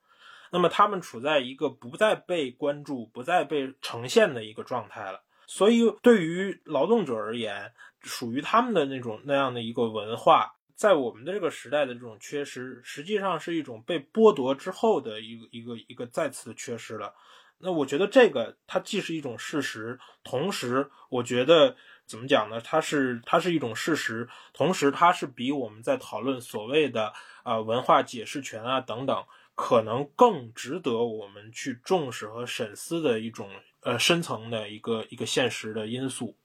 [0.51, 5.23] 那么他们处在一个不再被关注、不再被呈现的一个状态了。
[5.47, 10.55] 所以对于劳动者而言，属于他们的那种那样的一个文化。
[10.73, 17.13] 在我们的这个时代的这种缺失，实际上是一种被剥夺之后的一个一个一个再次的缺失了。
[17.59, 21.75] 那我觉得这个它既是一种事实，同时我觉得
[22.11, 22.59] 怎么讲呢？
[22.59, 27.13] 它是它是一种事实，同时它是比我们在讨论所谓的
[27.43, 29.23] 啊文化解释权啊等等，
[29.55, 36.35] 可能更值得我们去重视和审思的一种呃深层的一个一个现实的因素。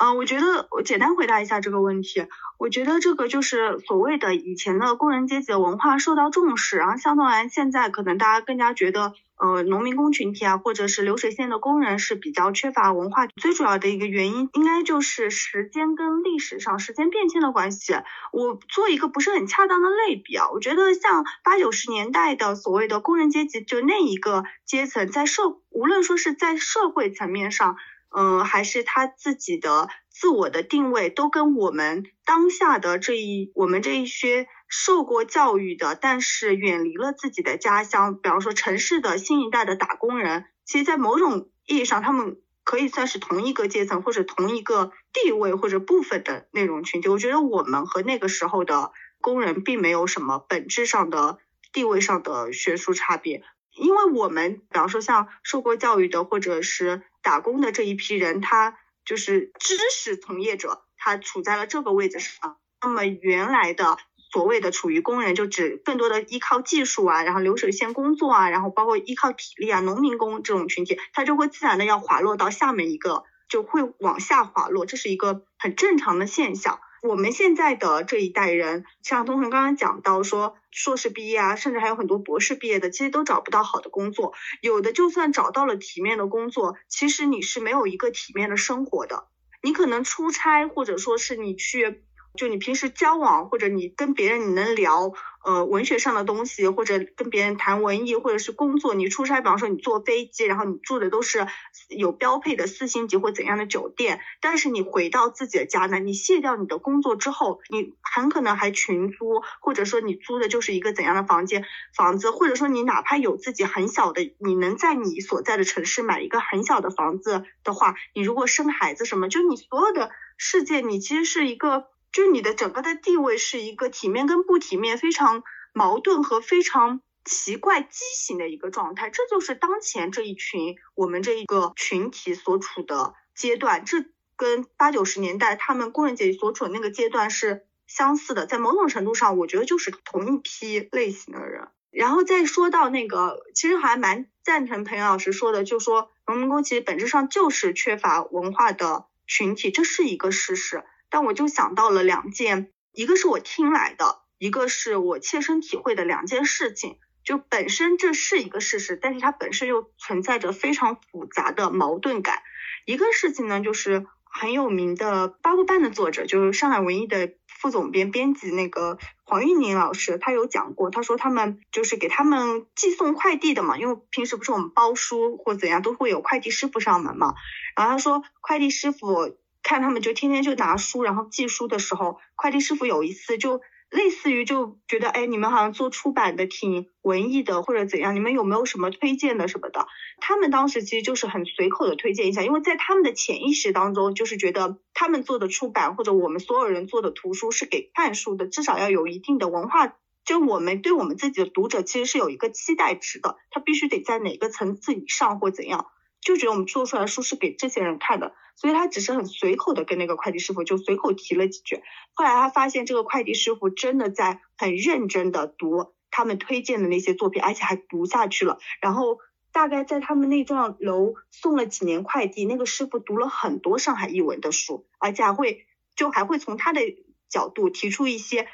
[0.00, 2.26] 嗯，我觉得我简单回答一下这个问题。
[2.56, 13.26] 我觉得这个就是所谓的以前的工人阶级的文化受到重视，然后相对来现在可能大家更加觉得，呃，农民工群体啊，或者是流水线的工人是比较缺乏文化。
[13.26, 17.94] 最主要的一个原因，应该就是时间跟历史上时间变迁的关系。
[18.32, 27.76] 我做一个不是很恰当的类比啊，我觉得像八九十年代的所谓的工人阶级，就那一个阶层，在社无论说是在社会层面上。
[28.10, 47.08] 嗯，还是他自己的自我的定位，都跟我们当下的这一我们这一些受过教育的，但是远离了自己的家乡，比方说城市的新一代的打工人，其实，在某种意义上，他们可以算是同一个阶层或者同一个地位或者部分的那种群体。
[47.08, 51.38] 我觉得我们和那个时候的工人并没有什么本质上的
[51.72, 53.42] 地位上的悬殊差别，
[53.76, 57.02] 因为我们比方说像受过教育的，或者是。
[57.28, 62.56] 打工的这一批人，他就是知识从业者，他处在了这个位置上。
[62.80, 63.98] 那么原来的
[64.32, 76.80] 所谓的处于工人，就只更多的依靠技术啊，然后流水线工作啊，然后包括依靠体力啊，农民工这种群体，他就会自然的要滑落到下面一个，就会往下滑落，这是一个很正常的现象。
[77.02, 84.32] 我们现在的这一代人，像东恒刚刚讲到说，硕士毕业啊，甚至还有很多博士毕业的，其实都找不到好的工作。
[84.60, 89.28] 有的就算找到了体面的工作，其实你是没有一个体面的生活的。
[89.62, 92.02] 你可能出差，或者说是你去。
[92.38, 95.12] 就你平时交往，或者你跟别人你能聊，
[95.44, 101.46] 呃，文学上的东西，或者跟别人谈文艺，或者是工作，你出差，比方说你坐飞机，然后你住的都是
[101.88, 121.88] 有标配的四星级或怎样的酒店，但是你回到自己的家呢，你卸掉你的工作之后，你很可能还群租，或者说你租的就是一个怎样的房间房子，或者说你哪怕有自己很小的，你能在你所在的城市买一个很小的房子的话，你如果生孩子什么，就你所有的世界，你其实是一个。
[122.12, 134.04] 就是你的整个的地位是一个体面跟不体面非常矛盾和非常奇怪畸形的一个状态，这就是当前这一群我们这一个群体所处的阶段，这
[134.36, 141.68] 跟八九十年代他们工人阶级所处的那个阶段是相似的，在某种程度上，我觉得就是同一批类型的人。
[141.90, 150.84] 然后再说到那个，其实还蛮赞成彭老师说的，就说农民工其实本质上就是缺乏文化的群体，这是一个事实。
[151.10, 156.98] 但我就想到了两件，一个是我听来的，一个是我切身体会的两件事情。
[157.24, 162.42] 就本身这是一个事实，但是它本身又存在着非常复杂的矛盾感。
[162.86, 177.34] 一个事情呢，就是很有名的八部半的作者，就是上海文艺的副总编编辑那个黄玉宁老师，他有讲过，他说他们就是给他们寄送快递的嘛，因为平时不是我们包书或怎样都会有快递师傅上门嘛，
[177.76, 183.60] 然后他说快递师傅看他们就天天就拿书，然后寄书的时候，快递师傅有一次就。
[183.90, 188.14] 类似于就觉得，哎，你们好像做出版的挺文艺的，或者怎样？
[188.14, 189.86] 你们有没有什么推荐的什么的？
[190.20, 205.86] 他们当时其实就是很随口的推荐一下，因为在他们的潜意识当中，就是觉得他们做的出版或者我们所有人做的图书是给看书的，至少要有一定的文化，就我们对我们自己的读者其实是有一个期待值的，他必须得在哪个层次以上或怎样。
[206.20, 211.80] 就觉得我们做出来的书是给这些人看的，所以他只是很随口的跟那个快递师傅就随口提了几句。
[212.14, 218.58] 后来他发现这个快递师傅真的在很认真的读他们推荐的那些作品，而且还读下去了。
[218.80, 219.18] 然后
[219.52, 226.80] 大概在他们那幢楼送了几年快递，那个师傅读了很多上海译文的书，而且还会就还会从他的
[227.28, 228.48] 角度提出一些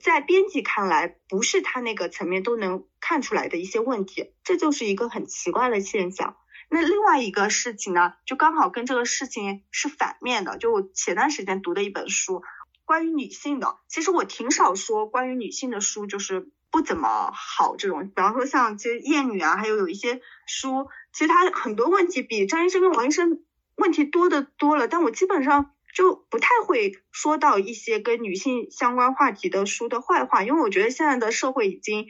[0.00, 4.32] 在编辑看来不是他那个层面都能看出来的一些问题。
[4.44, 6.36] 这就是一个很奇怪的现象。
[6.70, 10.58] 那另外一个事情呢，就刚好跟这个事情是反面的。
[10.58, 12.42] 就我前段时间读的一本书，
[12.84, 13.78] 关于女性的。
[13.88, 18.08] 其实我挺少说关于女性的书，就是不怎么好这种。
[18.08, 23.42] 比方说像其实艳女啊，还有有一些书，其实它很多问题比张医生跟王医生
[23.76, 24.88] 问题多的多了。
[24.88, 32.06] 但我基本上就不太会说到一些跟女性相关话题的书的坏话，因为我觉得现在的社会已经。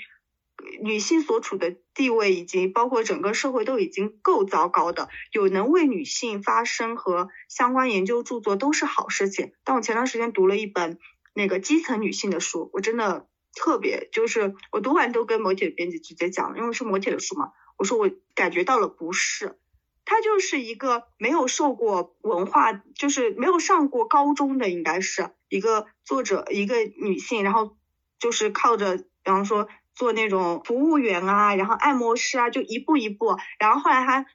[0.80, 9.52] 女性所处的地位以及包括整个社会都已经够糟糕的，有能为女性发声和相关研究著作都是好事情。
[9.64, 10.98] 但我前段时间读了一本
[11.32, 19.58] 那个基层女性的书，我真的特别就是我读完都跟某铁编辑直接讲了，因为是某铁的书嘛，我说我感觉到了不适，
[20.04, 27.76] 她就是一个没有受过文化，就是没有上过高中的，应该是一个作者，一个女性，然后
[28.18, 29.68] 就是靠着，比方说。
[29.98, 33.36] 做那种服务员啊，然后按摩师啊，就一步一步。
[33.58, 34.26] 然后后来她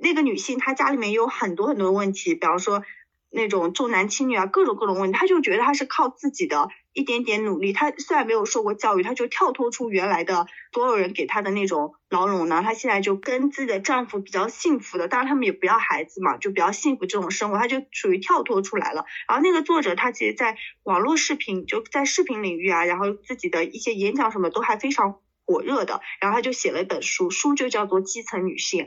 [0.00, 2.84] 那个女性，她家里面有很多很多问题，比方说
[3.28, 5.18] 那种重男轻女啊，各种各种问题。
[5.18, 12.62] 她就觉得她是靠自己的一点点努力，她虽然没有受过教育，她就跳脱出原来的所有人给她的那种牢笼呢。
[12.62, 19.04] 她现在就跟自己的丈夫比较幸福的，当然他们也不要孩子嘛，就比较幸福这种生活，她就属于跳脱出来了。
[19.28, 25.18] 然后那个作者他其实在网络视频就在视频领域啊，然后自己的一些演讲什么都还非常。
[25.50, 28.84] 火热的，然后他就写了一本书，书就叫做《基层女性》。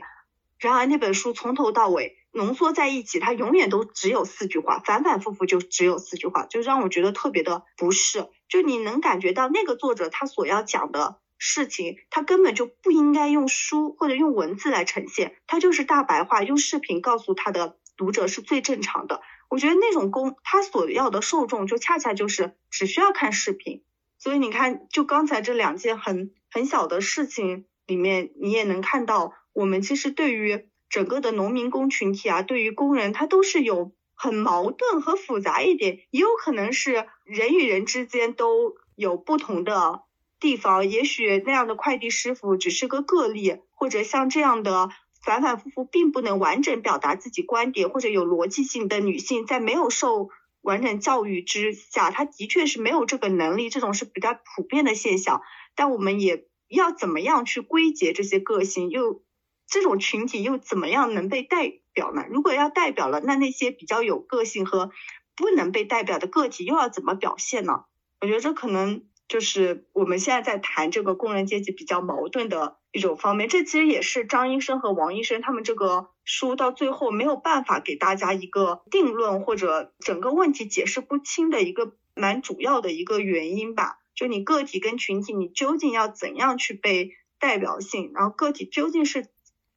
[0.60, 8.28] 然而那本书从头到尾浓缩在一起，它永远都只有四句话，反反复复就只有四句话，就让我觉得特别的不适。
[8.48, 19.20] 就你能感觉到那个作者他所要讲的事情，他根本就不应该用书或者用文字来呈现，他就是大白话，用视频告诉他的读者是最正常的。
[19.48, 23.84] 我觉得那种公他所要的受众就恰恰就是只需要看视频。
[24.18, 40.02] 所以你看，就刚才这两件很很小的事情里面，你也能看到，我们其实对于整个的农民工群体啊，对于工人，他都是有很矛盾和复杂一点，也有可能是人与人之间都有不同的
[40.38, 40.86] 地方。
[40.86, 44.90] 也许那样的快递师傅只是个个例，或者像这样的
[45.24, 50.28] 反反复复并不能完整表达自己观点或者有逻辑性的女性，在没有受。
[50.60, 55.42] 完整教育之下，他的确是没有这个能力，这种是比较普遍的现象。
[55.74, 59.24] 但我们也要怎么样去归结这些个性，又
[59.66, 62.24] 这种群体又怎么样能被代表呢？
[62.28, 64.90] 如果要代表了，那那些比较有个性和
[65.36, 67.84] 不能被代表的个体又要怎么表现呢？
[68.20, 69.04] 我觉得这可能。
[69.28, 84.00] 就是我们现在在谈这个工人阶级比较矛盾的一种方面，这其实也是张医生和王医生他们这个书到最后没有办法给大家一个定论或者整个问题解释不清的一个蛮主要的一个原因吧。
[84.14, 88.12] 就你个体跟群体，你究竟要怎样去被代表性？
[88.14, 89.28] 然后个体究竟是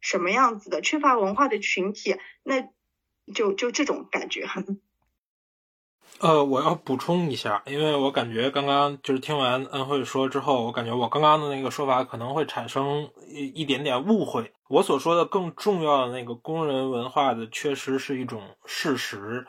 [0.05, 0.81] 什么样子的？
[0.81, 2.61] 缺乏文化的群体，那
[3.33, 4.47] 就就这种感觉。
[6.21, 14.53] 呃，我要补充一下，因为我感觉刚刚就是听完恩惠说之后，我感觉我刚刚的那个说法可能会产生一一点点误会。
[14.67, 19.47] 我所说的更重要的那个工人文化的，缺失是一种事实。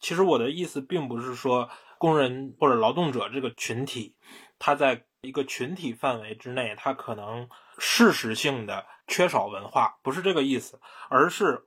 [0.00, 4.16] 其实我的意思并不是说工人或者劳动者这个群体，
[4.58, 7.48] 他在一个群体范围之内，他可能
[7.78, 11.64] 事实性的缺少文化，不是这个意思，而是。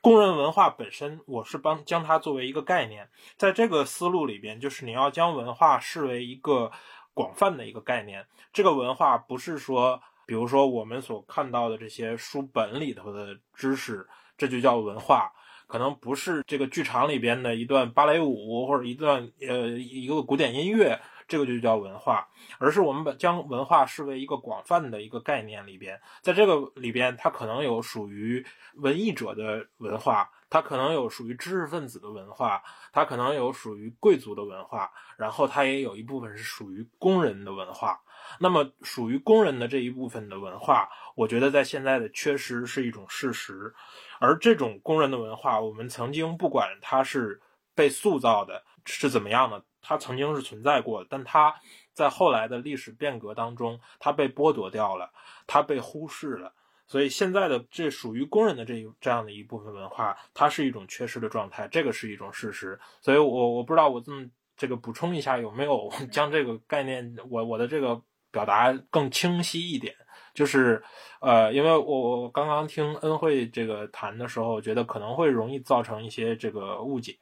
[0.00, 6.70] 工人文化本身，我是帮将它作为一个概念，在这个思路里边，就是你要将文化视为一个
[7.12, 8.24] 广泛的一个概念。
[8.52, 15.32] 这个文化不是说，比如说我们所看到的这些书本里头的知识，这就叫文化。
[15.66, 20.98] 可能不是这个剧场里边的一段芭蕾舞或者一段呃一个古典音乐，
[21.28, 22.26] 这个就叫文化，
[22.58, 28.44] 而是我们把将文化视为一个广泛的一个概念里边，在这个里边，它可能有属于
[28.76, 38.00] 文艺者的文化，它可能有属于知识分子的文化，它可能有属于贵族的文化，然后它也有一部分是属于工人的文化。
[38.40, 43.72] 那么，属于工人的这一部分的文化，我觉得在现在的缺失是一种事实。
[44.18, 47.40] 而这种工人的文化，我们曾经不管它是
[47.78, 51.54] 被塑造的，是怎么样的，它曾经是存在过的，但它
[51.94, 55.12] 在后来的历史变革当中，它被剥夺掉了，
[55.46, 56.52] 它被忽视了。
[56.88, 62.80] 所以现在的这属于工人的这一这样的一部分文化，它是一种缺失的状态，这个是一种事实。
[63.00, 64.26] 所以我我不知道我这么
[64.56, 68.02] 这个补充一下有没有将这个概念，我我的这个。
[68.30, 69.94] 表达更清晰一点，
[70.34, 70.84] 就是，
[71.22, 77.16] 呃，因为我我刚刚听恩惠这个谈的时候，觉得可能会容易造成一些这个误解。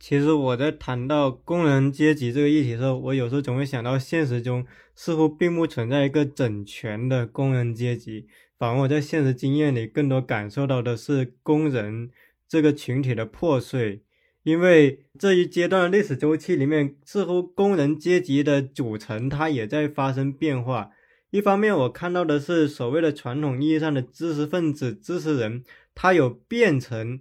[0.00, 8.26] 其实我在谈到工人阶级这个议题的时候，我有时候总会想到现实中似乎并不存在一个整全的工人阶级，
[8.58, 12.10] 反而我在现实经验里更多感受到的是工人
[12.48, 14.02] 这个群体的破碎。
[14.42, 20.92] 因为这一阶段的历史周期里面，似乎工人阶级的组成它也在发生变化。
[21.28, 25.62] 一方面，我看到的是所谓的传统意义上的知识分子、知识人，
[25.94, 27.20] 他有变成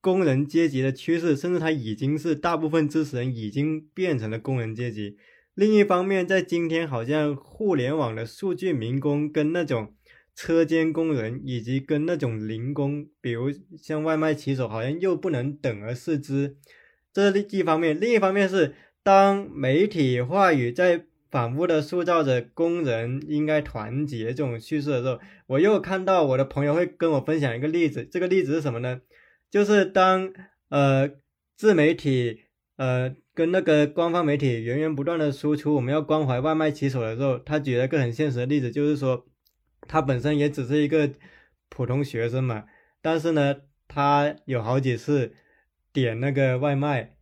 [0.00, 5.16] 工人阶级的趋势，甚至他已经是大部分知识人已经变成了工人阶级。
[5.54, 9.94] 另一方面，在今天，好像互联网的数据民工跟那种
[10.34, 16.56] 车间工人，以及跟那种零工，比如像外卖骑手，好像又不能等而视之。
[17.12, 28.04] 这是一方面，另一方面是当媒体话语在反复的塑造着工人应该团结这种叙事的时候，我又看到我的朋友会跟我分享一个例子。
[28.04, 29.00] 这个例子是什么呢？
[29.50, 30.32] 就是当
[30.68, 31.10] 呃
[31.56, 32.44] 自媒体
[32.76, 39.26] 呃跟那个官方媒体源源不断的输出我们要关怀外卖骑手的时候，他举了一个很现实的例子，就是说
[39.88, 41.10] 他本身也只是一个
[41.68, 42.64] 普通学生嘛，
[43.02, 43.56] 但是呢，
[43.88, 45.34] 他有好几次。
[45.92, 47.16] 点那个外卖，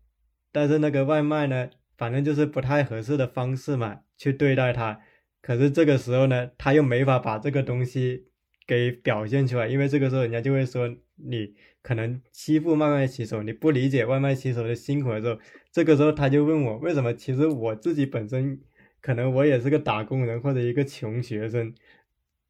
[0.53, 5.01] 但是那个外卖呢，反正就是不太合适的方式嘛，去对待他。
[5.41, 8.27] 可是这个时候呢，他又没法把这个东西
[8.67, 10.87] 给表现出来，因为这个时候人家就会说
[11.17, 15.39] 你可能欺负外卖骑手，你不理解外卖骑手的辛苦的时候，
[15.73, 17.13] 这个时候他就问我为什么？
[17.15, 18.61] 其实我自己本身
[19.01, 21.75] 可能我也是个打工人或者一个穷学生，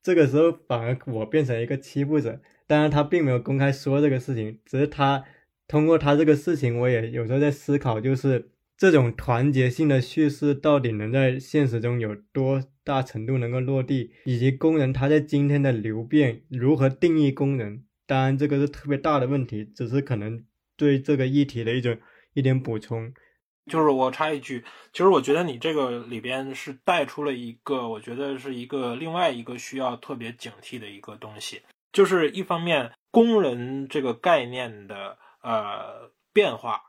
[0.03, 2.41] 这个时候反而我变成一个欺负者。
[2.67, 5.25] 当然他并没有公开说这个事情，只是他。
[5.71, 8.49] 通过他这个事情，我也有时候在思考，就是
[8.79, 17.85] 这种团结性的叙事到底能在现实中有多大程度能够落地，以及工人他在今天的流变如何定义工人？
[18.09, 20.45] 当然，这个是特别大的问题，只是可能
[20.77, 21.97] 对这个议题的一种
[22.35, 23.13] 一点补充。
[23.71, 31.63] 就是我插一句，其实我觉得你这个里边是带出了一个，我觉得是一个另外一个需要特别警惕的一个东西，
[31.93, 35.19] 就是一方面工人这个概念的。
[35.41, 36.83] 呃，变化，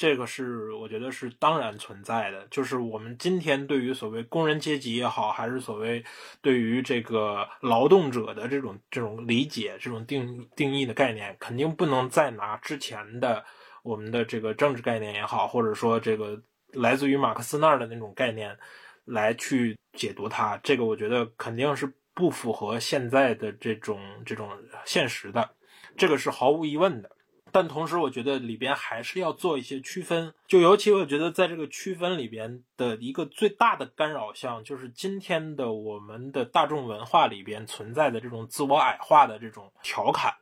[0.00, 2.46] 这个是我觉得是当然存在的。
[2.50, 6.02] 就是我们今天对于所谓工人阶级也好，还是所谓
[6.40, 13.44] 对于这个劳动者的这种这种理解、这种定定义的概念，肯定不能再拿之前的
[13.82, 16.40] 我们的这个政治概念也好，或者说这个
[16.72, 18.56] 来自于马克思那儿的那种概念
[19.04, 20.58] 来去解读它。
[20.62, 24.48] 这个我觉得肯定是不符合现在的这种这种
[24.86, 25.50] 现实的，
[25.98, 27.10] 这个是毫无疑问的。
[27.52, 40.34] 但同时，我觉得里边还是要做一些区分，就尤其我觉得在这个区分里边的一个最大的干扰项，就是今天的我们的大众文化里边存在的这种自我矮化的这种调侃。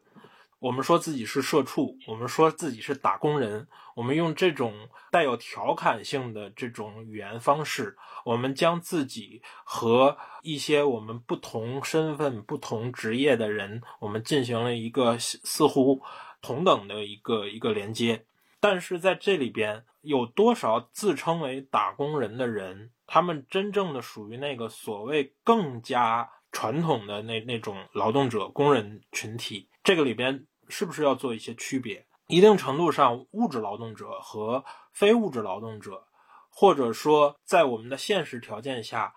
[0.61, 16.03] 我们说自己是社畜，我们说自己是打工人，我们用这种带有调侃性的这种语言方式，我们将自己和一些我们不同身份、不同职业的人，我们进行了一个似乎。
[16.41, 18.25] 同等的一个一个连接，
[18.61, 29.69] 但是在这里边有多少自称为打工人的人，他们真正的属于那个所谓更加传统的那那种劳动者工人群体？
[29.83, 32.07] 这个里边是不是要做一些区别？
[32.27, 36.07] 一定程度上，物质劳动者和非物质劳动者，
[36.51, 39.15] 或者说在我们的现实条件下，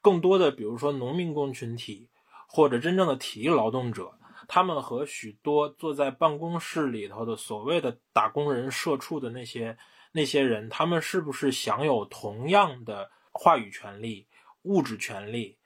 [0.00, 2.08] 更多的比如说农民工群体，
[2.46, 4.18] 或者真正的体力劳动者。
[4.48, 9.76] 他们和许多坐在办公室里头的所谓的打工人、社畜的那些
[10.12, 14.26] 那些人，他们是不是享有同样的话语权利、
[14.62, 15.58] 物质权利？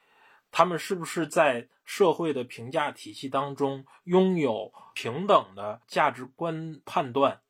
[0.51, 7.41] 他们是不是在社会的评价体系当中拥有平等的价值观判断？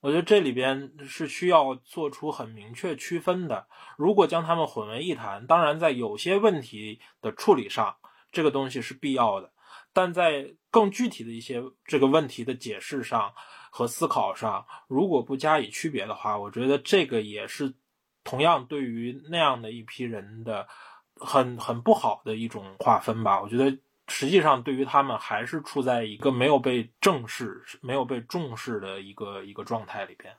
[0.00, 3.68] 我觉得这里边是需要做出很明确区分的。
[3.98, 7.96] 如果将他们混为一谈，当然在有些问题的处理上，
[8.32, 9.50] 这个东西是必要的；
[9.92, 13.32] 但在更具体的一些这个问题的解释上
[13.70, 17.74] 和思考上，如果不加以区别的话，我觉得这个也是
[18.24, 20.66] 同样对于那样的一批人的。
[21.22, 23.76] 很很不好的一种划分吧，我觉得
[24.08, 30.32] 实际上对于他们还是处在一个没有被正视、没有被重视的一个一个状态里边。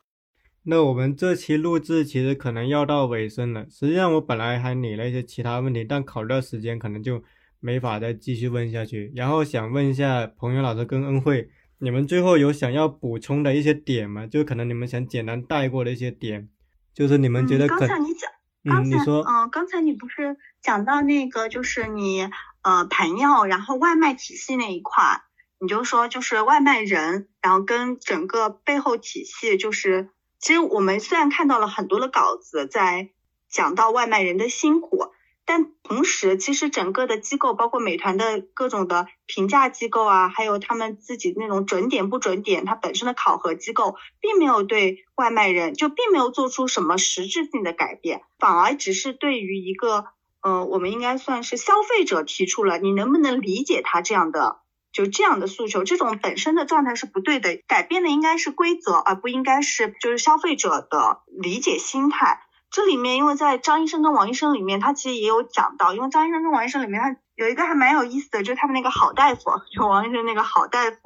[0.64, 3.64] 那我们这期录制其实可能要到尾声了。
[3.70, 7.24] 实际上我本来还理了一些其他问题，但考虑到时间，可能就
[7.62, 9.14] 没法再继续问下去。
[9.16, 14.28] 然后想问一下彭源老师跟恩惠，你们最后有想要补充的一些点吗？
[14.28, 16.50] 就可能你们想简单带过的一些点，
[16.94, 17.80] 就是你们觉得可。
[17.80, 18.30] 刚才你讲，
[18.66, 20.36] 嗯，你说，嗯，刚才你不是。
[20.62, 22.30] 讲到那个就是你
[22.62, 25.24] 呃朋友，然后外卖体系那一块，
[25.60, 30.10] 你就说就是外卖人，然后跟整个背后体系，就是
[30.40, 33.10] 其实我们虽然看到了很多的稿子在
[33.50, 35.12] 讲到外卖人的辛苦。
[35.54, 50.06] 但同时，其实整个的机构，包括美团的各种的评价机构啊，还有他们自己那种准点不准点，它本身的考核机构，并没有对外卖人就并没有做出什么实质性的改变，反而只是对于一个。
[50.44, 54.62] 呃，我们应该算是消费者提出了，你能不能理解他这样的
[54.92, 55.84] 就这样的诉求？
[55.84, 62.40] 这种本身的状态是不对的，改变的应该是规则，而不应该是就是消费者的理解心态。
[62.72, 70.98] 这里面，因为在张医生跟王医生里面，他其实也有讲到，因为张医生跟王医生里面，他有一个还蛮有意思的，就是他们那个好大夫，就王医生那个好大夫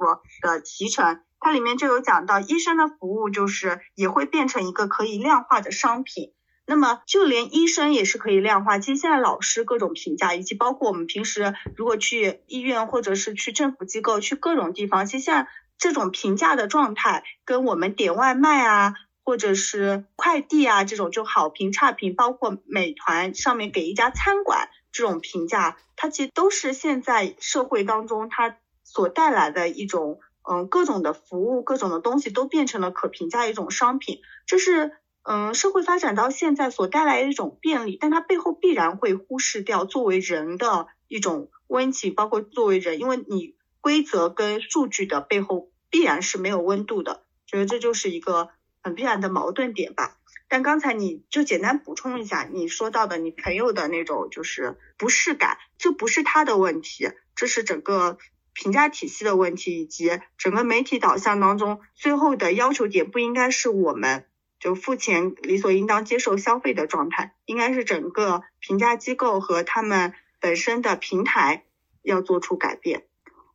[0.42, 6.32] 的提成，它里面就有讲到，医生的服务就是也会变成一个可以量化的商品。
[6.68, 8.78] 那么就连医生也是可以量化。
[8.78, 15.48] 其实现在老师各种评价，以及包括我们平时如果去医院或者是去政府机构、去各种地方，其实现在
[15.78, 18.94] 这种评价的状态，跟我们点外卖啊，
[19.26, 34.92] 或者是快递啊这种就好评差评，包括美团上面给一家餐馆这种评价，它其实都是现在社会当中它所带来的一种，嗯，各种的服务、各种的东西都变成了可评价一种商品，这是。
[35.28, 48.50] 嗯，社会发展到现在所带来的一种便利，但它背后必然会忽视掉作为人的一种温情，包括作为人，因为你规则跟数据的背后必然是没有温度的，觉得这就是一个
[48.86, 50.16] 很必然的矛盾点吧。
[50.46, 58.16] 但刚才你就简单补充一下，你说到的你朋友的那种就是不适感，这不是他的问题，这是整个
[58.52, 64.24] 评价体系的问题，以及整个媒体导向当中最后的要求点不应该是我们。
[64.60, 71.64] 就付钱理所应当接受消费的状态，应该是整个评价机构和他们本身的平台
[72.02, 73.04] 要做出改变。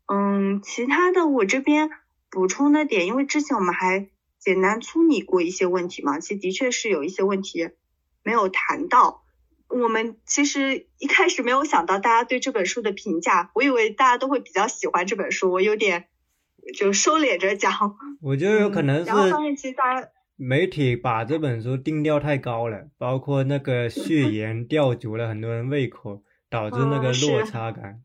[0.08, 1.90] 嗯，其他的我这边
[2.30, 4.10] 补充的点，因为之前我们还
[4.42, 7.70] 简单粗拟过一些问题嘛，其实的确是有一些问题
[8.24, 9.24] 没有谈到。
[9.70, 16.08] 我们其实一开始没有想到大家对这本书的评价，我以为大家都会比较喜欢这本书，我有点
[16.76, 17.96] 就收敛着讲。
[18.22, 19.06] 我觉得有可能是。
[19.06, 20.10] 然后发现其实大家。
[20.36, 28.02] 媒体把这本书定调太高了，包括那个序 言吊足了很多人胃口，导致那个落差感。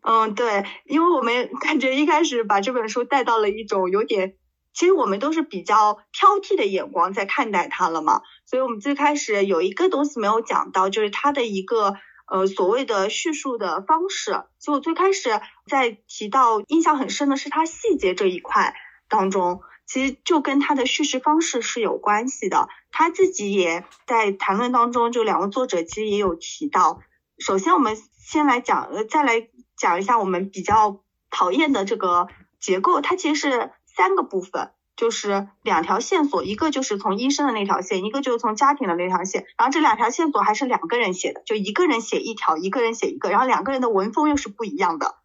[0.00, 4.36] 嗯，对，因为我们感觉一开始把这本书带到了一种有点，
[4.78, 11.96] 其实我们都是比较挑剔的眼光在看待它了嘛，所以我们最开始有一个东西没有讲到，就是它的一个
[12.28, 14.44] 呃所谓的叙述的方式。
[14.60, 18.76] 所以我最开始在提到印象很深的是它细节这一块
[19.08, 19.62] 当中。
[19.84, 27.00] 其实就跟他的叙事方式是有关系的，他自己也在谈论当中，就两位作者其实也有提到。
[27.38, 29.48] 首先，我们先来讲，呃，再来
[29.78, 31.00] 讲一下我们比较
[31.30, 32.28] 讨厌的这个
[32.60, 45.16] 结构，它其实是三个部分，就是两条线索，一个就是从医生的那条线，一个就是从家庭的那条线，然后这两条线索还是两个人写的，就一个人写一条，一个人写一个，然后两个人的文风又是不一样的，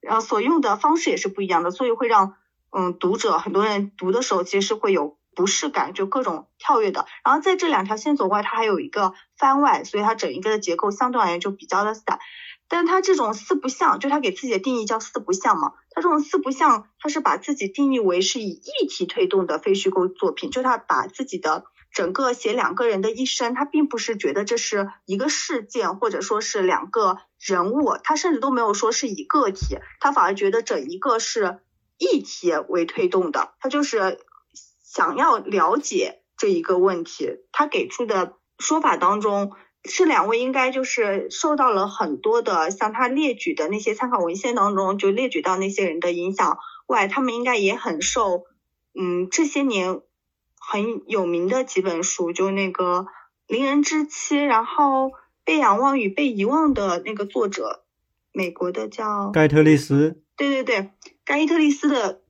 [0.00, 2.36] 然后所用的方式也是不一样的，所以会让。
[2.72, 7.04] 嗯，读者很多人读的时候其实是会有不适感，就各种跳跃的。
[7.24, 12.20] 然后在这两条线索外，它还有一个番外，所以它整一个的结构相对而言就比较的散。
[12.70, 15.74] 但他这种四不像，就他给自己的定义叫四不像嘛。
[15.90, 31.58] 他这种四不像，他是把自己定义为是以议题推动的非虚构作品，就他把自己的整个写两个人的一生，他并不是觉得这是一个事件，或者说是两个人物，他甚至都没有说是以个体，他反而觉得整一个是。
[32.02, 34.20] 议题为推动的，他就是
[34.82, 37.28] 想要了解这一个问题。
[37.52, 39.52] 他给出的说法当中，
[39.82, 48.44] 这两位应该就是受到了很多的，像他列举的那些参考文献当中就列举到那些人的影响外，他们应该也很受，
[48.94, 50.00] 嗯，这些年
[50.58, 53.00] 很有名的几本书，就那个
[53.46, 55.06] 《邻人之妻》，然后
[55.44, 57.84] 《被仰望与被遗忘》的那个作者，
[58.32, 60.90] 美国的叫盖特利斯，对对对，
[61.24, 62.20] 盖伊特利斯的。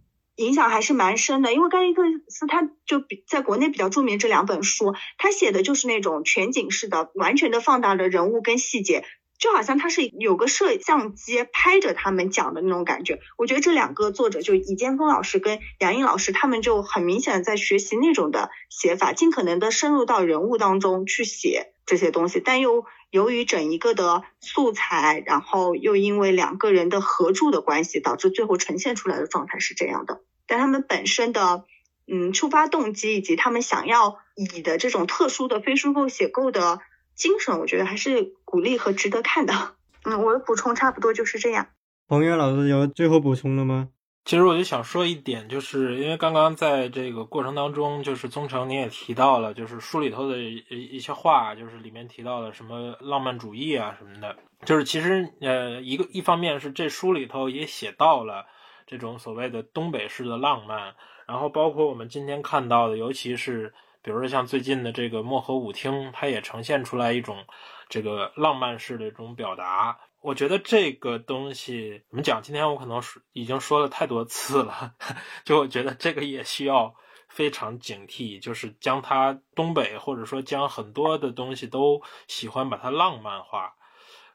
[0.40, 9.04] 影响还是蛮深的，因为盖伊特斯他就比在国内比较著名这两本书，他写的就是那种全景式的，完全的放大了人物跟细节，
[9.38, 13.20] 就好像他是有个摄像机拍着他们讲的那种感觉。
[13.36, 30.22] 我觉得这两个作者就尹建峰老师跟杨颖老师，他们就很明显的在学习那种的写法，尽可能的深入到人物当中去写这些东西，但又由于整一个的素材，然后又因为两个人的合著的关系，导致最后呈现出来的状态是这样的。
[30.50, 31.64] 但他们本身的，
[32.08, 36.80] 嗯，出发动机以及他们想要以的这种特殊的非书构写构的
[37.14, 39.76] 精神，我觉得还是鼓励和值得看的。
[40.02, 41.68] 嗯，我的补充差不多就是这样。
[42.08, 43.90] 彭越老师有最后补充了吗？
[44.24, 58.46] 其实我就想说一点，就是因为刚刚在这个过程当中，就是宗成你也提到了，就是书里头的一一些话，就是里面提到了什么浪漫主义啊什么的，就是其实呃一个一方面是这书里头也写到了。
[58.90, 63.72] 这种所谓的东北式的浪漫，然后包括我们今天看到的，尤其是
[64.02, 67.46] 比如说像最近的这个漠河舞厅，它也呈现出来一种
[67.88, 69.96] 这个浪漫式的这种表达。
[70.20, 72.42] 我觉得这个东西怎么讲？
[72.42, 74.94] 今天我可能是已经说了太多次了，
[75.46, 76.92] 就我觉得这个也需要
[77.28, 83.76] 非常警惕，就是将它东北或者说将很多的东西都喜欢把它浪漫化。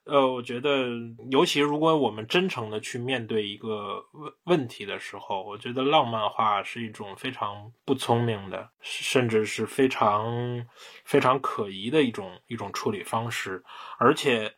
[0.05, 0.87] 呃，我觉得，
[1.31, 10.63] 尤其如果我们真诚的去面对一个问问题的时候，我觉得浪漫化是一种非常不聪明的，甚至是非常
[11.03, 13.63] 非常可疑的一种一种处理方式。
[13.97, 14.53] 而且，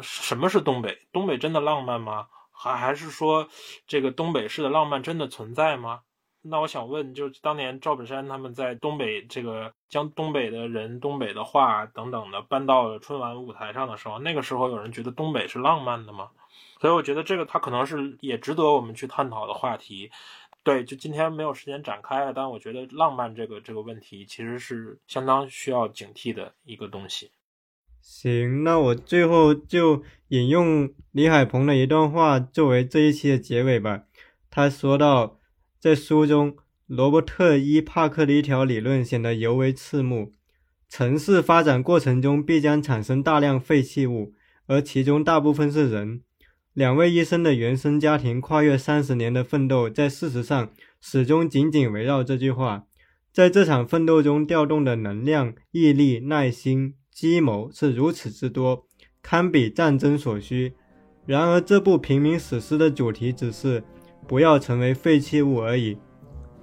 [0.00, 1.06] 什么是东北？
[1.12, 2.28] 东北真的浪漫吗？
[2.50, 3.46] 还还是说，
[3.86, 6.00] 这个东北式的浪漫真的存在吗？
[6.48, 16.30] 那我想问，就当年赵本山他们在东北这个将东北的人、东北的话等等的搬到了春晚舞台上的时候，那个时候有人觉得东北是浪漫的吗？
[16.80, 20.10] 所以我觉得这个他可能是也值得我们去探讨的话题。
[20.62, 27.30] 对，就今天没有时间展开，但我觉得浪漫这个这个问题其实是相当需要警惕的一个东西。
[28.00, 34.02] 行，那我最后就引用李海鹏的一段话作为这一期的结尾吧。
[34.50, 35.38] 他说到。
[35.86, 36.56] 在书中，
[36.88, 40.32] 罗伯特·伊帕克的一条理论显得尤为刺目：
[40.88, 44.34] 城市发展过程中必将产生大量废弃物，
[44.66, 46.22] 而其中大部分是人。
[46.74, 52.86] 两位医生的原生家庭跨越三十年的奋斗，在事实上始终紧紧围绕这句话。
[53.32, 58.88] 在这场奋斗中调动的能量、毅力、耐心、计谋是如此之多，
[59.22, 60.74] 堪比战争所需。
[61.26, 63.84] 然而，这部平民史诗的主题只是。
[64.26, 65.98] 不要成为废弃物而已。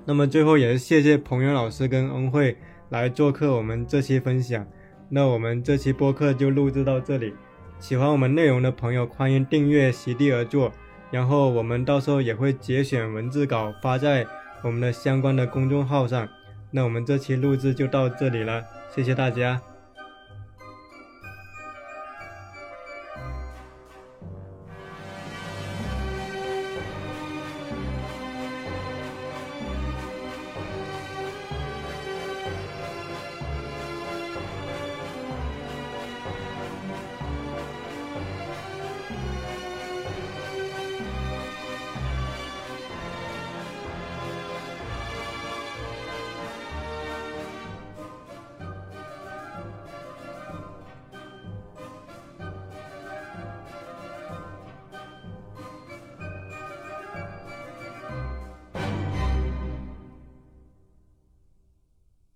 [0.05, 2.57] 那么最后也是谢谢彭勇老师跟恩惠
[2.89, 4.67] 来做客我们这期分享。
[5.09, 7.33] 那我们这期播客就录制到这里。
[7.79, 10.71] 喜欢我们内容的朋友，欢迎订阅席地而坐。
[11.11, 14.25] 然后我们到时候也会节选文字稿发在
[14.63, 16.27] 我们的相关的公众号上。
[16.71, 18.63] 那我们这期录制就到这里了，
[18.93, 19.72] 谢谢大家。